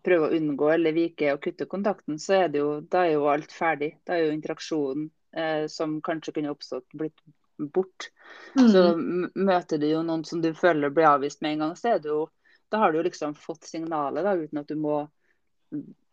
prøver 0.03 0.29
å 0.29 0.35
unngå 0.37 0.73
eller 0.73 0.91
vike 0.91 1.33
og 1.33 1.41
kutte 1.41 1.65
kontakten, 1.65 2.19
så 2.19 2.43
er 2.43 2.47
det 2.49 2.59
jo, 2.59 2.81
da 2.81 3.05
er 3.05 3.13
jo 3.13 3.27
alt 3.27 3.51
ferdig. 3.51 3.93
Da 4.05 4.13
er 4.13 4.25
jo 4.25 4.35
interaksjonen 4.37 5.09
eh, 5.33 5.67
som 5.67 6.01
kanskje 6.01 6.33
kunne 6.33 6.51
oppstått, 6.51 6.85
blitt 6.93 7.21
bort. 7.57 8.09
Så 8.55 8.83
møter 8.97 9.81
du 9.81 9.87
jo 9.89 10.03
noen 10.05 10.23
som 10.27 10.43
du 10.43 10.51
føler 10.57 10.93
blir 10.93 11.09
avvist 11.09 11.41
med 11.41 11.55
en 11.55 11.65
gang, 11.65 11.73
så 11.79 11.95
er 11.95 12.03
det 12.03 12.11
jo, 12.11 12.25
da 12.71 12.83
har 12.83 12.91
du 12.91 13.01
jo 13.01 13.07
liksom 13.07 13.35
fått 13.37 13.67
signalet 13.69 14.25
da, 14.27 14.35
uten 14.39 14.61
at 14.63 14.71
du 14.71 14.77
må 14.79 15.03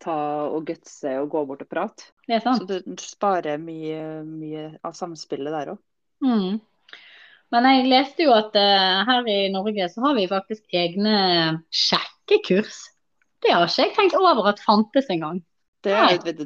ta 0.02 0.18
og 0.46 0.68
gutse 0.68 1.16
og 1.18 1.30
gå 1.32 1.44
bort 1.48 1.64
og 1.64 1.70
prate. 1.70 2.10
Det 2.28 2.38
er 2.38 2.44
sant. 2.44 2.62
Så 2.62 2.80
du 2.86 3.02
sparer 3.02 3.58
mye, 3.62 4.22
mye 4.26 4.70
av 4.86 4.94
samspillet 4.98 5.54
der 5.54 5.74
òg. 5.74 5.80
Mm. 6.24 6.60
Men 7.54 7.66
jeg 7.70 7.88
leste 7.88 8.26
jo 8.26 8.34
at 8.36 8.54
uh, 8.58 9.02
her 9.08 9.28
i 9.30 9.48
Norge 9.52 9.88
så 9.90 10.04
har 10.04 10.16
vi 10.18 10.28
faktisk 10.30 10.76
egne 10.76 11.18
sjekkekurs. 11.72 12.84
Det 13.42 13.54
har 13.54 13.64
ikke 13.64 13.86
jeg 13.86 13.94
tenkt 13.96 14.18
over 14.18 14.50
at 14.50 14.60
fantes 14.62 15.08
engang. 15.12 15.40
Det, 15.84 15.94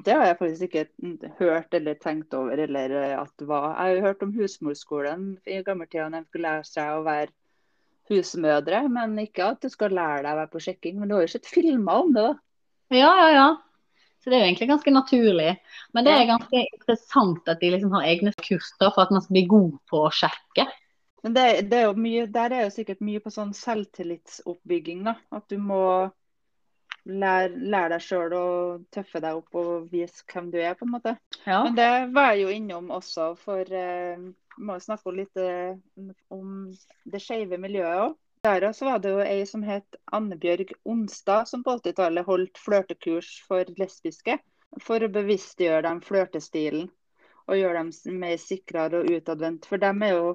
det, 0.05 0.13
har 0.13 0.27
jeg 0.27 0.37
faktisk 0.39 0.63
ikke 0.69 1.31
hørt 1.39 1.75
eller 1.75 1.95
tenkt 2.01 2.35
over. 2.37 2.59
eller 2.59 2.97
at 3.17 3.33
det 3.39 3.49
var. 3.49 3.71
Jeg 3.71 3.79
har 3.79 3.95
jo 3.97 4.07
hørt 4.07 4.23
om 4.27 4.35
husmorskolen 4.37 5.27
i 5.49 5.63
gammeltida 5.65 6.11
når 6.13 6.25
de 6.25 6.29
skulle 6.29 6.51
lære 6.51 6.69
seg 6.69 6.91
å 6.93 7.05
være 7.07 7.33
husmødre, 8.13 8.83
men 8.93 9.17
ikke 9.23 9.47
at 9.55 9.63
du 9.63 9.71
skal 9.73 9.95
lære 9.97 10.25
deg 10.27 10.35
å 10.35 10.41
være 10.43 10.53
på 10.53 10.65
sjekking. 10.67 10.99
Men 11.01 11.09
du 11.09 11.17
har 11.17 11.25
jo 11.25 11.33
sett 11.33 11.49
filmer 11.49 12.05
om 12.05 12.13
det, 12.13 12.27
da. 12.29 12.35
Ja, 12.93 13.13
ja, 13.23 13.29
ja. 13.33 13.49
Så 14.23 14.31
det 14.31 14.37
er 14.37 14.45
jo 14.45 14.51
egentlig 14.51 14.69
ganske 14.71 14.95
naturlig. 14.95 15.49
Men 15.97 16.07
det 16.07 16.13
er 16.15 16.29
ganske 16.29 16.61
interessant 16.63 17.49
at 17.51 17.59
de 17.63 17.73
liksom 17.73 17.95
har 17.97 18.07
egne 18.07 18.31
kurs 18.39 18.69
for 18.79 19.03
at 19.03 19.11
man 19.11 19.25
skal 19.25 19.39
bli 19.39 19.49
god 19.51 19.73
på 19.91 20.05
å 20.05 20.13
sjekke. 20.15 20.69
Men 21.23 21.35
det, 21.35 21.47
det 21.71 21.81
er 21.81 21.99
mye, 21.99 22.27
Der 22.31 22.55
er 22.55 22.65
jo 22.67 22.75
sikkert 22.75 23.03
mye 23.03 23.23
på 23.23 23.33
sånn 23.35 23.55
selvtillitsoppbygging. 23.57 25.03
da, 25.09 25.17
At 25.35 25.49
du 25.51 25.59
må 25.59 25.83
lære, 27.09 27.51
lær 27.73 27.91
deg 27.93 28.05
sjøl 28.05 28.35
å 28.37 28.47
tøffe 28.95 29.21
deg 29.23 29.39
opp 29.41 29.59
og 29.59 29.89
vise 29.93 30.25
hvem 30.31 30.51
du 30.53 30.59
er, 30.61 30.75
på 30.79 30.87
en 30.87 30.95
måte. 30.95 31.17
Ja. 31.45 31.63
Men 31.67 31.77
det 31.79 31.91
var 32.15 32.33
jeg 32.33 32.45
jo 32.45 32.55
innom 32.57 32.91
også, 32.95 33.33
for 33.41 33.75
eh, 33.77 34.21
må 34.59 34.79
snakke 34.83 35.15
litt 35.17 35.41
eh, 35.41 35.75
om 36.33 36.71
det 37.05 37.23
skeive 37.23 37.61
miljøet 37.61 38.07
òg. 38.07 38.17
Der 38.43 38.65
også 38.67 38.89
var 38.89 39.03
det 39.03 39.13
jo 39.13 39.21
ei 39.23 39.43
som 39.47 39.63
het 39.63 39.99
Annebjørg 40.11 40.73
Onstad, 40.91 41.47
som 41.47 41.63
på 41.63 41.77
80-tallet 41.79 42.27
holdt 42.27 42.59
flørtekurs 42.59 43.37
for 43.47 43.69
lesbiske. 43.79 44.41
For 44.83 45.05
å 45.05 45.11
bevisstgjøre 45.13 45.85
dem 45.85 46.01
flørtestilen 46.03 46.89
og 47.47 47.59
gjøre 47.59 47.83
dem 47.85 48.19
mer 48.19 48.39
sikrere 48.41 49.03
og 49.03 49.11
utadvendt. 49.15 49.69
For 49.69 49.83
dem 49.83 50.03
er 50.03 50.17
jo 50.17 50.33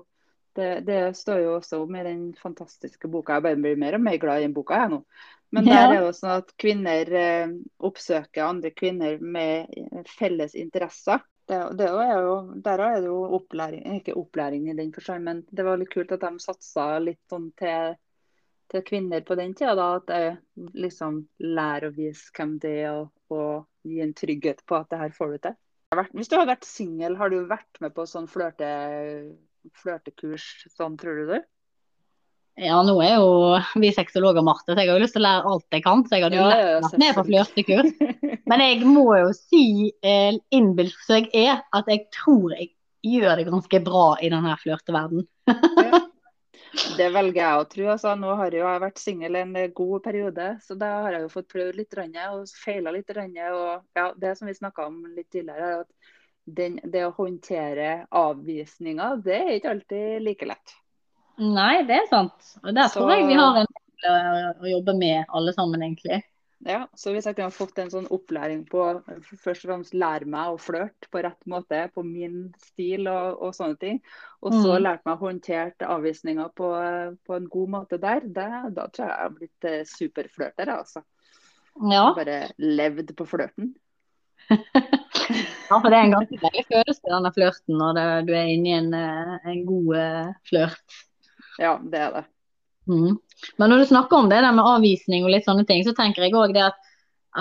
det, 0.57 0.69
det, 0.87 0.99
står 1.17 1.41
jo 1.43 1.55
også 1.59 1.79
om 1.83 1.95
i 1.95 2.03
den 2.05 2.21
fantastiske 2.41 3.09
boka. 3.11 3.37
Jeg 3.37 3.45
bare 3.45 3.59
blir 3.61 3.79
mer 3.79 3.97
og 3.97 4.03
mer 4.03 4.17
glad 4.21 4.41
i 4.41 4.47
den 4.47 4.55
boka 4.55 4.81
jeg 4.81 4.93
nå. 4.95 5.01
Men 5.55 5.67
der 5.69 5.93
er 5.93 6.01
jo 6.01 6.11
sånn 6.15 6.41
at 6.41 6.49
kvinner 6.59 7.11
eh, 7.15 7.53
oppsøker 7.87 8.43
andre 8.43 8.73
kvinner 8.75 9.21
med 9.21 9.71
felles 10.17 10.57
interesser. 10.59 11.21
Det, 11.47 11.59
det 11.79 11.87
er 11.87 12.17
jo, 12.25 12.33
der 12.65 12.83
er 12.83 12.97
det 12.99 13.07
jo 13.07 13.21
opplæring, 13.37 13.85
ikke 14.01 14.17
opplæring 14.19 14.67
i 14.67 14.75
den 14.75 14.91
forstand, 14.91 15.23
men 15.23 15.45
det 15.47 15.63
var 15.63 15.79
litt 15.79 15.93
kult 15.93 16.11
at 16.11 16.25
de 16.25 16.43
satsa 16.43 16.89
litt 16.99 17.21
sånn 17.31 17.47
til, 17.61 17.95
til 18.73 18.83
kvinner 18.89 19.23
på 19.23 19.37
den 19.39 19.55
tida. 19.55 19.77
Da, 19.79 19.87
at 20.01 20.11
jeg 20.11 20.73
liksom 20.75 21.21
lærer 21.45 21.87
å 21.87 21.95
vise 21.95 22.33
hvem 22.35 22.57
det 22.65 22.73
er, 22.81 22.99
og, 22.99 23.13
og 23.31 23.87
gi 23.87 24.03
en 24.03 24.13
trygghet 24.17 24.65
på 24.67 24.81
at 24.81 24.91
det 24.91 24.99
her 25.05 25.15
får 25.15 25.31
du 25.37 25.39
til. 25.47 25.57
Hvis 26.11 26.27
du 26.27 26.35
har 26.35 26.49
vært 26.49 26.67
singel, 26.67 27.15
har 27.15 27.31
du 27.31 27.37
vært 27.47 27.79
med 27.79 27.93
på 27.95 28.03
sånn 28.09 28.27
flørte, 28.27 28.67
flørtekurs 29.81 30.47
sånn, 30.73 30.97
tror 30.99 31.21
du 31.21 31.31
det? 31.33 31.43
Ja, 32.57 32.79
nå 32.81 32.95
er 33.05 33.19
jo 33.19 33.57
vi 33.77 33.91
sexologer 33.93 34.41
Marte, 34.41 34.71
så 34.73 34.81
jeg 34.81 34.89
har 34.89 34.97
jo 34.97 35.03
lyst 35.03 35.13
til 35.13 35.21
å 35.21 35.27
lære 35.27 35.51
alt 35.51 35.75
jeg 35.77 35.83
kan. 35.85 36.01
Så 36.07 36.17
jeg 36.17 36.25
hadde 36.25 36.39
jo 36.39 36.47
ja, 36.47 36.57
ja, 36.57 36.79
vært 36.81 37.03
med 37.03 37.17
på 37.19 37.25
flørtekurs. 37.27 37.91
Men 38.49 38.63
jeg 38.63 38.79
må 38.89 39.05
jo 39.19 39.29
si, 39.37 39.91
eh, 40.01 40.39
innbilsk 40.57 41.03
som 41.05 41.19
jeg 41.21 41.45
er, 41.51 41.61
at 41.77 41.91
jeg 41.91 42.07
tror 42.15 42.55
jeg 42.55 42.71
gjør 43.05 43.37
det 43.37 43.47
ganske 43.51 43.81
bra 43.85 44.07
i 44.25 44.31
denne 44.33 44.57
flørteverdenen. 44.63 45.27
ja. 45.47 46.03
Det 46.97 47.07
velger 47.09 47.39
jeg 47.41 47.59
å 47.59 47.65
tro. 47.71 47.85
Altså, 47.93 48.11
nå 48.19 48.33
har 48.37 48.53
jeg 48.53 48.61
jo 48.61 48.71
vært 48.83 48.99
singel 49.01 49.37
en 49.39 49.53
god 49.73 50.03
periode, 50.05 50.49
så 50.61 50.75
da 50.77 50.89
har 51.05 51.15
jeg 51.15 51.23
jo 51.23 51.31
fått 51.31 51.47
prøvd 51.49 51.79
litt 51.79 51.95
og 51.97 52.43
feila 52.59 52.93
litt. 52.93 53.09
Og 53.17 53.97
ja, 53.97 54.11
det 54.13 54.33
som 54.37 54.49
vi 54.49 54.53
snakka 54.53 54.85
om 54.89 54.99
litt 55.15 55.29
tidligere, 55.33 55.69
er 55.71 55.85
at 55.85 56.11
den, 56.47 56.79
det 56.83 57.03
å 57.07 57.13
håndtere 57.17 58.05
avvisninger, 58.15 59.19
det 59.25 59.37
er 59.37 59.53
ikke 59.57 59.73
alltid 59.75 60.23
like 60.23 60.47
lett. 60.47 60.77
Nei, 61.37 61.83
det 61.85 61.99
er 62.01 62.07
sant. 62.09 62.55
Og 62.63 62.71
der 62.71 62.89
så... 62.89 63.01
tror 63.01 63.13
jeg 63.13 63.27
vi 63.29 63.37
har 63.37 63.61
en 63.61 63.69
del 63.69 64.63
å 64.63 64.71
jobbe 64.71 64.97
med 64.97 65.37
alle 65.37 65.53
sammen, 65.53 65.83
egentlig. 65.83 66.23
Ja, 66.65 66.87
så 66.97 67.11
hvis 67.13 67.27
jeg 67.29 67.35
kunne 67.37 67.53
fått 67.53 67.77
en 67.77 67.91
sånn 67.93 68.07
opplæring 68.13 68.63
på 68.65 68.81
først 69.43 69.67
og 69.67 69.69
fremst 69.69 69.93
lære 69.93 70.25
meg 70.25 70.55
å 70.55 70.61
flørte 70.61 71.09
på 71.13 71.21
rett 71.21 71.49
måte, 71.49 71.83
på 71.93 72.01
min 72.05 72.47
stil 72.63 73.05
og, 73.11 73.43
og 73.45 73.53
sånne 73.53 73.77
ting, 73.81 73.99
og 74.41 74.55
så 74.55 74.71
mm. 74.73 74.81
lært 74.81 75.05
meg 75.05 75.13
å 75.13 75.27
håndtere 75.27 75.91
avvisninger 75.93 76.49
på, 76.57 76.71
på, 77.27 77.35
en 77.37 77.49
god 77.53 77.73
måte 77.75 78.01
der, 78.01 78.25
det, 78.25 78.49
da 78.73 78.87
tror 78.89 79.05
jeg 79.05 79.11
jeg 79.11 79.27
har 79.27 79.35
blitt 79.35 79.69
eh, 79.69 79.83
superflørter, 79.91 80.73
altså. 80.79 81.05
Ja. 81.93 82.07
Bare 82.17 82.39
levd 82.57 83.13
på 83.13 83.29
flørten. 83.29 83.75
ja, 85.69 85.77
for 85.77 85.89
det 85.91 85.97
er 85.97 86.07
en 86.07 86.15
ganske 86.15 86.39
deilig 86.41 86.63
følelse, 86.69 87.03
denne 87.11 87.31
flørten, 87.35 87.77
når 87.79 87.97
det, 87.97 88.07
du 88.29 88.33
er 88.37 88.49
inne 88.53 88.69
i 88.69 88.75
en, 88.77 88.89
eh, 88.97 89.35
en 89.53 89.61
god 89.67 89.93
uh, 89.97 90.33
flørt. 90.49 90.97
Ja, 91.61 91.77
det 91.81 92.01
er 92.01 92.17
det. 92.17 92.25
Mm. 92.87 93.17
Men 93.59 93.73
når 93.73 93.83
du 93.83 93.89
snakker 93.91 94.21
om 94.21 94.29
det 94.31 94.41
der 94.43 94.55
med 94.55 94.67
avvisning 94.67 95.25
og 95.25 95.33
litt 95.33 95.47
sånne 95.47 95.65
ting, 95.67 95.83
så 95.85 95.95
tenker 95.97 96.25
jeg 96.25 96.35
òg 96.37 96.55
det 96.55 96.65
at, 96.69 96.91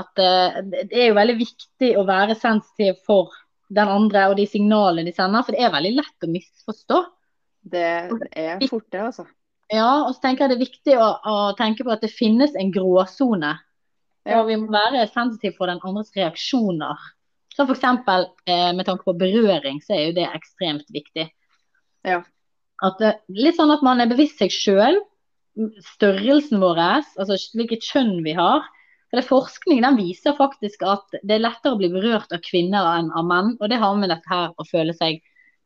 at 0.03 0.23
uh, 0.23 0.61
det 0.77 0.91
er 0.93 1.11
jo 1.11 1.19
veldig 1.19 1.37
viktig 1.41 1.93
å 2.01 2.07
være 2.09 2.39
sensitiv 2.39 2.99
for 3.07 3.35
den 3.75 3.91
andre 3.91 4.29
og 4.31 4.37
de 4.39 4.47
signalene 4.49 5.09
de 5.09 5.15
sender, 5.15 5.43
for 5.47 5.55
det 5.55 5.65
er 5.65 5.75
veldig 5.75 5.95
lett 5.99 6.27
å 6.27 6.31
misforstå. 6.31 7.03
Det 7.67 7.87
er 8.31 8.63
fort 8.71 8.87
det, 8.95 9.03
altså. 9.03 9.27
Ja, 9.73 10.07
og 10.07 10.13
så 10.15 10.23
tenker 10.23 10.45
jeg 10.45 10.53
det 10.53 10.57
er 10.57 10.67
viktig 10.69 10.99
å, 11.03 11.07
å 11.27 11.39
tenke 11.59 11.87
på 11.87 11.91
at 11.91 12.05
det 12.05 12.13
finnes 12.15 12.55
en 12.59 12.71
gråsone. 12.75 13.57
Ja. 14.27 14.41
Og 14.41 14.51
vi 14.51 14.59
må 14.59 14.71
være 14.75 15.07
sensitive 15.11 15.57
for 15.59 15.71
den 15.71 15.83
andres 15.87 16.13
reaksjoner. 16.15 17.03
Så 17.57 17.65
f.eks. 17.65 17.85
Eh, 18.47 18.71
med 18.77 18.85
tanke 18.85 19.07
på 19.07 19.17
berøring, 19.17 19.81
så 19.85 19.97
er 19.97 20.03
jo 20.09 20.17
det 20.19 20.29
ekstremt 20.29 20.89
viktig. 20.93 21.31
Ja. 22.07 22.21
At 22.85 23.01
litt 23.33 23.57
sånn 23.57 23.73
at 23.73 23.85
man 23.85 24.03
er 24.03 24.11
bevisst 24.11 24.43
seg 24.43 24.53
sjøl, 24.53 24.99
størrelsen 25.95 26.61
vår, 26.61 26.81
altså 27.17 27.39
hvilket 27.57 27.87
kjønn 27.89 28.19
vi 28.27 28.35
har. 28.37 28.67
For 29.07 29.21
det 29.21 29.29
Forskning 29.29 29.81
den 29.85 29.97
viser 30.01 30.37
faktisk 30.37 30.83
at 30.85 31.17
det 31.23 31.39
er 31.39 31.45
lettere 31.45 31.77
å 31.77 31.81
bli 31.81 31.89
berørt 31.93 32.33
av 32.35 32.43
kvinner 32.45 32.89
enn 32.99 33.09
av 33.17 33.27
menn. 33.29 33.55
Og 33.61 33.71
det 33.71 33.81
har 33.81 33.97
med 33.97 34.11
dette 34.13 34.29
her 34.29 34.53
å 34.53 34.67
føle 34.69 34.93
seg 34.99 35.23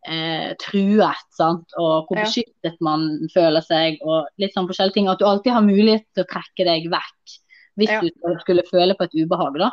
eh, 0.06 0.52
truet, 0.60 1.26
sant? 1.34 1.74
og 1.80 2.06
hvor 2.08 2.20
beskyttet 2.20 2.78
man 2.84 3.08
føler 3.34 3.64
seg, 3.64 3.98
og 4.04 4.28
litt 4.40 4.54
sånn 4.54 4.68
forskjellige 4.70 5.00
ting. 5.00 5.10
At 5.10 5.22
du 5.22 5.26
alltid 5.28 5.56
har 5.56 5.66
mulighet 5.66 6.06
til 6.14 6.26
å 6.26 6.30
trekke 6.30 6.68
deg 6.68 6.90
vekk 6.92 7.38
hvis 7.80 7.92
ja. 7.94 8.00
du 8.02 8.40
skulle 8.42 8.66
føle 8.68 8.94
på 8.98 9.06
et 9.06 9.14
ubehag. 9.16 9.56
da. 9.62 9.70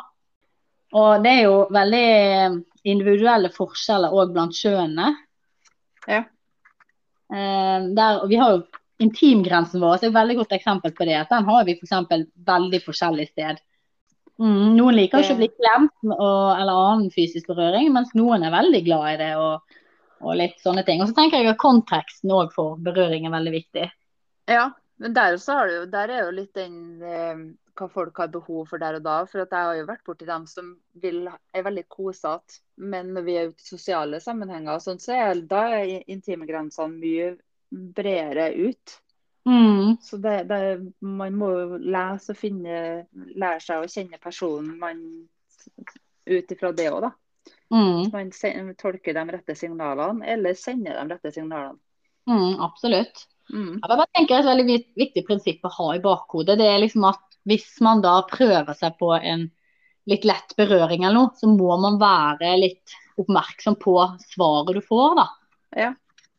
Og 0.96 1.24
det 1.24 1.32
er 1.34 1.42
jo 1.44 1.56
veldig 1.74 2.08
individuelle 2.88 3.50
forskjeller 3.52 4.14
òg 4.16 4.32
blant 4.32 4.56
kjønnene. 4.56 5.10
Ja. 6.08 6.22
Eh, 7.28 7.88
der, 7.96 8.26
vi 8.30 8.40
har 8.40 8.56
jo 8.56 8.66
Intimgrensen 8.98 9.78
vår 9.78 10.00
er 10.00 10.08
et 10.08 10.14
veldig 10.16 10.34
godt 10.40 10.52
eksempel 10.56 10.90
på 10.90 11.04
det. 11.06 11.14
at 11.20 11.28
Den 11.30 11.44
har 11.46 11.66
vi 11.68 11.76
f.eks. 11.78 12.24
veldig 12.48 12.80
forskjellig 12.82 13.28
sted. 13.28 13.60
Mm, 14.42 14.74
noen 14.74 14.96
liker 14.96 15.22
ikke 15.22 15.36
å 15.36 15.38
bli 15.38 15.48
klemt 15.52 15.94
og, 16.08 16.56
eller 16.56 16.80
annen 16.80 17.12
fysisk 17.14 17.46
berøring, 17.46 17.92
mens 17.94 18.10
noen 18.18 18.42
er 18.42 18.54
veldig 18.56 18.80
glad 18.88 19.12
i 19.12 19.20
det. 19.20 19.30
og, 19.38 19.78
og 20.18 20.34
litt 20.38 20.58
sånne 20.64 20.82
ting. 20.86 21.02
Og 21.02 21.10
så 21.10 21.14
tenker 21.14 21.38
jeg 21.38 21.52
at 21.52 21.62
konteksten 21.62 22.34
òg 22.34 22.50
for 22.54 22.78
berøring 22.82 23.28
er 23.28 23.34
veldig 23.34 23.54
viktig. 23.54 23.86
Ja, 24.50 24.68
men 24.98 25.14
der, 25.14 25.36
jo, 25.38 25.84
der 25.92 26.10
er 26.10 26.24
jo 26.24 26.34
litt 26.34 26.54
den 26.58 27.02
eh, 27.06 27.44
hva 27.78 27.88
folk 27.92 28.18
har 28.20 28.30
behov 28.32 28.68
for 28.70 28.82
der 28.82 28.98
og 28.98 29.04
da. 29.06 29.18
For 29.28 29.42
jeg 29.42 29.50
har 29.54 29.76
jo 29.78 29.88
vært 29.88 30.04
borti 30.06 30.28
dem 30.28 30.46
som 30.50 30.72
vil, 31.02 31.26
er 31.28 31.66
veldig 31.66 31.84
kosete, 31.92 32.60
men 32.76 33.12
når 33.16 33.26
vi 33.26 33.36
er 33.38 33.52
ute 33.52 33.64
i 33.64 33.68
sosiale 33.72 34.20
sammenhenger, 34.22 34.80
sånn, 34.82 35.02
så 35.02 35.14
er 35.16 35.44
da 35.50 35.64
er 35.78 36.08
intimgrensene 36.10 36.98
mye 36.98 37.30
bredere 37.70 38.50
ut. 38.56 38.98
Mm. 39.48 39.96
Så 40.02 40.18
det, 40.20 40.42
det, 40.50 40.60
man 41.00 41.38
må 41.38 41.52
jo 41.54 41.80
lese 41.80 42.34
og 42.34 42.40
finne, 42.40 42.82
lære 43.14 43.64
seg 43.64 43.84
å 43.84 43.88
kjenne 43.88 44.20
personen 44.20 44.74
man 44.80 45.00
ut 46.28 46.52
ifra 46.52 46.74
det 46.76 46.90
òg, 46.92 47.06
da. 47.06 47.14
Mm. 47.72 48.10
Man 48.12 48.74
tolker 48.80 49.16
de 49.16 49.24
rette 49.32 49.56
signalene, 49.56 50.24
eller 50.28 50.56
sender 50.56 50.98
de 50.98 51.14
rette 51.14 51.32
signalene. 51.32 51.78
Mm, 52.28 52.60
absolutt. 52.64 53.24
Mm. 53.48 53.78
Jeg 53.80 53.88
bare 53.88 54.04
tenker 54.12 54.36
Et 54.36 54.48
veldig 54.50 54.78
viktig 55.00 55.24
prinsipp 55.24 55.64
å 55.64 55.72
ha 55.72 55.86
i 55.96 56.02
bakhodet 56.04 56.58
det 56.60 56.66
er 56.68 56.82
liksom 56.82 57.06
at 57.08 57.22
hvis 57.48 57.68
man 57.84 58.02
da 58.04 58.20
prøver 58.28 58.74
seg 58.76 58.98
på 59.00 59.14
en 59.16 59.48
litt 60.08 60.24
lett 60.28 60.54
berøring 60.56 61.04
eller 61.04 61.16
noe, 61.16 61.36
så 61.36 61.48
må 61.50 61.76
man 61.80 61.98
være 62.00 62.54
litt 62.60 62.96
oppmerksom 63.20 63.76
på 63.80 63.96
svaret 64.30 64.78
du 64.78 64.82
får, 64.84 65.16
da. 65.18 65.26
Ja. 65.76 65.90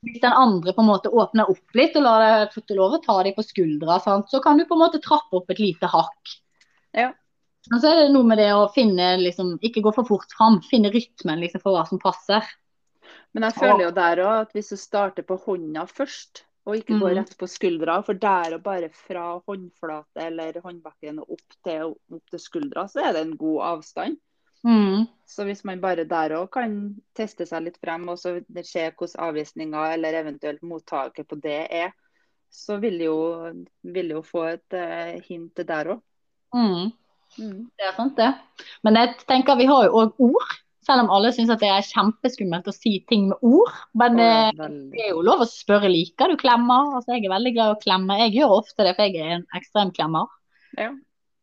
Hvis 0.05 0.21
den 0.23 0.33
andre 0.33 0.73
på 0.73 0.81
en 0.81 0.87
måte 0.89 1.11
åpner 1.11 1.49
opp 1.51 1.75
litt 1.75 1.97
og 1.99 2.05
lar 2.05 2.23
deg 2.23 2.53
få 2.53 2.63
lov 2.77 2.95
å 2.97 3.01
ta 3.03 3.17
deg 3.25 3.35
på 3.35 3.43
skuldra, 3.43 3.99
sant? 4.03 4.29
så 4.31 4.39
kan 4.43 4.57
du 4.57 4.65
på 4.65 4.77
en 4.77 4.83
måte 4.85 5.01
trappe 5.03 5.41
opp 5.41 5.51
et 5.51 5.59
lite 5.61 5.89
hakk. 5.91 6.37
Ja. 6.95 7.11
Men 7.69 7.81
så 7.81 7.91
er 7.91 7.99
det 7.99 8.13
noe 8.13 8.25
med 8.25 8.39
det 8.39 8.49
å 8.55 8.69
finne, 8.73 9.11
liksom, 9.19 9.57
ikke 9.65 9.83
gå 9.85 9.93
for 9.93 10.07
fort 10.07 10.31
fram, 10.33 10.61
finne 10.65 10.91
rytmen 10.93 11.41
liksom, 11.43 11.61
for 11.61 11.75
hva 11.75 11.83
som 11.89 12.01
passer. 12.01 12.47
Men 13.35 13.45
jeg 13.49 13.59
føler 13.59 13.83
jo 13.85 13.95
der 13.97 14.21
òg 14.23 14.35
at 14.45 14.55
hvis 14.57 14.71
du 14.73 14.79
starter 14.79 15.25
på 15.27 15.37
hånda 15.43 15.83
først, 15.89 16.45
Og 16.69 16.75
ikke 16.77 16.99
gå 16.99 17.07
Mhm. 17.09 17.15
rett 17.17 17.35
på 17.39 17.47
skuldra, 17.49 17.99
for 18.05 18.13
der 18.13 18.55
og 18.55 18.63
bare 18.63 18.89
fra 18.93 19.39
håndflate 19.47 20.25
eller 20.27 20.59
håndbakken 20.61 21.19
og 21.23 21.31
opp 21.35 21.55
til, 21.65 21.95
opp 22.13 22.29
til 22.29 22.39
skuldra, 22.39 22.83
så 22.87 23.01
er 23.07 23.13
det 23.13 23.21
en 23.25 23.37
god 23.37 23.61
avstand. 23.73 24.19
Mm. 24.63 25.07
Så 25.25 25.45
hvis 25.47 25.63
man 25.65 25.79
bare 25.81 26.03
der 26.03 26.35
òg 26.35 26.49
kan 26.51 26.95
teste 27.15 27.45
seg 27.47 27.63
litt 27.63 27.77
frem, 27.79 28.07
og 28.09 28.17
så 28.19 28.35
se 28.63 28.91
hvordan 28.91 29.29
avvisninga 29.29 29.93
eller 29.93 30.19
eventuelt 30.19 30.61
mottaket 30.61 31.27
på 31.27 31.39
det 31.41 31.67
er, 31.71 31.91
så 32.51 32.77
vil 32.81 32.99
jo, 32.99 33.15
vil 33.83 34.09
jo 34.09 34.21
få 34.21 34.43
et 34.53 34.73
uh, 34.75 35.19
hint 35.27 35.55
der 35.55 35.93
òg. 35.95 36.01
Mm. 36.53 36.91
Det 37.77 37.85
er 37.87 37.95
sant, 37.95 38.17
det. 38.17 38.33
Men 38.83 38.95
jeg 38.95 39.15
tenker 39.27 39.55
vi 39.55 39.65
har 39.69 39.85
jo 39.85 40.01
òg 40.03 40.13
ord. 40.19 40.55
Selv 40.89 41.03
om 41.03 41.11
alle 41.13 41.29
syns 41.35 41.51
det 41.61 41.69
er 41.69 41.85
kjempeskummelt 41.85 42.65
å 42.71 42.73
si 42.73 42.95
ting 43.09 43.27
med 43.29 43.43
ord. 43.45 43.75
Men 44.01 44.17
eh, 44.23 44.47
det 44.57 45.03
er 45.03 45.11
jo 45.11 45.21
lov 45.25 45.43
å 45.45 45.49
spørre 45.49 45.91
liker 45.91 46.33
du 46.33 46.39
klemmer. 46.41 46.95
Altså, 46.97 47.13
jeg 47.13 47.27
er 47.27 47.35
veldig 47.35 47.51
glad 47.53 47.69
i 47.69 47.75
å 47.75 47.83
klemme. 47.83 48.17
Jeg 48.23 48.33
gjør 48.39 48.55
ofte 48.55 48.87
det, 48.87 48.95
for 48.97 49.05
jeg 49.05 49.21
er 49.21 49.35
en 49.35 49.45
ekstremklemmer. 49.59 50.31
Ja. 50.79 50.89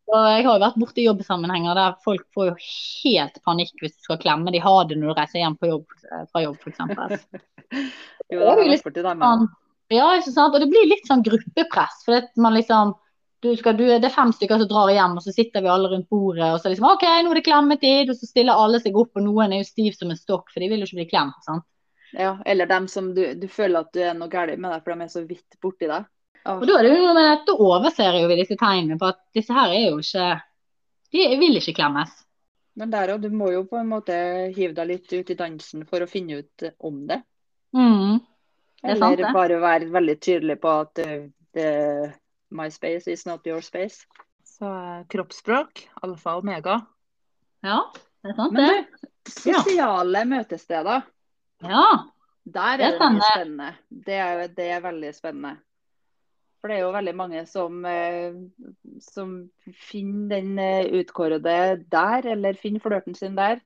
Og 0.06 0.26
jeg 0.30 0.44
har 0.46 0.58
jo 0.58 0.62
vært 0.62 0.78
borti 0.78 1.04
jobbsammenhenger 1.06 1.78
der 1.78 1.94
folk 2.02 2.26
får 2.34 2.50
jo 2.52 2.56
helt 2.64 3.40
panikk 3.46 3.80
hvis 3.82 3.96
du 3.96 4.04
skal 4.06 4.20
klemme 4.22 4.52
de 4.54 4.60
har 4.62 4.84
det 4.86 4.98
når 4.98 5.10
du 5.10 5.18
reiser 5.18 5.40
hjem 5.42 5.56
på 5.58 5.70
jobb, 5.70 5.96
eh, 6.10 6.26
fra 6.30 6.42
jobb, 6.44 6.60
f.eks. 6.62 7.24
Jo, 8.30 8.38
det 8.42 8.50
har 8.50 8.60
jeg 8.62 8.70
vært 8.74 8.86
borti 8.86 9.02
dem. 9.06 9.22
ja. 9.22 9.30
Sånn, 9.30 9.48
ja, 9.94 10.06
ikke 10.18 10.34
sant. 10.34 10.54
Og 10.54 10.62
det 10.62 10.70
blir 10.70 10.86
litt 10.90 11.06
sånn 11.06 11.22
gruppepress. 11.26 12.00
For 12.06 12.18
det, 12.18 12.30
man 12.42 12.54
liksom 12.58 12.96
du 13.46 13.60
skal, 13.60 13.76
du, 13.78 13.84
det 13.86 14.08
er 14.08 14.14
fem 14.14 14.32
stykker 14.34 14.60
som 14.60 14.68
drar 14.70 14.90
hjem, 14.92 15.16
og 15.18 15.24
så 15.24 15.32
sitter 15.34 15.64
vi 15.64 15.70
alle 15.72 15.88
rundt 15.92 16.08
bordet. 16.12 16.50
Og 16.50 16.60
så 16.60 16.72
liksom 16.72 16.88
OK, 16.90 17.06
nå 17.06 17.32
er 17.32 17.40
det 17.40 17.46
klemmetid. 17.46 18.10
Og 18.12 18.18
så 18.18 18.28
stiller 18.28 18.58
alle 18.58 18.82
seg 18.82 18.98
opp, 18.98 19.14
og 19.16 19.24
noen 19.24 19.54
er 19.54 19.62
jo 19.62 19.70
stiv 19.70 19.96
som 19.96 20.12
en 20.12 20.20
stokk, 20.20 20.52
for 20.52 20.62
de 20.62 20.70
vil 20.72 20.82
jo 20.82 20.90
ikke 20.90 21.00
bli 21.00 21.08
klemt. 21.14 21.40
sant? 21.46 21.66
Ja, 22.16 22.36
eller 22.46 22.68
dem 22.70 22.86
som 22.88 23.14
du, 23.14 23.22
du 23.34 23.48
føler 23.50 23.82
at 23.82 23.94
du 23.94 24.02
er 24.04 24.14
noe 24.16 24.30
galt 24.32 24.58
med 24.58 24.72
deg, 24.72 24.84
for 24.84 24.94
de 24.94 25.06
er 25.06 25.12
så 25.12 25.24
vidt 25.26 25.58
borti 25.62 25.90
deg. 25.90 26.06
Og 26.46 26.66
da 26.68 26.76
er 26.78 26.86
det 26.86 26.92
jo 26.94 27.08
at 27.18 27.48
da 27.48 27.56
overser 27.58 28.20
jo 28.20 28.28
vi 28.30 28.38
disse 28.38 28.58
tegnene 28.58 28.98
på 29.00 29.08
at 29.10 29.18
disse 29.34 29.54
her 29.54 29.72
er 29.74 29.88
jo 29.88 29.98
ikke 29.98 30.28
De 31.10 31.24
vil 31.40 31.58
ikke 31.58 31.74
klemmes. 31.80 32.12
Men 32.76 32.92
der 32.92 33.14
òg, 33.14 33.22
du 33.24 33.32
må 33.32 33.48
jo 33.54 33.64
på 33.66 33.78
en 33.80 33.88
måte 33.88 34.14
hive 34.54 34.74
deg 34.76 34.90
litt 34.90 35.12
ut 35.12 35.30
i 35.32 35.38
dansen 35.38 35.86
for 35.88 36.04
å 36.04 36.08
finne 36.10 36.42
ut 36.42 36.66
om 36.84 37.06
det. 37.08 37.22
Mm. 37.74 38.18
Det 38.82 38.92
er 38.92 38.98
sant, 39.00 39.14
Eller 39.16 39.24
det. 39.24 39.32
bare 39.34 39.60
være 39.62 39.88
veldig 39.94 40.16
tydelig 40.20 40.58
på 40.60 40.74
at 40.82 41.00
uh, 41.00 41.22
det, 41.56 41.70
my 42.50 42.68
space 42.70 43.06
is 43.12 43.26
not 43.26 43.46
your 43.46 43.60
space. 43.62 44.06
Så 44.46 44.66
eh, 44.66 45.04
kroppsspråk, 45.12 45.88
alfa 46.02 46.36
og 46.36 46.44
omega. 46.44 46.78
Ja, 47.66 47.80
det 48.22 48.30
er 48.32 48.36
sant, 48.38 48.52
Men 48.52 48.70
det. 48.70 49.08
du, 49.26 49.30
sosiale 49.30 50.24
møtesteder, 50.24 51.02
Ja. 51.62 51.82
der 52.46 52.76
Det 52.76 52.84
er 52.86 52.88
er 52.88 52.98
det 52.98 52.98
mye 52.98 52.98
spennende. 52.98 53.30
spennende. 53.34 53.70
Det 53.90 54.14
er, 54.14 54.46
det 54.48 54.68
er 54.70 54.80
veldig 54.80 55.14
spennende. 55.14 55.56
For 56.60 56.68
det 56.68 56.76
er 56.78 56.80
jo 56.86 56.92
veldig 56.92 57.14
mange 57.16 57.46
som, 57.46 57.84
eh, 57.84 58.34
som 59.00 59.50
finner 59.74 60.28
den 60.40 60.58
eh, 60.58 60.86
utkårede 61.00 61.84
der, 61.90 62.26
eller 62.32 62.52
finner 62.54 62.80
flørten 62.80 63.14
sin 63.14 63.36
der. 63.36 63.60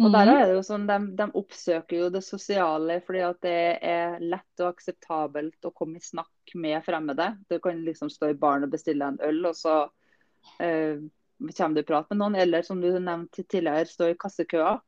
Og 0.00 0.08
der 0.12 0.26
Mhm. 0.26 0.34
er 0.34 0.46
det 0.46 0.54
jo 0.54 0.62
sånn, 0.64 0.86
de, 0.88 0.98
de 1.16 1.24
oppsøker 1.36 1.96
jo 1.98 2.08
det 2.10 2.22
sosiale 2.24 3.00
fordi 3.04 3.20
at 3.20 3.40
det 3.44 3.78
er 3.84 4.18
lett 4.20 4.62
og 4.62 4.70
akseptabelt 4.74 5.66
å 5.68 5.74
komme 5.76 5.96
i 6.00 6.00
snakk 6.04 6.54
med 6.54 6.82
fremmede. 6.86 7.36
Du 7.50 7.58
kan 7.60 7.82
liksom 7.84 8.08
stå 8.10 8.30
i 8.30 8.34
baren 8.40 8.64
og 8.64 8.70
bestille 8.72 9.04
en 9.04 9.18
øl, 9.20 9.44
og 9.50 9.54
så 9.58 9.90
eh, 10.58 10.96
kommer 11.52 11.74
du 11.74 11.80
i 11.80 11.88
prat 11.90 12.08
med 12.10 12.18
noen. 12.22 12.36
Eller 12.40 12.62
som 12.62 12.80
du 12.80 12.88
nevnte 12.98 13.44
tidligere, 13.44 13.84
stå 13.86 14.08
i 14.08 14.16
kassekøa. 14.16 14.80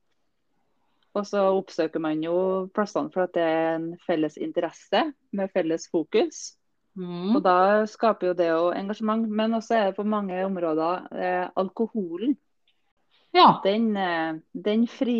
Og 1.15 1.27
så 1.29 1.43
oppsøker 1.45 2.01
man 2.01 2.23
jo 2.25 2.71
plassene 2.73 3.13
for 3.13 3.27
at 3.27 3.35
det 3.37 3.45
er 3.45 3.75
en 3.75 3.91
felles 4.07 4.39
interesse 4.41 5.13
med 5.37 5.53
felles 5.53 5.91
fokus. 5.93 6.55
Mm. 6.97 7.37
Og 7.37 7.43
da 7.45 7.85
skaper 7.89 8.31
jo 8.31 8.33
det 8.39 8.49
jo 8.49 8.71
engasjement. 8.73 9.29
Men 9.29 9.59
også 9.61 9.77
er 9.77 9.85
det 9.91 9.97
på 9.97 10.09
mange 10.09 10.41
områder 10.47 11.05
eh, 11.13 11.51
alkoholen 11.61 12.39
ja. 13.37 13.61
den, 13.65 13.93
eh, 13.97 14.35
den, 14.53 14.87
fri, 14.91 15.19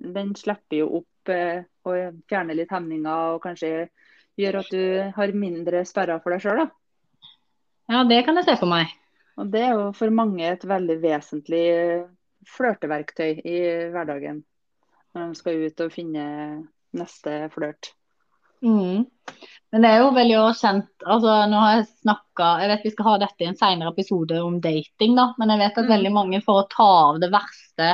den 0.00 0.34
slipper 0.38 0.78
jo 0.78 0.88
opp 1.02 1.32
eh, 1.32 1.64
og 1.88 2.22
fjerner 2.30 2.58
litt 2.58 2.72
hemninger, 2.72 3.36
og 3.36 3.42
kanskje 3.44 3.88
gjør 4.38 4.62
at 4.62 4.72
du 4.72 4.84
har 5.16 5.34
mindre 5.36 5.84
sperrer 5.88 6.22
for 6.22 6.34
deg 6.34 6.44
sjøl. 6.44 6.64
Ja, 7.92 8.04
det 8.08 8.22
kan 8.26 8.38
jeg 8.38 8.48
se 8.48 8.56
for 8.60 8.70
meg. 8.70 8.92
Og 9.40 9.48
det 9.52 9.62
er 9.64 9.74
jo 9.76 9.88
for 9.96 10.12
mange 10.12 10.44
et 10.48 10.64
veldig 10.68 10.98
vesentlig 11.02 11.64
eh, 11.72 12.04
flørteverktøy 12.52 13.42
i 13.46 13.58
hverdagen. 13.94 14.42
Når 15.12 15.32
de 15.32 15.38
skal 15.38 15.66
ut 15.66 15.82
og 15.84 15.92
finne 15.92 16.24
neste 16.96 17.36
flørt. 17.52 17.92
Mm. 18.62 19.06
Men 19.72 19.82
det 19.82 19.90
er 19.90 20.02
jo 20.02 20.10
veldig 20.14 20.40
kjent 20.54 21.04
altså 21.08 21.32
Nå 21.50 21.58
har 21.58 21.76
jeg 21.78 21.86
snakket, 22.04 22.60
Jeg 22.62 22.68
vet 22.70 22.82
vi 22.84 22.90
skal 22.92 23.06
ha 23.08 23.14
dette 23.22 23.42
i 23.42 23.48
en 23.48 23.56
senere 23.58 23.90
episode 23.90 24.38
om 24.44 24.60
dating, 24.62 25.16
da. 25.18 25.32
Men 25.40 25.50
jeg 25.54 25.62
vet 25.64 25.78
at 25.78 25.84
Mm. 25.88 25.92
veldig 25.96 26.12
mange 26.12 26.42
for 26.44 26.62
å 26.62 26.68
ta 26.70 26.88
av 27.12 27.20
det 27.20 27.30
verste 27.32 27.88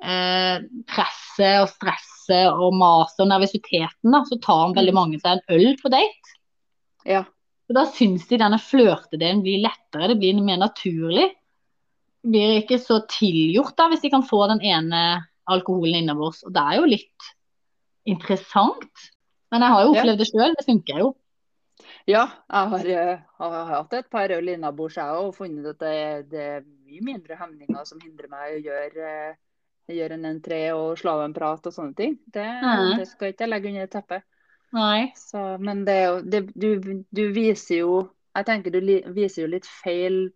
eh, 0.00 0.60
presset 0.86 1.58
og 1.62 1.68
stresset 1.72 2.46
og 2.52 2.72
maset 2.78 3.24
og 3.24 3.28
nervøsiteten, 3.32 4.12
da, 4.12 4.20
så 4.24 4.38
tar 4.40 4.74
veldig 4.76 4.94
Mm. 4.94 5.00
mange 5.00 5.20
seg 5.20 5.32
en 5.32 5.56
øl 5.56 5.76
på 5.82 5.90
date. 5.90 6.36
Ja. 7.04 7.24
Og 7.68 7.74
da 7.74 7.84
syns 7.84 8.28
de 8.28 8.38
denne 8.38 8.58
flørtedelen 8.62 9.42
blir 9.42 9.60
lettere, 9.60 10.08
det 10.08 10.18
blir 10.20 10.40
mer 10.40 10.56
naturlig. 10.58 11.32
Det 12.22 12.30
blir 12.32 12.62
ikke 12.62 12.78
så 12.78 13.00
tilgjort 13.08 13.76
da, 13.76 13.88
hvis 13.88 14.00
de 14.02 14.10
kan 14.10 14.22
få 14.22 14.46
den 14.48 14.60
ene 14.62 15.26
alkoholen 15.48 16.02
innover. 16.04 16.32
Og 16.46 16.52
det 16.52 16.62
er 16.62 16.76
jo 16.78 16.86
litt 16.86 17.28
interessant. 18.06 19.10
Men 19.52 19.64
jeg 19.64 19.74
har 19.74 19.84
jo 19.84 19.92
opplevd 19.94 20.22
det 20.22 20.28
sjøl, 20.28 20.54
det 20.58 20.66
funker 20.66 21.02
jo. 21.02 21.08
Ja, 22.08 22.24
jeg 22.48 22.70
har, 22.72 22.86
eh, 22.86 23.20
har 23.38 23.68
hatt 23.70 23.92
et 23.98 24.08
par 24.10 24.32
øl 24.32 24.48
innabords 24.54 24.96
jeg 24.98 25.20
og 25.20 25.34
funnet 25.36 25.66
at 25.74 25.82
det, 25.82 26.30
det 26.32 26.46
er 26.56 26.64
mye 26.88 27.04
mindre 27.04 27.36
hemninger 27.38 27.84
som 27.88 28.00
hindrer 28.00 28.30
meg 28.32 28.56
å 28.56 28.62
gjøre, 28.64 29.12
eh, 29.28 29.94
gjøre 29.98 30.18
en 30.18 30.28
entré 30.30 30.62
og 30.76 30.98
slå 31.00 31.18
av 31.18 31.26
en 31.26 31.36
prat 31.36 31.68
og 31.68 31.74
sånne 31.74 31.96
ting. 31.96 32.18
Det, 32.26 32.48
det 32.98 33.08
skal 33.10 33.32
ikke 33.32 33.46
jeg 33.46 33.52
legge 33.52 33.72
under 33.72 33.92
teppet. 33.92 34.26
Nei. 34.76 35.12
Så, 35.16 35.42
men 35.64 35.84
det 35.88 36.00
det, 36.28 36.42
du, 36.52 37.04
du 37.08 37.22
viser 37.32 37.78
jo 37.80 37.92
Jeg 38.36 38.44
tenker 38.44 38.74
du 38.74 38.82
li, 38.84 38.98
viser 39.16 39.46
jo 39.46 39.48
litt 39.54 39.64
feil 39.64 40.26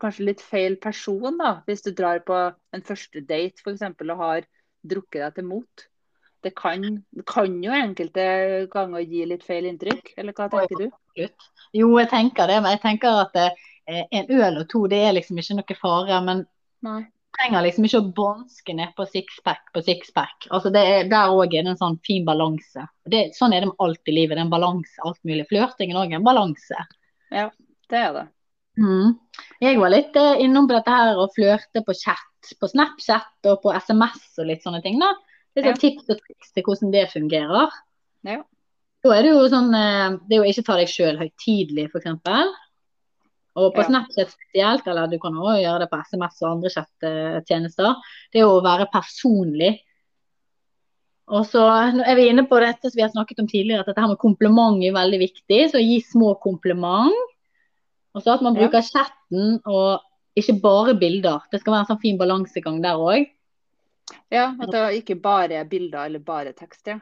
Kanskje 0.00 0.26
litt 0.28 0.42
feil 0.44 0.76
person, 0.80 1.38
da. 1.40 1.62
Hvis 1.68 1.84
du 1.84 1.90
drar 1.96 2.20
på 2.24 2.36
en 2.36 2.84
første 2.84 3.20
date 3.24 3.60
f.eks. 3.64 3.82
og 3.84 4.20
har 4.20 4.46
drukket 4.84 5.20
deg 5.20 5.34
til 5.36 5.46
mot. 5.48 5.84
Det 6.44 6.52
kan, 6.58 6.82
det 7.16 7.24
kan 7.30 7.54
jo 7.64 7.72
enkelte 7.72 8.24
ganger 8.72 9.04
gi 9.08 9.24
litt 9.30 9.44
feil 9.46 9.64
inntrykk, 9.70 10.12
eller 10.20 10.36
hva 10.36 10.50
tenker 10.52 10.82
du? 10.82 10.90
Jo, 11.72 11.88
jeg 11.96 12.10
tenker 12.10 12.50
det, 12.50 12.58
men 12.60 12.74
jeg 12.74 12.82
tenker 12.82 13.22
at 13.22 13.38
eh, 13.40 13.54
en 13.88 14.28
øl 14.28 14.60
og 14.60 14.68
to, 14.68 14.84
det 14.90 15.00
er 15.06 15.16
liksom 15.16 15.40
ikke 15.40 15.56
noe 15.58 15.76
fare. 15.78 16.20
Men 16.26 16.44
Nei. 16.84 17.00
trenger 17.38 17.64
liksom 17.64 17.88
ikke 17.88 18.02
å 18.02 18.12
bånske 18.18 18.76
ned 18.76 18.92
på 18.98 19.08
sixpack 19.08 19.72
på 19.72 19.84
sixpack. 19.86 20.50
Altså 20.50 20.72
det 20.74 20.84
er, 20.90 21.08
der 21.10 21.32
òg 21.32 21.56
er 21.56 21.64
det 21.64 21.74
en 21.74 21.80
sånn 21.80 21.98
fin 22.06 22.28
balanse. 22.28 22.86
Det, 23.08 23.26
sånn 23.38 23.56
er 23.56 23.64
det 23.64 23.72
med 23.72 23.84
alt 23.86 24.12
i 24.12 24.18
livet. 24.18 24.36
Det 24.36 24.42
er 24.42 24.46
en 24.46 24.54
balanse, 24.54 24.96
alt 25.08 25.20
mulig. 25.24 25.48
Flørtingen 25.50 26.00
òg 26.00 26.12
er 26.12 26.20
en 26.20 26.28
balanse. 26.28 26.86
Ja, 27.34 27.48
det 27.90 28.00
er 28.04 28.16
det. 28.18 28.28
Mm. 28.80 29.14
Jeg 29.62 29.78
var 29.80 29.92
litt 29.94 30.16
eh, 30.18 30.40
innom 30.44 30.68
på 30.68 30.76
dette 30.76 30.92
her 30.92 31.18
å 31.20 31.30
flørte 31.32 31.84
på 31.86 31.94
chat, 31.96 32.54
på 32.60 32.68
Snapchat 32.68 33.48
og 33.48 33.62
på 33.62 33.72
SMS 33.72 34.26
og 34.38 34.50
litt 34.50 34.66
sånne 34.66 34.82
ting. 34.84 35.00
da. 35.00 35.14
Litt 35.54 35.64
sånn 35.68 35.80
tips 35.80 36.08
og 36.10 36.18
triks 36.18 36.52
til 36.52 36.64
hvordan 36.66 36.90
det 36.94 37.04
fungerer. 37.12 37.70
Ja. 38.26 38.40
Da 39.04 39.12
er 39.14 39.22
det 39.22 39.32
jo 39.34 39.48
sånn 39.52 39.74
eh, 39.76 40.16
Det 40.28 40.36
er 40.36 40.40
jo 40.42 40.50
ikke 40.50 40.64
ta 40.66 40.76
deg 40.80 40.88
sjøl 40.88 41.18
høytidelig, 41.20 41.90
f.eks. 41.92 42.06
Og 43.54 43.68
på 43.74 43.82
Ja. 43.84 43.86
Snapchat 43.86 44.32
spesielt, 44.34 44.86
eller 44.90 45.06
du 45.06 45.18
kan 45.22 45.36
også 45.38 45.60
gjøre 45.62 45.80
det 45.84 45.90
på 45.90 45.98
SMS 46.02 46.40
og 46.42 46.48
andre 46.50 46.70
chattjenester, 46.74 47.94
det 48.32 48.40
er 48.40 48.46
jo 48.48 48.56
å 48.56 48.64
være 48.64 48.88
personlig. 48.90 49.76
Og 51.30 51.46
så 51.46 51.62
er 52.04 52.16
vi 52.18 52.26
inne 52.28 52.44
på 52.48 52.58
dette 52.60 52.90
som 52.90 52.98
vi 52.98 53.04
har 53.04 53.12
snakket 53.12 53.38
om 53.40 53.46
tidligere, 53.48 53.80
at 53.84 53.86
dette 53.86 54.02
her 54.02 54.10
med 54.10 54.18
kompliment 54.20 54.82
er 54.84 54.92
veldig 54.92 55.20
viktig. 55.22 55.60
Så 55.70 55.80
gi 55.80 56.00
små 56.04 56.34
kompliment. 56.42 57.14
Og 58.14 58.22
så 58.22 58.34
at 58.34 58.42
man 58.42 58.54
Ja. 58.54 58.66
bruker 58.66 58.82
chatten 58.82 59.60
og 59.64 60.00
ikke 60.36 60.60
bare 60.60 60.94
bilder. 60.98 61.40
Det 61.50 61.60
skal 61.60 61.72
være 61.72 61.80
en 61.86 61.96
sånn 61.96 62.02
fin 62.02 62.18
balansegang 62.18 62.82
der 62.82 62.98
òg. 62.98 63.30
Ja, 64.32 64.50
at 64.60 64.70
det 64.72 64.84
ikke 65.00 65.16
bare 65.22 65.60
er 65.60 65.68
bilder 65.68 66.08
eller 66.08 66.22
bare 66.24 66.52
tekst, 66.56 66.86
ja. 66.90 66.98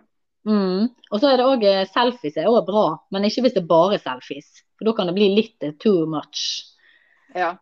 Mm. 0.47 0.89
Og 1.11 1.21
så 1.23 1.31
er 1.31 1.39
det 1.39 1.47
òg 1.47 1.65
selfies 1.93 2.37
er 2.37 2.49
også 2.51 2.67
bra, 2.67 2.87
men 3.15 3.27
ikke 3.29 3.45
hvis 3.45 3.55
det 3.55 3.63
er 3.63 3.71
bare 3.71 3.99
selfies. 4.03 4.63
For 4.79 4.89
da 4.89 4.95
kan 4.99 5.11
det 5.11 5.15
bli 5.19 5.29
litt 5.37 5.63
eh, 5.67 5.75
too 5.83 6.07
much. 6.11 6.65
Ja. 7.35 7.57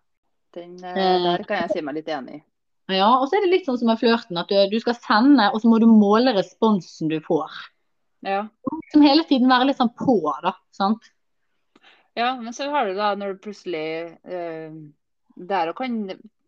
Den, 0.57 0.78
eh, 0.82 0.97
Eh. 0.99 1.18
der 1.24 1.45
kan 1.45 1.61
jeg 1.62 1.74
si 1.74 1.82
meg 1.84 2.01
litt 2.01 2.09
enig 2.09 2.41
i. 2.41 2.43
Ja, 2.91 3.07
og 3.20 3.28
så 3.28 3.36
er 3.38 3.45
det 3.45 3.53
litt 3.53 3.68
sånn 3.68 3.78
som 3.78 3.86
med 3.86 4.01
flørten, 4.01 4.38
at 4.41 4.49
du, 4.51 4.57
du 4.72 4.80
skal 4.82 4.97
sende, 4.99 5.47
og 5.53 5.61
så 5.62 5.68
må 5.70 5.78
du 5.78 5.86
måle 5.86 6.32
responsen 6.34 7.12
du 7.12 7.20
får. 7.22 7.53
Ja. 8.26 8.49
Som 8.91 9.05
hele 9.05 9.22
tiden 9.28 9.49
være 9.49 9.68
litt 9.68 9.78
sånn 9.78 9.93
på, 9.95 10.18
da. 10.43 10.57
Sant? 10.74 11.12
ja, 12.18 12.34
men 12.41 12.53
så 12.53 12.66
har 12.72 12.88
du 12.88 12.97
da 12.99 13.14
når 13.14 13.36
du 13.36 13.45
plutselig 13.45 14.18
eh, 14.26 14.72
Der 15.36 15.70
og 15.70 15.76
kan 15.78 15.95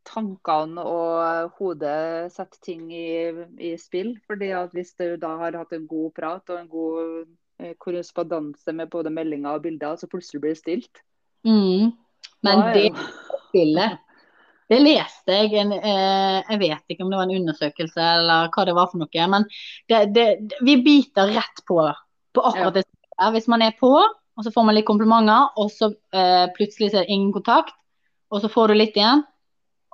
tankene 0.09 0.83
og 0.83 1.57
hodet 1.59 2.33
sette 2.35 2.61
ting 2.65 2.89
i, 2.95 3.31
i 3.59 3.75
spill. 3.81 4.15
fordi 4.27 4.53
at 4.57 4.75
hvis 4.77 4.95
du 4.99 5.17
da 5.21 5.37
har 5.41 5.59
hatt 5.59 5.75
en 5.77 5.89
god 5.91 6.13
prat 6.17 6.53
og 6.53 6.61
en 6.61 6.71
god 6.71 7.27
eh, 7.63 7.75
korrespondanse 7.79 8.75
med 8.77 8.91
både 8.91 9.11
meldinger 9.11 9.59
og 9.59 9.67
bilder, 9.67 9.97
så 9.97 10.11
plutselig 10.11 10.43
blir 10.43 10.57
det 10.57 10.63
stilt. 10.63 11.03
Mm. 11.47 11.93
Men 12.43 12.65
det 12.75 12.89
spillet, 13.49 13.99
det 14.71 14.81
leste 14.81 15.37
jeg 15.37 15.53
en, 15.61 15.73
eh, 15.73 16.39
Jeg 16.49 16.59
vet 16.59 16.95
ikke 16.95 17.05
om 17.05 17.11
det 17.11 17.19
var 17.19 17.29
en 17.29 17.43
undersøkelse 17.43 18.09
eller 18.17 18.51
hva 18.55 18.65
det 18.67 18.75
var 18.79 18.89
for 18.91 19.03
noe. 19.03 19.29
Men 19.29 19.47
det, 19.89 20.03
det, 20.15 20.27
vi 20.65 20.79
biter 20.83 21.35
rett 21.35 21.63
på, 21.69 21.79
på 22.35 22.45
akkurat 22.51 22.81
det. 22.81 22.87
der. 22.87 23.31
Hvis 23.35 23.49
man 23.49 23.63
er 23.63 23.77
på, 23.79 23.93
og 23.93 24.45
så 24.45 24.51
får 24.51 24.65
man 24.65 24.75
litt 24.75 24.89
komplimenter, 24.89 25.53
og 25.61 25.71
så 25.71 25.93
eh, 26.17 26.49
plutselig 26.57 26.93
er 26.93 27.03
det 27.03 27.13
ingen 27.13 27.33
kontakt, 27.35 27.75
og 28.33 28.41
så 28.41 28.49
får 28.49 28.73
du 28.73 28.79
litt 28.81 28.97
igjen, 28.97 29.27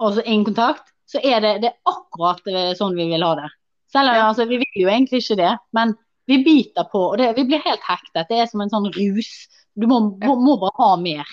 og 0.01 0.15
så 0.17 0.23
ingen 0.25 0.45
kontakt, 0.51 0.93
så 1.09 1.21
er 1.25 1.41
det, 1.41 1.53
det 1.63 1.71
er 1.73 1.93
akkurat 1.93 2.47
eh, 2.47 2.73
sånn 2.79 2.97
vi 2.99 3.09
vil 3.11 3.25
ha 3.25 3.35
det. 3.41 3.49
Selv 3.93 4.11
om 4.13 4.19
Ja. 4.19 4.29
altså, 4.29 4.45
vi 4.49 4.59
vil 4.61 4.83
jo 4.85 4.89
egentlig 4.93 5.23
ikke 5.25 5.37
det, 5.41 5.53
men 5.73 5.95
vi 6.29 6.43
biter 6.45 6.85
på, 6.93 7.01
og 7.13 7.19
det, 7.19 7.31
vi 7.37 7.45
blir 7.49 7.63
helt 7.65 7.81
hektet. 7.89 8.29
Det 8.29 8.37
er 8.43 8.47
som 8.51 8.61
en 8.61 8.69
sånn 8.73 8.91
rus. 8.93 9.31
Du 9.79 9.87
må, 9.89 10.01
må, 10.21 10.35
må 10.37 10.59
bare 10.61 10.77
ha 10.77 10.97
mer. 11.01 11.25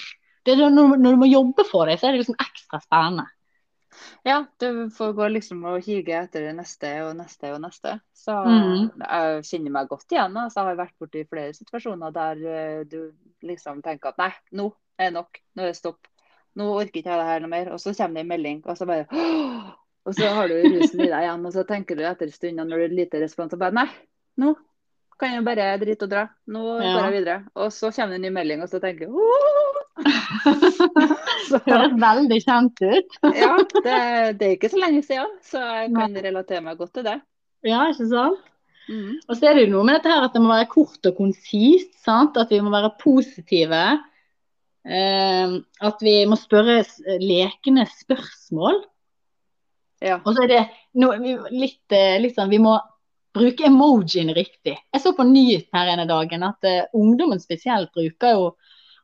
Det, 0.45 0.55
når, 0.57 0.95
når 1.01 1.11
du 1.17 1.17
må 1.17 1.27
jobbe 1.27 1.65
for 1.67 1.89
det, 1.89 1.97
så 1.99 2.07
er 2.07 2.15
det 2.15 2.21
liksom 2.23 2.37
ekstra 2.39 2.79
spennende. 2.83 3.25
Ja, 4.27 4.45
du 4.59 4.89
får 4.91 5.13
gå 5.15 5.27
liksom 5.31 5.63
og 5.65 5.83
hige 5.85 6.15
etter 6.19 6.43
det 6.47 6.55
neste 6.57 6.89
og 7.05 7.13
neste 7.19 7.51
og 7.55 7.61
neste. 7.63 7.99
Så 8.15 8.33
Mm. 8.45 8.89
jeg 8.99 9.43
kjenner 9.49 9.71
meg 9.71 9.87
godt 9.89 10.11
igjen. 10.11 10.35
Altså, 10.37 10.59
jeg 10.61 10.65
har 10.71 10.79
vært 10.81 10.97
borti 10.99 11.23
flere 11.29 11.53
situasjoner 11.55 12.11
der 12.15 12.41
eh, 12.55 12.83
du 12.89 13.11
liksom 13.43 13.81
tenker 13.85 14.09
at 14.11 14.17
nei, 14.17 14.31
nå 14.53 14.71
er 14.99 15.11
det 15.11 15.13
nok. 15.13 15.39
Nå 15.55 15.63
er 15.63 15.71
det 15.71 15.77
stopp. 15.79 16.07
Nå 16.55 16.69
orker 16.79 17.01
ikke 17.01 17.09
jeg 17.11 17.19
det 17.19 17.25
her 17.29 17.41
noe 17.43 17.51
mer. 17.51 17.71
Og 17.75 17.79
så 17.83 17.91
kommer 17.97 18.15
det 18.19 18.23
en 18.25 18.31
melding, 18.31 18.61
og 18.65 18.77
så 18.79 18.85
bare 18.87 19.05
Og 20.05 20.13
så 20.15 20.29
har 20.37 20.47
du 20.47 20.53
rusen 20.61 21.01
i 21.01 21.09
deg 21.09 21.17
igjen, 21.25 21.45
og 21.49 21.53
så 21.55 21.63
tenker 21.67 21.97
du 21.97 22.03
etter 22.05 22.29
en 22.29 22.35
stund 22.35 22.59
når 22.61 22.77
det 22.77 22.85
er 22.85 22.93
lite 22.99 23.21
respons, 23.23 23.53
og 23.57 23.59
bare 23.59 23.73
nei, 23.73 23.87
nå 24.37 24.53
kan 25.19 25.31
jeg 25.31 25.45
bare 25.47 25.65
drite 25.81 26.03
og 26.05 26.11
dra. 26.11 26.25
Nå 26.51 26.61
Ja. 26.83 26.91
går 26.93 27.05
jeg 27.07 27.13
videre. 27.15 27.37
Og 27.55 27.71
så 27.71 27.89
kommer 27.95 28.11
det 28.13 28.19
en 28.19 28.25
ny 28.27 28.31
melding, 28.35 28.61
og 28.61 28.69
så 28.69 28.79
tenker 28.83 29.07
jeg 29.07 29.13
Det 31.49 31.61
høres 31.69 31.93
veldig 32.01 32.39
kjent 32.43 32.81
ut. 32.83 33.15
ja, 33.37 33.51
det, 33.85 33.95
det 34.39 34.47
er 34.49 34.53
ikke 34.57 34.69
så 34.73 34.81
lenge 34.81 35.01
siden, 35.07 35.31
så 35.45 35.61
jeg 35.63 35.93
kan 35.95 36.17
relatere 36.25 36.61
meg 36.65 36.77
godt 36.81 36.93
til 36.97 37.05
det. 37.07 37.15
Ja, 37.65 37.85
ikke 37.91 38.07
sant? 38.11 38.43
Mm. 38.89 39.15
Og 39.25 39.37
så 39.39 39.47
er 39.49 39.55
det 39.57 39.63
jo 39.65 39.71
noe 39.73 39.85
med 39.87 39.95
dette 39.97 40.11
her 40.11 40.27
at 40.27 40.35
det 40.35 40.43
må 40.43 40.51
være 40.51 40.67
kort 40.69 41.07
og 41.09 41.15
konsist. 41.17 41.95
sant? 42.05 42.35
At 42.37 42.51
vi 42.53 42.59
må 42.61 42.69
være 42.73 42.91
positive. 43.01 43.79
Eh, 44.85 45.55
at 45.89 46.03
vi 46.05 46.17
må 46.29 46.37
spørre 46.37 46.83
lekende 47.21 47.87
spørsmål. 47.89 48.83
Ja. 50.05 50.19
Og 50.21 50.35
så 50.35 50.45
er 50.45 50.51
det 50.51 50.63
noe, 51.01 51.17
litt, 51.49 51.85
eh, 51.95 52.19
litt 52.21 52.35
sånn 52.35 52.51
Vi 52.51 52.59
må 52.61 52.75
bruke 53.35 53.67
emojien 53.67 54.31
riktig. 54.35 54.75
Jeg 54.77 55.01
så 55.03 55.11
på 55.15 55.25
nyhet 55.27 55.67
her 55.75 55.91
ene 55.91 56.05
dagen 56.07 56.43
at 56.47 56.67
uh, 56.67 56.85
ungdommen 56.95 57.41
spesielt 57.43 57.91
bruker 57.95 58.37
jo 58.37 58.45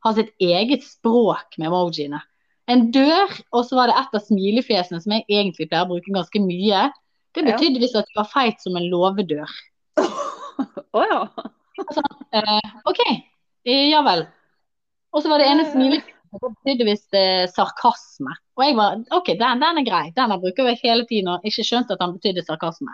har 0.05 0.15
sitt 0.17 0.31
eget 0.41 0.85
språk 0.87 1.57
med 1.59 1.67
emojiene. 1.67 2.21
En 2.71 2.87
dør, 2.95 3.33
og 3.51 3.65
så 3.67 3.77
var 3.77 3.91
det 3.91 3.97
et 3.99 4.15
av 4.17 4.23
smilefjesene 4.23 5.01
som 5.03 5.15
jeg 5.17 5.25
egentlig 5.27 5.67
pleier 5.67 5.83
å 5.83 5.91
bruke 5.91 6.13
ganske 6.15 6.41
mye. 6.41 6.87
Det 7.35 7.43
Ja. 7.43 7.57
betydde 7.57 7.89
at 7.99 8.07
du 8.07 8.15
var 8.19 8.29
feit 8.31 8.61
som 8.63 8.75
en 8.79 8.87
låvedør. 8.91 9.51
Å 10.95 11.03
ja. 11.11 11.21
Eh, 12.31 12.71
OK, 12.87 12.99
eh, 13.65 13.89
ja 13.91 14.01
vel. 14.05 14.25
Og 15.11 15.23
så 15.23 15.31
var 15.31 15.41
det 15.41 15.47
ene 15.51 15.67
smilefjeset 15.67 16.17
tydeligvis 16.65 17.07
eh, 17.13 17.49
sarkasme. 17.51 18.35
Og 18.55 18.63
jeg 18.63 18.77
var 18.77 19.01
OK, 19.17 19.33
den, 19.39 19.63
den 19.63 19.81
er 19.81 19.87
grei. 19.87 20.05
Den 20.15 20.33
bruker 20.39 20.69
jeg 20.71 20.79
hele 20.83 21.05
tiden 21.09 21.33
og 21.33 21.47
ikke 21.47 21.65
skjønt 21.67 21.91
at 21.91 21.99
den 21.99 22.15
betydde 22.15 22.45
sarkasme. 22.47 22.93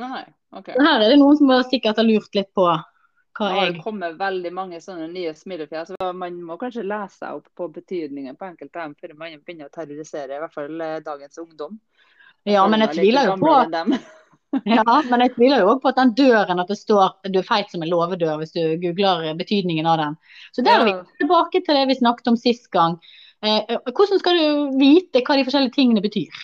Nei, 0.00 0.22
OK. 0.54 0.70
Så 0.76 0.86
her 0.86 1.02
er 1.02 1.10
det 1.10 1.18
noen 1.20 1.38
som 1.40 1.50
sikkert 1.66 1.98
har 1.98 2.06
lurt 2.06 2.38
litt 2.38 2.50
på 2.54 2.68
hva 2.68 3.48
Det 3.48 3.56
har 3.56 3.68
jeg 3.70 3.82
kommet 3.84 4.16
veldig 4.18 4.50
mange 4.52 4.80
sånne 4.82 5.06
nye 5.10 5.32
smilefjes. 5.34 5.92
så 5.94 6.12
Man 6.12 6.40
må 6.46 6.58
kanskje 6.60 6.86
lese 6.86 7.22
seg 7.22 7.40
opp 7.40 7.50
på 7.56 7.68
betydningen 7.74 8.38
på 8.38 8.48
enkelte 8.50 8.78
av 8.78 8.90
dem 8.90 8.96
før 9.00 9.14
man 9.18 9.36
begynner 9.38 9.70
å 9.70 9.74
terrorisere 9.74 10.36
i 10.36 10.42
hvert 10.42 10.54
fall 10.54 10.86
eh, 10.86 10.98
dagens 11.06 11.42
ungdom. 11.42 11.78
Ja, 12.48 12.64
men 12.70 12.86
jeg 12.86 12.96
tviler 12.96 13.28
jo 13.28 13.36
på. 13.40 13.54
Ja, 14.66 14.84
men 15.06 15.22
jeg 15.22 15.34
tviler 15.36 15.62
jo 15.62 15.68
også 15.70 15.82
på 15.84 15.90
at 15.92 15.98
den 16.00 16.12
døren 16.18 16.62
at 16.62 16.70
det 16.70 16.78
står 16.80 17.30
du 17.30 17.38
er 17.38 17.46
feit 17.46 17.70
som 17.70 17.84
en 17.84 17.90
låvedør 17.90 18.40
hvis 18.40 18.54
du 18.56 18.62
googler 18.82 19.28
betydningen 19.38 19.86
av 19.86 20.00
den. 20.00 20.16
Så 20.56 20.64
der 20.66 20.80
er 20.80 20.88
vi 20.88 20.94
tilbake 21.22 21.62
til 21.62 21.78
det 21.78 21.84
vi 21.90 21.98
snakket 22.00 22.32
om 22.32 22.38
sist 22.40 22.66
gang. 22.74 22.98
Eh, 23.46 23.76
hvordan 23.86 24.20
skal 24.20 24.40
du 24.40 24.80
vite 24.80 25.22
hva 25.24 25.38
de 25.38 25.46
forskjellige 25.46 25.76
tingene 25.76 26.02
betyr? 26.04 26.42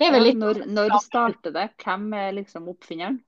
Det 0.00 0.08
er 0.08 0.16
vel 0.16 0.24
litt 0.30 0.40
Når, 0.40 0.64
når 0.72 0.96
starter 1.04 1.52
det? 1.54 1.68
Hvem 1.84 2.08
er 2.18 2.32
liksom 2.40 2.72
oppfinneren? 2.72 3.20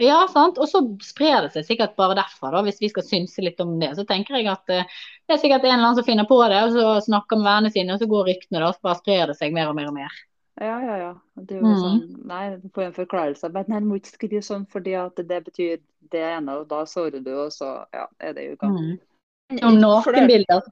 Ja, 0.00 0.22
sant. 0.32 0.56
Og 0.56 0.68
så 0.70 0.80
sprer 1.04 1.44
det 1.44 1.52
seg 1.52 1.66
sikkert 1.66 1.96
bare 1.98 2.16
derfra, 2.16 2.54
da, 2.54 2.62
hvis 2.64 2.80
vi 2.80 2.88
skal 2.88 3.04
synse 3.04 3.42
litt 3.44 3.60
om 3.60 3.74
det. 3.82 3.90
Så 3.98 4.06
tenker 4.08 4.38
jeg 4.38 4.48
at 4.48 4.72
eh, 4.72 4.88
det 5.28 5.36
er 5.36 5.42
sikkert 5.42 5.66
en 5.66 5.74
eller 5.74 5.90
annen 5.90 5.98
som 5.98 6.06
finner 6.06 6.28
på 6.28 6.38
det, 6.48 6.60
og 6.64 6.76
så 6.76 6.94
snakker 7.10 7.40
med 7.40 7.48
vennene 7.50 7.72
sine, 7.74 7.96
og 7.96 8.00
så 8.00 8.08
går 8.08 8.30
ryktene, 8.30 8.62
da, 8.62 8.70
og 8.70 8.78
så 8.78 8.88
bare 8.88 9.00
sprer 9.02 9.32
det 9.32 9.36
seg 9.40 9.56
mer 9.56 9.72
og 9.72 9.76
mer 9.76 9.90
og 9.90 9.96
mer. 9.98 10.20
Ja, 10.60 10.76
ja, 10.84 10.96
ja. 10.98 11.12
Det 11.40 11.56
er 11.56 11.62
jo 11.62 11.70
mm. 11.70 11.80
sånn, 11.80 12.00
nei, 12.28 12.42
du 12.60 12.68
får 12.74 12.90
en 12.90 12.96
forklarelse. 12.96 13.48
Men 13.54 13.70
nei, 13.72 13.80
du 13.80 13.88
må 13.88 14.00
ikke 14.00 14.12
skrive 14.12 14.42
sånn 14.44 14.66
fordi 14.68 14.96
at 15.00 15.16
det 15.16 15.38
betyr 15.46 15.78
det 16.12 16.24
ene, 16.34 16.58
og 16.60 16.66
da 16.68 16.82
sårer 16.88 17.22
du, 17.24 17.30
og 17.46 17.54
så 17.54 17.78
ja, 17.96 18.04
er 18.20 18.34
det 18.36 18.44
jo 18.44 18.56
i 18.56 18.60
gang. 18.60 18.76
Mm. 18.76 19.62
Om 19.66 19.78
nakenbilder. 19.80 20.66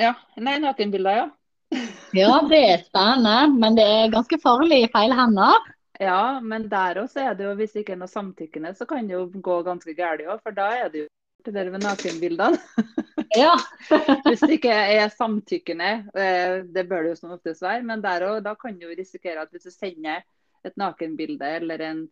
Ja. 0.00 0.12
Nei, 0.36 0.58
nakenbilder, 0.62 1.22
ja. 1.22 1.30
Ja, 2.12 2.42
det 2.44 2.58
er 2.68 2.82
spennende, 2.84 3.54
men 3.56 3.78
det 3.78 3.86
er 3.88 4.12
ganske 4.12 4.36
farlig 4.42 4.82
i 4.84 4.90
feil 4.92 5.14
hender. 5.16 5.70
Ja, 6.02 6.40
men 6.44 6.66
der 6.68 7.00
også 7.00 7.22
er 7.22 7.36
det 7.38 7.46
jo, 7.46 7.54
hvis 7.56 7.72
det 7.72 7.84
ikke 7.84 7.94
er 7.94 8.02
noe 8.02 8.10
samtykkende, 8.10 8.74
så 8.76 8.84
kan 8.88 9.08
det 9.08 9.14
jo 9.14 9.24
gå 9.32 9.58
ganske 9.64 9.94
galt 9.96 10.24
òg. 10.26 10.40
For 10.42 10.56
da 10.56 10.68
er 10.82 10.92
det 10.92 11.04
jo 11.04 11.08
det 11.48 11.54
dere 11.56 11.70
med 11.74 11.84
nakenbildene. 11.86 12.58
Ja. 13.32 13.54
Hvis 14.26 14.42
det 14.44 14.58
ikke 14.58 14.72
er 14.92 15.08
samtykkende, 15.08 15.86
eh, 16.12 16.58
det 16.68 16.82
bør 16.90 17.06
det 17.06 17.12
jo 17.14 17.16
som 17.16 17.30
oftest 17.32 17.62
være, 17.64 17.80
men 17.88 18.02
der 18.04 18.26
òg, 18.28 18.42
da 18.44 18.52
kan 18.60 18.76
du 18.76 18.90
risikere 18.92 19.40
at 19.40 19.48
hvis 19.54 19.64
du 19.64 19.72
sender 19.72 20.20
et 20.68 20.76
nakenbilde 20.76 21.48
eller 21.62 21.80
en 21.86 22.02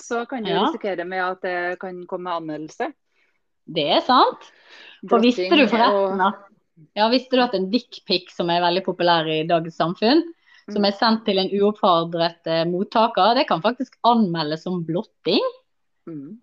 så 0.00 0.22
kan 0.28 0.44
du 0.44 0.48
Ja. 0.48 0.62
risikere 0.64 1.04
med 1.04 1.20
at 1.20 1.42
det 1.44 1.78
kan 1.84 2.00
komme 2.08 2.32
anmeldelse. 2.32 2.94
Det 3.68 3.86
er 3.92 4.00
sant. 4.00 4.48
For 5.08 5.20
visste 5.20 5.50
du 5.52 5.66
forresten 5.68 6.20
og- 6.20 6.26
at 6.32 6.40
ja, 6.96 7.08
visste 7.12 7.36
du 7.36 7.42
at 7.44 7.54
en 7.54 7.70
dickpic 7.70 8.32
som 8.32 8.48
er 8.48 8.60
veldig 8.64 8.84
populær 8.84 9.28
i 9.28 9.46
dagens 9.46 9.76
samfunn, 9.76 10.22
som 10.70 10.84
er 10.84 10.92
sendt 10.96 11.26
til 11.26 11.38
en 11.38 11.50
uoppfordret 11.60 12.46
eh, 12.46 12.64
mottaker, 12.64 13.34
det 13.36 13.46
kan 13.48 13.60
faktisk 13.60 13.96
anmeldes 14.06 14.62
som 14.64 14.84
blotting. 14.84 15.44
Mm. 16.08 16.38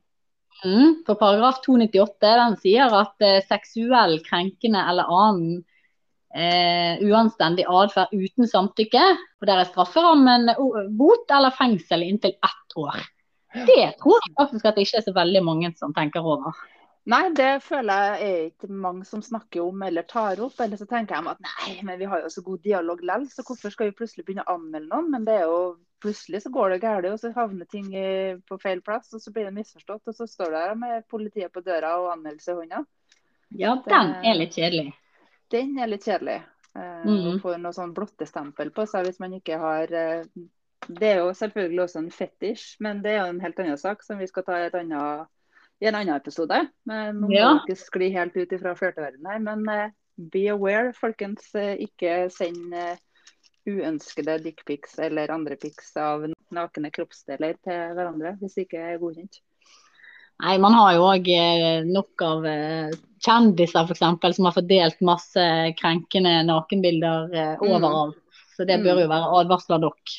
Mm, 0.65 1.03
for 1.05 1.19
paragraf 1.19 1.59
298 1.65 2.29
den 2.41 2.55
sier 2.61 2.93
at 2.97 3.25
eh, 3.25 3.41
seksuell, 3.45 4.17
krenkende 4.25 4.81
eller 4.89 5.11
annen 5.13 5.59
eh, 6.33 6.97
uanstendig 7.05 7.67
atferd 7.69 8.13
uten 8.15 8.49
samtykke, 8.49 9.03
og 9.41 9.49
der 9.49 9.61
er 9.61 9.69
strafferammen 9.69 10.49
o- 10.57 10.87
bot 10.97 11.29
eller 11.33 11.53
fengsel 11.53 12.07
inntil 12.07 12.33
ett 12.33 12.77
år. 12.77 13.05
Det 13.53 13.93
tror 14.01 14.17
jeg 14.25 14.33
faktisk 14.37 14.65
at 14.65 14.75
det 14.75 14.87
ikke 14.87 14.99
er 14.99 15.05
så 15.05 15.13
veldig 15.15 15.43
mange 15.45 15.71
som 15.77 15.93
tenker 15.95 16.25
over. 16.25 16.57
Nei, 17.07 17.29
det 17.31 17.61
føler 17.63 18.17
jeg 18.19 18.27
er 18.27 18.39
ikke 18.49 18.67
mange 18.67 19.05
som 19.07 19.21
snakker 19.23 19.63
om 19.63 19.83
eller 19.87 20.03
tar 20.03 20.41
opp. 20.43 20.57
Eller 20.59 20.75
så 20.75 20.85
tenker 20.89 21.15
jeg 21.15 21.29
at 21.31 21.45
nei, 21.45 21.77
men 21.87 22.01
vi 22.01 22.09
har 22.11 22.25
jo 22.25 22.31
så 22.33 22.43
god 22.43 22.59
dialog 22.65 22.99
likevel, 22.99 23.29
så 23.31 23.45
hvorfor 23.47 23.71
skal 23.71 23.87
vi 23.89 23.95
plutselig 23.95 24.25
begynne 24.27 24.43
å 24.43 24.57
anmelde 24.57 24.91
noen? 24.91 25.07
Men 25.13 25.23
det 25.29 25.37
er 25.37 25.45
jo 25.47 25.61
plutselig 26.03 26.41
så 26.43 26.49
går 26.53 26.69
det 26.75 26.81
galt, 26.81 27.05
og 27.11 27.19
så 27.19 27.31
havner 27.35 27.65
ting 27.69 27.87
på 28.47 28.57
feil 28.61 28.81
plass, 28.85 29.13
og 29.13 29.21
så 29.23 29.31
blir 29.33 29.45
det 29.49 29.53
misforstått. 29.55 30.03
Og 30.07 30.15
så 30.15 30.27
står 30.29 30.51
det 30.53 30.61
der 30.67 30.75
med 30.75 31.07
politiet 31.09 31.51
på 31.53 31.63
døra 31.65 31.95
og 32.01 32.11
anmeldelse 32.13 32.51
i 32.53 32.59
hånda. 32.61 32.83
Ja, 33.57 33.75
den 33.87 34.13
er 34.27 34.35
litt 34.37 34.53
kjedelig. 34.57 34.93
Den 35.49 35.77
er 35.79 35.87
litt 35.87 36.03
kjedelig. 36.05 36.41
Eh, 36.75 37.05
Mm. 37.07 37.39
Får 37.41 37.57
noe 37.57 37.73
sånn 37.73 37.93
blottestempel 37.95 38.69
på 38.75 38.85
seg 38.85 39.05
hvis 39.07 39.19
man 39.19 39.33
ikke 39.33 39.57
har 39.57 39.91
eh, 39.93 40.23
Det 40.87 41.07
er 41.09 41.17
jo 41.23 41.31
selvfølgelig 41.33 41.81
også 41.83 41.99
en 42.03 42.11
fetisj, 42.11 42.75
men 42.85 43.01
det 43.01 43.11
er 43.15 43.23
jo 43.23 43.31
en 43.33 43.39
helt 43.41 43.57
annen 43.59 43.77
sak 43.81 44.03
som 44.03 44.19
vi 44.19 44.27
skal 44.27 44.43
ta 44.43 44.59
i, 44.61 44.67
et 44.67 44.75
annet, 44.77 45.25
i 45.81 45.87
en 45.89 45.95
annen 45.95 46.15
episode. 46.15 46.59
Men 46.85 47.17
nå 47.19 47.27
må 47.27 47.33
Ja. 47.33 47.49
ikke 47.59 47.75
skli 47.75 48.11
helt 48.13 48.37
ut 48.37 48.51
ifra 48.53 48.75
flørteverdenen 48.77 49.25
her. 49.31 49.39
Men 49.39 49.67
eh, 49.69 49.89
be 50.17 50.45
aware, 50.53 50.93
folkens. 50.93 51.49
Ikke 51.55 52.29
send 52.31 52.73
uønskede 53.67 54.37
dickpics 54.45 54.97
eller 55.03 55.33
andre 55.33 55.57
pics 55.59 55.91
av 55.99 56.25
nakne 56.55 56.91
kroppsdeler 56.93 57.57
til 57.65 57.93
hverandre 57.97 58.37
hvis 58.41 58.57
det 58.57 58.67
ikke 58.67 58.85
er 58.93 59.01
godkjent. 59.01 59.41
Nei, 60.37 60.53
man 60.61 60.75
har 60.77 60.93
jo 60.93 61.07
òg 61.09 61.29
nok 61.89 62.21
av 62.21 62.45
eh, 62.45 62.91
kjendiser 63.25 63.89
f.eks. 63.89 64.03
som 64.37 64.47
har 64.47 64.53
fordelt 64.53 64.99
masse 65.01 65.45
krenkende 65.79 66.35
nakenbilder 66.45 67.57
overalt. 67.65 68.19
Mm. 68.19 68.23
Så 68.57 68.65
det 68.65 68.79
bør 68.81 69.03
jo 69.03 69.09
være 69.09 69.33
advarsler 69.39 69.81
nok. 69.81 70.13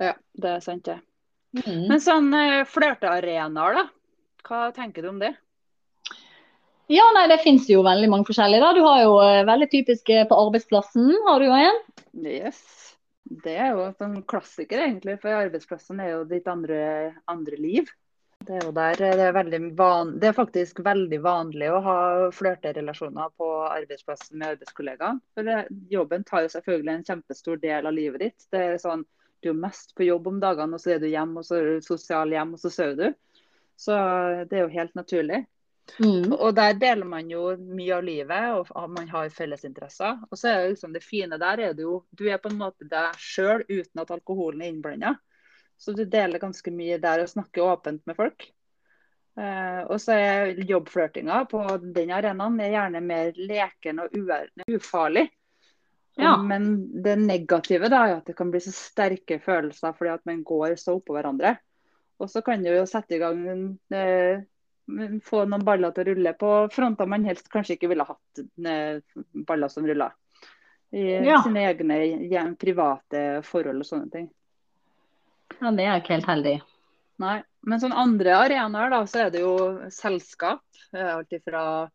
Ja, 0.00 0.14
det 0.36 0.50
er 0.56 0.64
sant, 0.64 0.88
det. 0.88 0.98
Mm. 1.56 1.86
Men 1.88 2.00
sånn 2.04 2.28
eh, 2.36 2.64
flørtearenaer, 2.68 3.78
da? 3.78 3.84
Hva 4.48 4.68
tenker 4.76 5.04
du 5.04 5.12
om 5.12 5.20
det? 5.22 5.32
Ja, 6.88 7.04
nei, 7.12 7.26
det 7.28 7.42
finnes 7.42 7.66
jo 7.68 7.82
veldig 7.84 8.08
mange 8.08 8.24
forskjellige. 8.30 8.64
da. 8.64 8.72
Du 8.72 8.80
har 8.86 9.02
jo 9.04 9.16
eh, 9.20 9.44
veldig 9.44 9.68
typiske 9.72 10.22
på 10.30 10.36
arbeidsplassen, 10.46 11.10
har 11.26 11.40
du 11.40 11.48
jo 11.50 11.56
en. 11.58 11.80
Yes. 12.24 12.62
Det 13.28 13.58
er 13.60 13.74
jo 13.76 13.90
en 14.06 14.22
klassiker, 14.24 14.80
egentlig. 14.86 15.18
For 15.20 15.36
arbeidsplassen 15.36 16.00
er 16.00 16.14
jo 16.14 16.22
ditt 16.30 16.48
andre, 16.48 16.78
andre 17.28 17.58
liv. 17.60 17.90
Det 18.38 18.54
er 18.56 18.64
jo 18.64 18.72
der 18.72 18.96
det 18.96 19.24
er, 19.26 19.34
veldig 19.34 19.60
van, 19.76 20.14
det 20.22 20.30
er 20.30 20.36
faktisk 20.36 20.78
veldig 20.86 21.18
vanlig 21.20 21.68
å 21.74 21.80
ha 21.84 21.98
flørterelasjoner 22.32 23.34
på 23.36 23.48
arbeidsplassen 23.66 24.38
med 24.38 24.54
arbeidskollegaer. 24.54 25.18
For 25.36 25.52
jobben 25.92 26.24
tar 26.24 26.46
jo 26.46 26.52
selvfølgelig 26.54 26.94
en 26.94 27.06
kjempestor 27.10 27.60
del 27.66 27.90
av 27.90 27.96
livet 27.98 28.24
ditt. 28.24 28.48
Det 28.54 28.64
er 28.64 28.80
sånn, 28.80 29.04
Du 29.42 29.52
er 29.52 29.60
mest 29.60 29.92
på 29.94 30.02
jobb 30.02 30.26
om 30.26 30.40
dagene, 30.42 30.74
og 30.74 30.80
så 30.82 30.96
er 30.96 30.98
du 30.98 31.06
hjemme, 31.06 31.38
og 31.38 31.46
så 31.46 31.60
er 31.60 31.68
du 31.68 31.84
sosial 31.84 32.32
hjem, 32.32 32.56
og 32.56 32.58
så 32.58 32.72
sover 32.74 32.96
du. 32.98 33.42
Så 33.78 33.94
det 34.50 34.56
er 34.56 34.64
jo 34.64 34.72
helt 34.72 34.96
naturlig. 34.98 35.44
Mm. 35.98 36.32
Og 36.36 36.52
der 36.56 36.76
deler 36.78 37.08
man 37.08 37.30
jo 37.32 37.54
mye 37.56 37.94
av 37.96 38.04
livet, 38.06 38.72
og 38.76 38.90
man 38.92 39.08
har 39.10 39.30
fellesinteresser. 39.34 40.20
Og 40.28 40.38
så 40.38 40.50
er 40.50 40.60
det 40.60 40.74
liksom 40.74 40.92
det 40.94 41.04
fine 41.04 41.40
der 41.40 41.64
er 41.64 41.74
det 41.74 41.86
jo 41.86 42.02
Du 42.10 42.26
er 42.28 42.38
på 42.42 42.52
en 42.52 42.60
måte 42.60 42.86
deg 42.88 43.16
sjøl 43.18 43.64
uten 43.68 44.04
at 44.04 44.12
alkoholen 44.14 44.62
er 44.62 44.72
innblanda. 44.72 45.16
Så 45.78 45.94
du 45.94 46.04
deler 46.04 46.42
ganske 46.42 46.70
mye 46.74 46.98
der 47.02 47.22
og 47.22 47.30
snakker 47.30 47.66
åpent 47.72 48.04
med 48.06 48.18
folk. 48.18 48.48
Uh, 49.38 49.84
og 49.86 50.00
så 50.02 50.16
er 50.18 50.56
jobbflørtinga 50.66 51.44
på 51.46 51.60
den 51.94 52.10
arenaen 52.10 52.56
er 52.58 52.72
gjerne 52.72 53.02
mer 53.06 53.36
leken 53.38 54.00
og 54.02 54.16
ufarlig. 54.66 55.28
Ja. 56.18 56.32
Men 56.42 56.88
det 57.02 57.14
negative 57.22 57.86
da, 57.92 58.00
er 58.08 58.16
at 58.16 58.26
det 58.26 58.34
kan 58.38 58.50
bli 58.50 58.58
så 58.64 58.72
sterke 58.74 59.38
følelser 59.38 59.94
fordi 59.94 60.10
at 60.16 60.24
man 60.26 60.42
går 60.42 60.74
så 60.80 60.96
oppå 60.98 61.14
hverandre. 61.14 61.54
Og 62.18 62.30
så 62.32 62.42
kan 62.42 62.64
du 62.64 62.72
jo 62.72 62.82
sette 62.90 63.14
i 63.14 63.20
gang 63.22 63.44
eh, 63.94 64.42
få 65.24 65.42
noen 65.48 65.64
baller 65.66 65.92
til 65.92 66.04
å 66.06 66.08
rulle 66.12 66.32
på 66.40 66.52
fronter 66.72 67.08
man 67.10 67.26
helst 67.28 67.50
kanskje 67.52 67.76
ikke 67.76 67.90
ville 67.92 68.06
hatt 68.08 68.40
eh, 68.66 69.00
baller 69.48 69.68
som 69.72 69.86
ruller. 69.86 70.14
I 70.92 71.18
Ja. 71.26 71.42
sine 71.44 71.66
egne 71.68 72.56
private 72.56 73.42
forhold 73.44 73.84
og 73.84 73.86
sånne 73.86 74.10
ting. 74.10 74.30
ja, 75.60 75.70
det 75.70 75.84
er 75.84 76.00
ikke 76.00 76.16
helt 76.16 76.26
heldig. 76.30 76.56
Nei. 77.18 77.42
Men 77.66 77.80
sånn 77.82 77.92
andre 77.92 78.36
arenaer, 78.38 78.90
da, 78.90 79.02
så 79.04 79.26
er 79.26 79.30
det 79.34 79.40
jo 79.42 79.54
selskap. 79.90 80.62
Alt 80.94 81.34
fra 81.44 81.90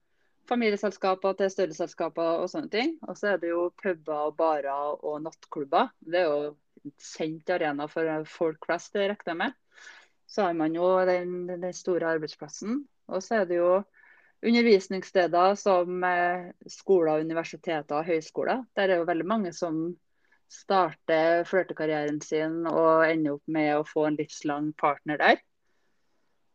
familieselskaper 0.50 1.38
til 1.40 1.50
større 1.50 1.74
selskaper 1.78 2.42
og 2.44 2.50
sånne 2.52 2.70
ting. 2.70 2.98
Og 3.08 3.16
så 3.18 3.34
er 3.34 3.38
det 3.42 3.50
jo 3.54 3.70
puber 3.82 4.28
og 4.28 4.36
barer 4.38 5.00
og 5.00 5.22
nattklubber. 5.24 5.90
Det 6.04 6.20
er 6.20 6.28
jo 6.28 6.92
kjent 7.00 7.50
arena 7.56 7.88
for 7.88 8.26
folk 8.28 8.66
flest, 8.68 8.92
det 8.94 9.08
regner 9.14 9.32
jeg 9.32 9.40
med. 9.40 9.54
Så 10.34 10.48
har 10.48 10.56
man 10.58 10.74
jo 10.74 10.88
den, 11.06 11.46
den 11.48 11.74
store 11.78 12.16
arbeidsplassen. 12.16 12.82
Og 13.14 13.22
så 13.22 13.42
er 13.42 13.50
det 13.50 13.60
jo 13.60 13.84
undervisningssteder 14.44 15.56
som 15.60 16.04
eh, 16.08 16.50
skoler, 16.70 17.22
universiteter 17.24 18.00
og 18.00 18.08
høyskoler. 18.10 18.64
Der 18.76 18.90
er 18.90 19.02
jo 19.02 19.08
veldig 19.08 19.28
mange 19.30 19.54
som 19.56 19.86
starter 20.54 21.46
flørtekarrieren 21.50 22.20
sin 22.22 22.64
og 22.70 23.06
ender 23.08 23.38
opp 23.38 23.50
med 23.56 23.72
å 23.78 23.88
få 23.88 24.08
en 24.10 24.20
livslang 24.20 24.72
partner 24.80 25.22
der. 25.22 25.42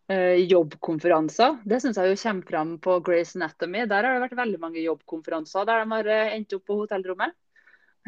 Eh, 0.08 0.40
jobbkonferanser, 0.48 1.58
det 1.68 1.82
syns 1.84 1.98
jeg 2.00 2.12
jo 2.12 2.20
kommer 2.22 2.50
fram 2.50 2.70
på 2.80 3.00
Grace 3.04 3.36
Anatomy. 3.36 3.84
Der 3.90 4.06
har 4.06 4.16
det 4.16 4.24
vært 4.24 4.38
veldig 4.38 4.60
mange 4.62 4.84
jobbkonferanser 4.84 5.68
der 5.68 5.82
de 5.82 5.92
har 5.96 6.12
eh, 6.14 6.34
endt 6.36 6.54
opp 6.56 6.64
på 6.68 6.78
hotellrommet. 6.82 7.36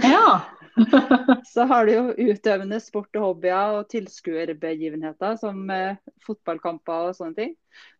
Ja. 0.03 0.41
Så 1.45 1.65
har 1.69 1.87
du 1.87 1.93
jo 1.93 2.31
utøvende 2.31 2.79
sport 2.81 3.17
og 3.19 3.25
hobbyer 3.25 3.81
og 3.81 3.89
tilskuerbegivenheter 3.93 5.37
som 5.41 5.65
eh, 5.75 5.99
fotballkamper 6.25 7.11
og 7.11 7.17
sånne 7.19 7.37
ting. 7.37 7.55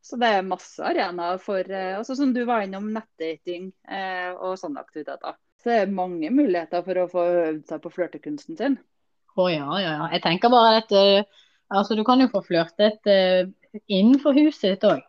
Så 0.05 0.19
det 0.21 0.31
er 0.37 0.47
masse 0.47 0.83
arenaer 0.85 1.41
for 1.43 1.61
eh, 1.61 1.97
altså 1.99 2.17
Som 2.19 2.35
du 2.37 2.45
var 2.49 2.65
innom, 2.65 2.91
nettdating 2.95 3.71
eh, 3.91 4.31
og 4.37 4.59
sånne 4.61 4.83
aktiviteter. 4.83 5.37
Så 5.61 5.73
det 5.73 5.79
er 5.83 5.93
mange 5.93 6.31
muligheter 6.33 6.85
for 6.87 7.03
å 7.03 7.11
få 7.11 7.27
øvd 7.43 7.67
seg 7.69 7.83
på 7.85 7.93
flørtekunsten 7.93 8.57
sin. 8.57 8.79
Å 9.37 9.47
ja, 9.51 9.69
ja, 9.83 9.93
ja. 9.99 10.09
Jeg 10.15 10.25
tenker 10.25 10.53
bare 10.53 10.81
at 10.81 10.95
eh, 10.97 11.43
altså, 11.69 11.97
du 11.99 12.05
kan 12.07 12.23
jo 12.23 12.31
få 12.33 12.43
flørtet 12.47 13.07
uh, 13.07 13.45
innenfor 13.87 14.37
huset 14.39 14.75
ditt 14.75 14.87
òg. 14.89 15.05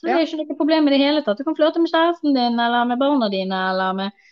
Så 0.00 0.08
det 0.08 0.16
er 0.16 0.24
ikke 0.24 0.40
noe 0.40 0.56
problem 0.56 0.88
i 0.88 0.92
det 0.94 1.00
hele 1.02 1.22
tatt. 1.24 1.38
Du 1.38 1.44
kan 1.44 1.56
flørte 1.56 1.80
med 1.82 1.92
kjæresten 1.92 2.34
din 2.36 2.60
eller 2.60 2.88
med 2.88 3.00
barna 3.00 3.28
dine 3.32 3.56
eller 3.70 3.96
med 3.96 4.28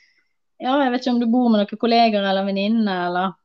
ja, 0.59 0.73
jeg 0.83 0.93
vet 0.93 1.05
ikke 1.05 1.15
om 1.15 1.21
du 1.23 1.29
bor 1.31 1.51
med 1.53 1.63
noen 1.63 1.81
kolleger 1.81 2.25
eller 2.25 2.47
venninner 2.49 3.07
eller 3.09 3.37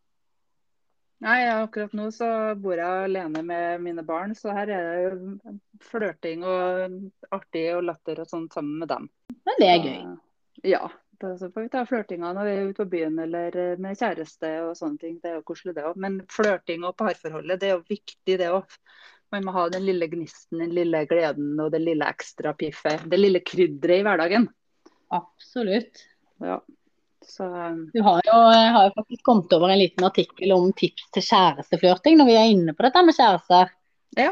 Nei, 1.23 1.45
akkurat 1.47 1.93
nå 1.95 2.09
så 2.11 2.27
bor 2.59 2.75
jeg 2.75 3.05
alene 3.05 3.41
med 3.47 3.79
mine 3.79 4.03
barn, 4.03 4.33
så 4.35 4.51
her 4.51 4.67
er 4.75 5.13
det 5.15 5.53
flørting 5.87 6.43
og 6.43 6.97
artig 7.31 7.69
og 7.77 7.85
latter 7.87 8.19
og 8.19 8.27
sånt 8.27 8.57
sammen 8.57 8.81
med 8.81 8.91
dem. 8.91 9.05
Men 9.47 9.61
det 9.61 9.69
er 9.69 9.87
gøy. 9.87 10.01
Ja. 10.67 10.81
Så 11.23 11.47
får 11.47 11.61
vi 11.61 11.71
ta 11.71 11.85
flørtinga 11.87 12.33
når 12.35 12.49
vi 12.49 12.53
er 12.57 12.65
ute 12.67 12.81
på 12.81 12.89
byen 12.91 13.15
eller 13.23 13.55
eh, 13.55 13.79
med 13.79 13.95
kjæreste 13.95 14.49
og 14.65 14.73
sånne 14.75 14.99
ting. 14.99 15.15
Det 15.23 15.31
er 15.31 15.37
jo 15.37 15.45
koselig 15.47 15.77
det 15.77 15.85
òg. 15.87 15.95
Men 16.03 16.19
flørting 16.27 16.83
og 16.83 16.97
parforholdet, 16.99 17.61
det 17.61 17.69
er 17.69 17.77
jo 17.77 17.85
viktig 17.93 18.35
det 18.41 18.51
òg. 18.51 18.75
Man 19.31 19.47
må 19.47 19.53
ha 19.55 19.69
den 19.71 19.85
lille 19.87 20.09
gnisten, 20.11 20.59
den 20.59 20.75
lille 20.75 21.05
gleden 21.07 21.55
og 21.63 21.71
det 21.71 21.79
lille 21.85 22.09
ekstra 22.11 22.51
piffet. 22.59 23.07
Det 23.07 23.21
lille 23.21 23.39
krydderet 23.47 24.03
i 24.03 24.05
hverdagen. 24.09 24.49
Absolutt. 25.15 26.03
Ja. 26.43 26.59
Så 27.27 27.47
eh, 27.47 27.75
Du 27.93 28.01
har 28.05 28.21
jo, 28.27 28.37
har 28.75 28.87
jo 28.89 28.95
faktisk 28.95 29.23
kommet 29.27 29.53
over 29.55 29.73
en 29.73 29.81
liten 29.81 30.07
artikkel 30.07 30.53
om 30.55 30.71
tips 30.77 31.09
til 31.15 31.25
kjæresteflørting 31.27 32.19
når 32.19 32.29
vi 32.29 32.39
er 32.39 32.53
inne 32.53 32.75
på 32.75 32.85
dette 32.85 33.05
med 33.05 33.17
kjærester. 33.17 33.71
Ja. 34.19 34.31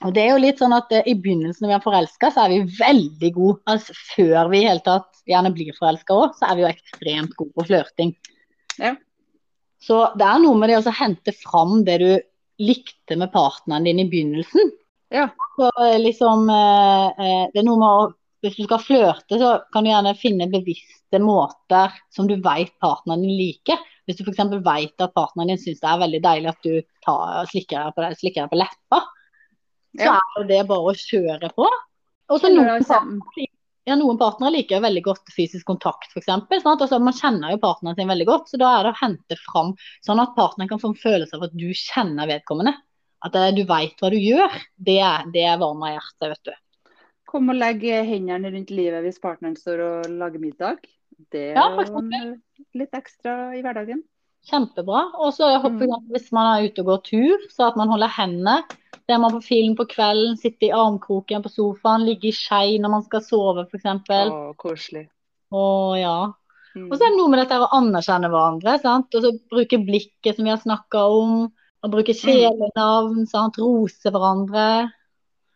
Og 0.00 0.14
det 0.16 0.22
er 0.22 0.30
jo 0.32 0.40
litt 0.40 0.60
sånn 0.62 0.74
at 0.76 0.92
eh, 0.96 1.06
I 1.12 1.16
begynnelsen 1.20 1.66
når 1.66 1.74
vi 1.74 1.76
er 1.76 1.84
forelska, 1.84 2.32
så 2.32 2.46
er 2.46 2.54
vi 2.54 2.78
veldig 2.78 3.30
gode. 3.36 3.60
Altså, 3.68 3.96
før 4.14 4.50
vi 4.52 4.62
i 4.62 4.66
hele 4.68 4.84
tatt 4.86 5.22
gjerne 5.28 5.52
blir 5.54 5.76
forelska 5.76 6.16
òg, 6.16 6.34
så 6.38 6.48
er 6.48 6.56
vi 6.56 6.64
jo 6.64 6.72
ekstremt 6.72 7.36
gode 7.38 7.56
på 7.58 7.68
flørting. 7.68 8.14
Ja. 8.80 8.94
Så 9.80 10.02
det 10.20 10.26
er 10.26 10.42
noe 10.42 10.58
med 10.60 10.72
det 10.72 10.80
å 10.80 10.94
hente 10.96 11.32
fram 11.36 11.80
det 11.86 11.96
du 12.02 12.10
likte 12.60 13.16
med 13.16 13.32
partneren 13.32 13.86
din 13.88 14.02
i 14.02 14.08
begynnelsen. 14.08 14.72
Ja. 15.12 15.28
Så 15.56 15.70
eh, 15.84 15.98
liksom 15.98 16.48
eh, 16.50 17.06
eh, 17.08 17.44
Det 17.52 17.60
er 17.60 17.66
noe 17.66 17.80
med 17.80 17.88
å 17.88 18.10
Hvis 18.40 18.56
du 18.56 18.64
skal 18.64 18.80
flørte, 18.80 19.36
så 19.40 19.50
kan 19.72 19.84
du 19.84 19.90
gjerne 19.90 20.16
finne 20.16 20.48
bevisste 20.52 21.20
måter 21.20 21.92
som 22.14 22.28
du 22.30 22.38
vet 22.40 22.72
partneren 22.80 23.22
din 23.26 23.36
liker. 23.36 23.80
Hvis 24.08 24.16
du 24.20 24.24
f.eks. 24.24 24.40
vet 24.64 25.04
at 25.04 25.14
partneren 25.16 25.52
din 25.52 25.60
syns 25.60 25.82
det 25.82 25.90
er 25.90 26.00
veldig 26.00 26.20
deilig 26.24 26.52
at 26.54 26.64
du 26.64 26.78
tar, 27.04 27.44
slikker 27.50 27.84
deg 27.84 27.96
på, 27.98 28.08
slikker 28.22 28.46
deg 28.46 28.52
på 28.54 28.60
leppa, 28.62 29.02
så 29.98 30.06
Ja. 30.06 30.16
er 30.16 30.40
jo 30.40 30.46
det 30.48 30.60
bare 30.70 30.92
å 30.92 30.96
kjøre 30.96 31.50
på. 31.52 31.68
Og 32.30 32.40
så 32.40 32.48
noen, 32.54 32.84
partner, 32.86 33.46
ja, 33.90 33.96
noen 33.98 34.18
partnere 34.20 34.54
liker 34.54 34.80
veldig 34.80 35.02
godt 35.02 35.32
fysisk 35.34 35.66
kontakt, 35.66 36.08
f.eks. 36.14 36.28
Altså, 36.30 37.00
man 37.02 37.16
kjenner 37.16 37.52
jo 37.52 37.58
partneren 37.58 37.98
sin 37.98 38.08
veldig 38.08 38.26
godt, 38.28 38.48
så 38.48 38.60
da 38.60 38.70
er 38.78 38.86
det 38.86 38.94
å 38.94 39.00
hente 39.02 39.36
fram 39.50 39.74
sånn 40.06 40.22
at 40.22 40.36
partneren 40.36 40.70
kan 40.70 40.80
få 40.80 40.92
en 40.94 41.00
følelse 41.02 41.36
av 41.36 41.48
at 41.48 41.56
du 41.58 41.68
kjenner 41.74 42.30
vedkommende. 42.30 42.76
At 43.26 43.34
eh, 43.36 43.50
du 43.52 43.64
vet 43.68 43.98
hva 44.00 44.10
du 44.14 44.16
gjør. 44.16 44.54
Det, 44.78 45.00
det 45.34 45.48
varmer 45.60 45.98
hjertet, 45.98 46.28
vet 46.32 46.44
du. 46.48 46.54
Kom 47.30 47.50
og 47.52 47.58
legg 47.60 47.84
hendene 47.86 48.50
rundt 48.50 48.72
livet 48.74 49.04
hvis 49.06 49.20
partneren 49.22 49.54
står 49.58 49.82
og 49.86 50.08
lager 50.18 50.42
middag. 50.42 50.80
Det 51.30 51.50
er 51.52 51.58
Ja, 51.58 51.66
en, 52.00 52.40
litt 52.74 52.96
ekstra 52.96 53.52
i 53.54 53.62
hverdagen. 53.62 54.02
Kjempebra. 54.48 55.02
Og 55.20 55.34
så 55.36 55.50
Mm. 55.62 56.08
hvis 56.10 56.32
man 56.32 56.46
er 56.56 56.66
ute 56.68 56.80
og 56.80 56.86
går 56.86 57.02
tur, 57.04 57.38
så 57.50 57.68
at 57.68 57.76
man 57.76 57.88
holder 57.88 58.08
hendene. 58.08 58.64
Ser 59.06 59.18
man 59.18 59.32
på 59.32 59.42
film 59.42 59.76
på 59.76 59.86
kvelden, 59.90 60.36
sitter 60.38 60.68
i 60.68 60.74
armkroken 60.74 61.42
på 61.42 61.50
sofaen, 61.50 62.06
ligger 62.06 62.28
i 62.30 62.32
skei 62.32 62.78
når 62.78 62.90
man 62.90 63.02
skal 63.02 63.20
sove, 63.20 63.66
f.eks. 63.66 63.84
Å, 64.08 64.54
koselig. 64.56 65.08
Å 65.52 65.64
ja. 65.98 66.32
Mm. 66.76 66.86
Og 66.90 66.94
så 66.96 67.04
er 67.04 67.10
det 67.10 67.18
noe 67.18 67.30
med 67.32 67.40
dette 67.42 67.58
å 67.58 67.70
anerkjenne 67.74 68.30
hverandre. 68.30 68.78
sant? 68.80 69.14
Og 69.14 69.22
så 69.22 69.32
bruke 69.50 69.78
blikket 69.84 70.36
som 70.36 70.44
vi 70.46 70.50
har 70.54 70.62
snakka 70.62 71.02
om. 71.10 71.52
Og 71.82 71.90
bruke 71.90 72.14
kjælenavn, 72.14 73.26
sant? 73.26 73.58
rose 73.58 74.10
hverandre. 74.12 74.92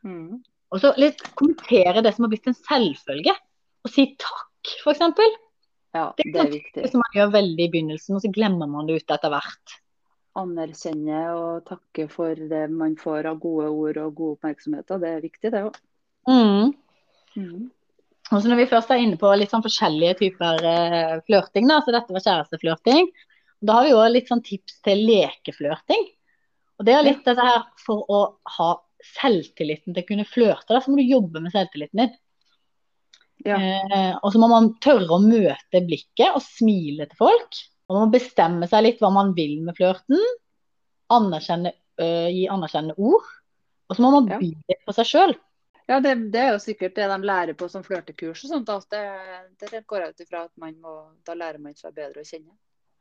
Mm. 0.05 0.43
Og 0.73 0.81
så 0.83 0.93
litt 0.99 1.21
kommentere 1.39 2.03
det 2.05 2.15
som 2.15 2.27
har 2.27 2.33
blitt 2.33 2.49
en 2.51 2.57
selvfølge. 2.57 3.35
Og 3.85 3.93
si 3.93 4.07
takk, 4.21 4.75
f.eks. 4.83 5.03
Ja, 5.95 6.09
Det 6.19 6.33
det 6.35 6.41
er 6.41 6.51
viktig. 6.51 6.83
Det 6.83 6.91
som 6.91 7.03
man 7.05 7.17
gjør 7.17 7.35
veldig 7.37 7.67
i 7.67 7.71
begynnelsen, 7.71 8.17
og 8.17 8.25
så 8.25 8.31
glemmer 8.35 8.71
man 8.71 8.89
det 8.89 8.99
ute 9.03 9.15
etter 9.15 9.31
hvert. 9.31 9.77
Anerkjenne 10.41 11.21
og 11.37 11.69
takke 11.69 12.09
for 12.11 12.35
det 12.35 12.65
man 12.73 12.97
får 12.99 13.29
av 13.31 13.39
gode 13.43 13.69
ord 13.71 14.01
og 14.03 14.17
god 14.19 14.39
oppmerksomhet. 14.39 14.91
og 14.91 15.05
Det 15.05 15.13
er 15.13 15.23
viktig, 15.23 15.53
det 15.55 15.63
òg. 15.69 15.79
Mm. 16.27 16.73
Mm. 17.37 17.71
Og 18.33 18.41
så 18.41 18.49
Når 18.49 18.57
vi 18.63 18.71
først 18.73 18.91
er 18.91 19.05
inne 19.05 19.21
på 19.21 19.31
litt 19.37 19.53
sånn 19.53 19.63
forskjellige 19.63 20.19
typer 20.23 20.67
eh, 20.67 21.15
flørting, 21.29 21.69
da, 21.71 21.79
så 21.85 21.95
dette 21.95 22.17
var 22.17 22.25
kjæresteflørting, 22.25 23.11
da 23.65 23.79
har 23.79 23.87
vi 23.87 23.93
jo 23.93 24.03
litt 24.11 24.31
sånn 24.33 24.43
tips 24.45 24.81
til 24.85 25.05
lekeflørting. 25.09 26.09
Og 26.81 26.89
det 26.89 26.95
er 26.97 27.07
litt 27.07 27.23
dette 27.27 27.45
her 27.45 27.63
for 27.85 28.03
å 28.11 28.21
ha 28.57 28.71
selvtilliten 29.15 29.95
til 29.95 30.05
å 30.05 30.09
kunne 30.09 30.29
flørte, 30.29 30.81
så 30.81 30.91
må 30.91 30.99
du 31.01 31.07
jobbe 31.07 31.43
med 31.45 31.55
selvtilliten 31.55 32.03
din. 32.05 32.15
Ja. 33.45 33.59
Eh, 33.59 34.13
og 34.23 34.33
så 34.33 34.41
må 34.41 34.49
man 34.49 34.73
tørre 34.85 35.17
å 35.17 35.23
møte 35.23 35.83
blikket 35.85 36.37
og 36.37 36.43
smile 36.45 37.09
til 37.11 37.21
folk. 37.21 37.63
Og 37.89 37.97
man 37.97 38.07
må 38.07 38.15
bestemme 38.15 38.69
seg 38.71 38.87
litt 38.87 39.03
hva 39.03 39.11
man 39.13 39.35
vil 39.37 39.59
med 39.65 39.77
flørten. 39.77 40.21
Anerkjenne, 41.13 41.75
øh, 42.01 42.29
gi 42.33 42.47
anerkjennende 42.49 42.97
ord. 42.97 43.27
Og 43.91 43.97
så 43.97 44.05
må 44.05 44.15
man 44.15 44.31
by 44.31 44.49
litt 44.49 44.87
på 44.87 44.95
seg 44.97 45.11
sjøl. 45.11 45.35
Ja, 45.85 45.99
det, 46.01 46.15
det 46.33 46.41
er 46.41 46.55
jo 46.55 46.61
sikkert 46.63 46.95
det 46.97 47.11
de 47.11 47.29
lærer 47.29 47.57
på 47.59 47.69
som 47.69 47.85
flørtekurs 47.85 48.47
og 48.47 48.55
sånt. 48.55 48.71
At 48.73 48.89
det, 48.95 49.69
det 49.69 49.85
går 49.85 50.07
jeg 50.07 50.15
ut 50.15 50.23
ifra 50.25 50.47
at 50.47 50.55
man 50.61 50.79
må 50.81 50.95
Da 51.27 51.37
lærer 51.37 51.61
man 51.61 51.77
seg 51.77 51.93
bedre 51.97 52.25
å 52.25 52.29
kjenne. 52.29 52.55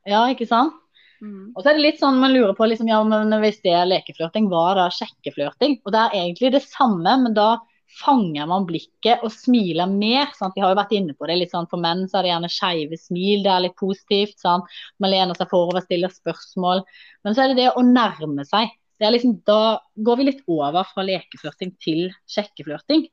Ja, 0.04 0.26
ikke 0.28 0.46
sant? 0.48 0.76
Mm. 1.24 1.52
Og 1.54 1.62
så 1.62 1.70
er 1.70 1.78
det 1.78 1.84
litt 1.86 2.00
sånn 2.02 2.18
man 2.20 2.34
lurer 2.34 2.52
på 2.56 2.66
liksom, 2.68 2.88
ja, 2.90 2.98
men 3.08 3.32
hvis 3.40 3.62
det 3.64 3.72
er 3.72 3.88
lekeflørting, 3.88 4.50
hva 4.50 4.64
er 4.72 4.82
da 4.82 4.88
sjekkeflørting? 4.92 5.78
Og 5.84 5.94
det 5.94 6.02
er 6.02 6.18
egentlig 6.20 6.50
det 6.56 6.64
samme, 6.66 7.16
men 7.22 7.36
da 7.36 7.54
fanger 7.94 8.48
man 8.50 8.66
blikket 8.68 9.22
og 9.24 9.32
smiler 9.32 9.88
mer. 9.90 10.32
Sant? 10.36 10.56
Vi 10.56 10.62
har 10.64 10.72
jo 10.72 10.80
vært 10.80 10.94
inne 10.96 11.14
på 11.16 11.28
det. 11.30 11.38
litt 11.40 11.54
sånn 11.54 11.68
For 11.70 11.80
menn 11.80 12.04
så 12.10 12.18
er 12.18 12.26
det 12.26 12.32
gjerne 12.32 12.52
skeive 12.52 12.98
smil, 13.00 13.44
det 13.44 13.52
er 13.52 13.66
litt 13.66 13.76
positivt. 13.80 14.36
Sant? 14.42 14.78
Man 15.02 15.14
lener 15.14 15.38
seg 15.38 15.50
forover, 15.52 15.84
stiller 15.86 16.12
spørsmål. 16.12 16.82
Men 17.24 17.36
så 17.36 17.44
er 17.44 17.52
det 17.52 17.62
det 17.62 17.70
å 17.72 17.86
nærme 17.86 18.46
seg. 18.48 18.74
Det 18.98 19.08
er 19.08 19.14
liksom, 19.14 19.38
da 19.46 19.78
går 20.06 20.20
vi 20.20 20.28
litt 20.28 20.42
over 20.50 20.86
fra 20.90 21.06
lekeflørting 21.06 21.74
til 21.82 22.08
sjekkeflørting. 22.30 23.08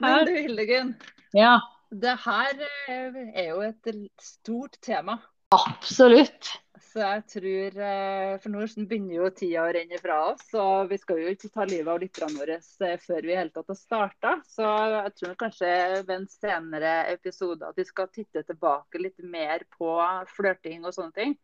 Men 0.00 0.24
du 0.24 0.32
Hildegunn, 0.32 0.94
Ja, 1.36 1.58
det 1.90 2.16
her 2.24 2.64
eh, 2.88 3.20
er 3.34 3.52
jo 3.52 3.60
et 3.66 3.92
stort 4.22 4.80
tema. 4.82 5.18
absolutt. 5.50 6.50
Så 6.90 7.02
jeg 7.02 7.22
tror 7.30 7.76
eh, 7.86 8.32
For 8.42 8.50
nå 8.50 8.64
begynner 8.88 9.14
jo 9.14 9.28
tida 9.34 9.62
å 9.62 9.72
renne 9.74 9.98
fra 10.00 10.16
oss, 10.32 10.46
og 10.58 10.90
vi 10.90 10.98
skal 10.98 11.20
jo 11.22 11.34
ikke 11.34 11.50
ta 11.52 11.66
livet 11.68 11.90
av 11.92 12.00
lytterne 12.02 12.38
våre 12.38 12.56
eh, 12.58 12.96
før 13.02 13.26
vi 13.26 13.34
i 13.34 13.38
hele 13.38 13.54
tatt 13.54 13.70
har 13.70 13.78
starta. 13.78 14.32
Så 14.48 14.66
jeg 14.94 15.12
tror 15.20 15.36
kanskje 15.44 15.70
ved 16.00 16.16
en 16.16 16.26
senere 16.32 16.94
episode 17.12 17.68
at 17.68 17.78
vi 17.78 17.86
skal 17.86 18.10
titte 18.14 18.42
tilbake 18.46 19.02
litt 19.02 19.22
mer 19.22 19.66
på 19.76 19.94
flørting 20.34 20.82
og 20.84 20.96
sånne 20.96 21.16
ting. 21.18 21.38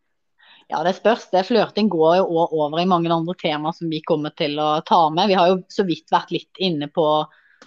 Ja, 0.67 0.81
det 0.83 0.97
spørs. 0.97 1.29
det. 1.31 1.45
Flørting 1.47 1.89
går 1.91 2.17
jo 2.19 2.43
over 2.43 2.79
i 2.81 2.87
mange 2.87 3.11
andre 3.13 3.35
temaer 3.39 3.75
som 3.75 3.91
vi 3.91 4.01
kommer 4.07 4.35
til 4.35 4.59
å 4.59 4.81
ta 4.87 5.05
med. 5.13 5.29
Vi 5.31 5.37
har 5.39 5.51
jo 5.51 5.61
så 5.71 5.83
vidt 5.87 6.11
vært 6.11 6.33
litt 6.35 6.63
inne 6.63 6.89
på, 6.91 7.07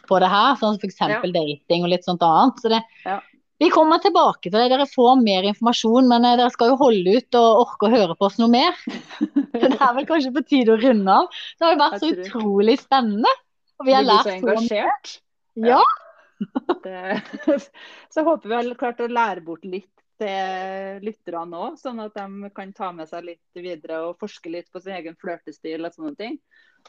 på 0.09 0.21
det 0.23 0.31
her, 0.31 0.55
sånn 0.61 0.77
som 0.77 0.87
f.eks. 0.87 1.03
Ja. 1.09 1.21
dating 1.23 1.85
og 1.87 1.93
litt 1.93 2.07
sånt 2.07 2.25
annet. 2.27 2.63
Så 2.63 2.73
det, 2.73 2.85
Ja. 3.07 3.21
Vi 3.61 3.69
kommer 3.69 4.01
tilbake 4.01 4.49
til 4.49 4.57
det. 4.57 4.71
Dere 4.73 4.87
får 4.89 5.19
mer 5.21 5.45
informasjon, 5.45 6.07
men 6.09 6.25
eh, 6.25 6.39
dere 6.41 6.53
skal 6.55 6.71
jo 6.73 6.79
holde 6.81 7.19
ut 7.19 7.37
og 7.37 7.59
orke 7.67 7.91
å 7.91 7.93
høre 7.93 8.17
på 8.17 8.31
oss 8.31 8.39
noe 8.41 8.49
mer. 8.49 8.79
Så 9.21 9.67
det 9.67 9.77
er 9.77 9.97
vel 9.99 10.07
kanskje 10.09 10.33
på 10.33 10.43
tide 10.49 10.73
å 10.73 10.81
runde 10.81 11.13
av. 11.13 11.29
Det 11.59 11.67
har 11.67 11.75
jo 11.75 11.81
vært 11.83 12.01
så 12.01 12.13
utrolig 12.15 12.79
spennende. 12.81 13.33
Og 13.81 13.89
vi 13.89 13.97
har 13.97 14.07
lært 14.07 14.31
så 14.31 14.37
engasjert. 14.39 15.13
Ja. 15.61 15.83
Ja. 15.83 16.77
Det, 16.87 17.21
så 18.15 18.25
håper 18.25 18.49
vi 18.49 18.57
har 18.57 18.75
klart 18.81 19.03
å 19.05 19.11
lære 19.13 19.45
bort 19.45 19.67
litt 19.69 19.91
til 20.21 21.01
lytterne 21.07 21.59
òg, 21.67 21.77
sånn 21.81 22.01
at 22.05 22.15
de 22.17 22.51
kan 22.57 22.73
ta 22.77 22.91
med 22.95 23.09
seg 23.11 23.25
litt 23.27 23.57
videre 23.59 24.03
og 24.07 24.19
forske 24.21 24.53
litt 24.53 24.69
på 24.73 24.83
sin 24.85 24.95
egen 24.99 25.17
flørtestil 25.21 25.87
og 25.89 25.95
sånne 25.97 26.15
ting. 26.21 26.39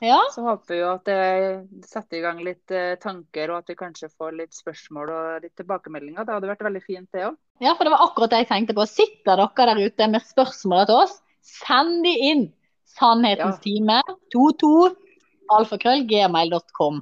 ja. 0.03 0.19
Så 0.35 0.43
håper 0.45 0.75
vi 0.75 0.81
at 0.87 1.05
det 1.09 1.87
setter 1.89 2.19
i 2.19 2.23
gang 2.23 2.39
litt 2.45 2.71
eh, 2.75 2.95
tanker, 3.01 3.51
og 3.51 3.61
at 3.63 3.71
vi 3.71 3.75
kanskje 3.79 4.11
får 4.17 4.37
litt 4.37 4.53
spørsmål 4.55 5.11
og 5.15 5.43
litt 5.47 5.55
tilbakemeldinger. 5.59 6.27
Det 6.27 6.35
hadde 6.37 6.51
vært 6.51 6.65
veldig 6.67 6.83
fint, 6.85 7.09
det 7.15 7.25
òg. 7.29 7.37
Ja, 7.63 7.73
for 7.75 7.87
det 7.87 7.93
var 7.95 8.05
akkurat 8.07 8.31
det 8.33 8.43
jeg 8.43 8.51
tenkte 8.53 8.75
på. 8.77 8.87
Sitter 8.87 9.39
dere 9.41 9.67
der 9.75 9.83
ute 9.87 10.07
med 10.11 10.27
spørsmål 10.27 10.85
til 10.89 11.01
oss, 11.03 11.21
send 11.41 12.03
de 12.07 12.15
inn. 12.31 12.43
Sannhetens 12.91 13.55
Ja. 13.55 13.63
time 13.63 14.01
22 14.35 14.95
alfakrøllgmail.com. 15.51 17.01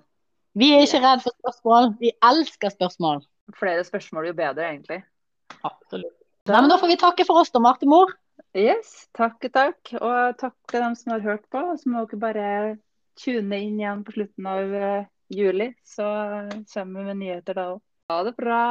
Vi 0.60 0.72
er 0.76 0.84
ikke 0.86 1.02
redd 1.04 1.22
for 1.24 1.34
spørsmål. 1.42 1.92
Vi 2.02 2.12
elsker 2.26 2.74
spørsmål. 2.74 3.22
Flere 3.58 3.84
spørsmål 3.86 4.30
jo 4.30 4.34
bedre, 4.38 4.66
egentlig. 4.74 5.04
Absolutt. 5.66 6.19
Nei, 6.50 6.62
men 6.64 6.72
da 6.72 6.80
får 6.82 6.89
vi 6.89 6.97
takke 6.97 7.26
for 7.28 7.43
oss 7.43 7.52
da, 7.54 7.62
Marte 7.62 7.86
Mor. 7.89 8.16
Yes, 8.58 9.06
takk, 9.14 9.43
takk. 9.54 9.91
Og 10.00 10.38
takk 10.41 10.56
til 10.72 10.82
dem 10.82 10.95
som 10.97 11.14
har 11.14 11.26
hørt 11.26 11.45
på. 11.54 11.62
Så 11.78 11.91
må 11.93 12.08
dere 12.10 12.22
bare 12.24 12.47
tune 13.20 13.62
inn 13.62 13.78
igjen 13.78 14.02
på 14.08 14.16
slutten 14.16 14.47
av 14.50 14.74
eh, 14.74 15.10
juli, 15.30 15.74
så 15.86 16.08
kommer 16.74 17.02
vi 17.02 17.06
med 17.12 17.22
nyheter 17.22 17.60
da 17.60 17.68
òg. 17.76 17.84
Ha 18.10 18.24
det 18.26 18.34
bra. 18.39 18.64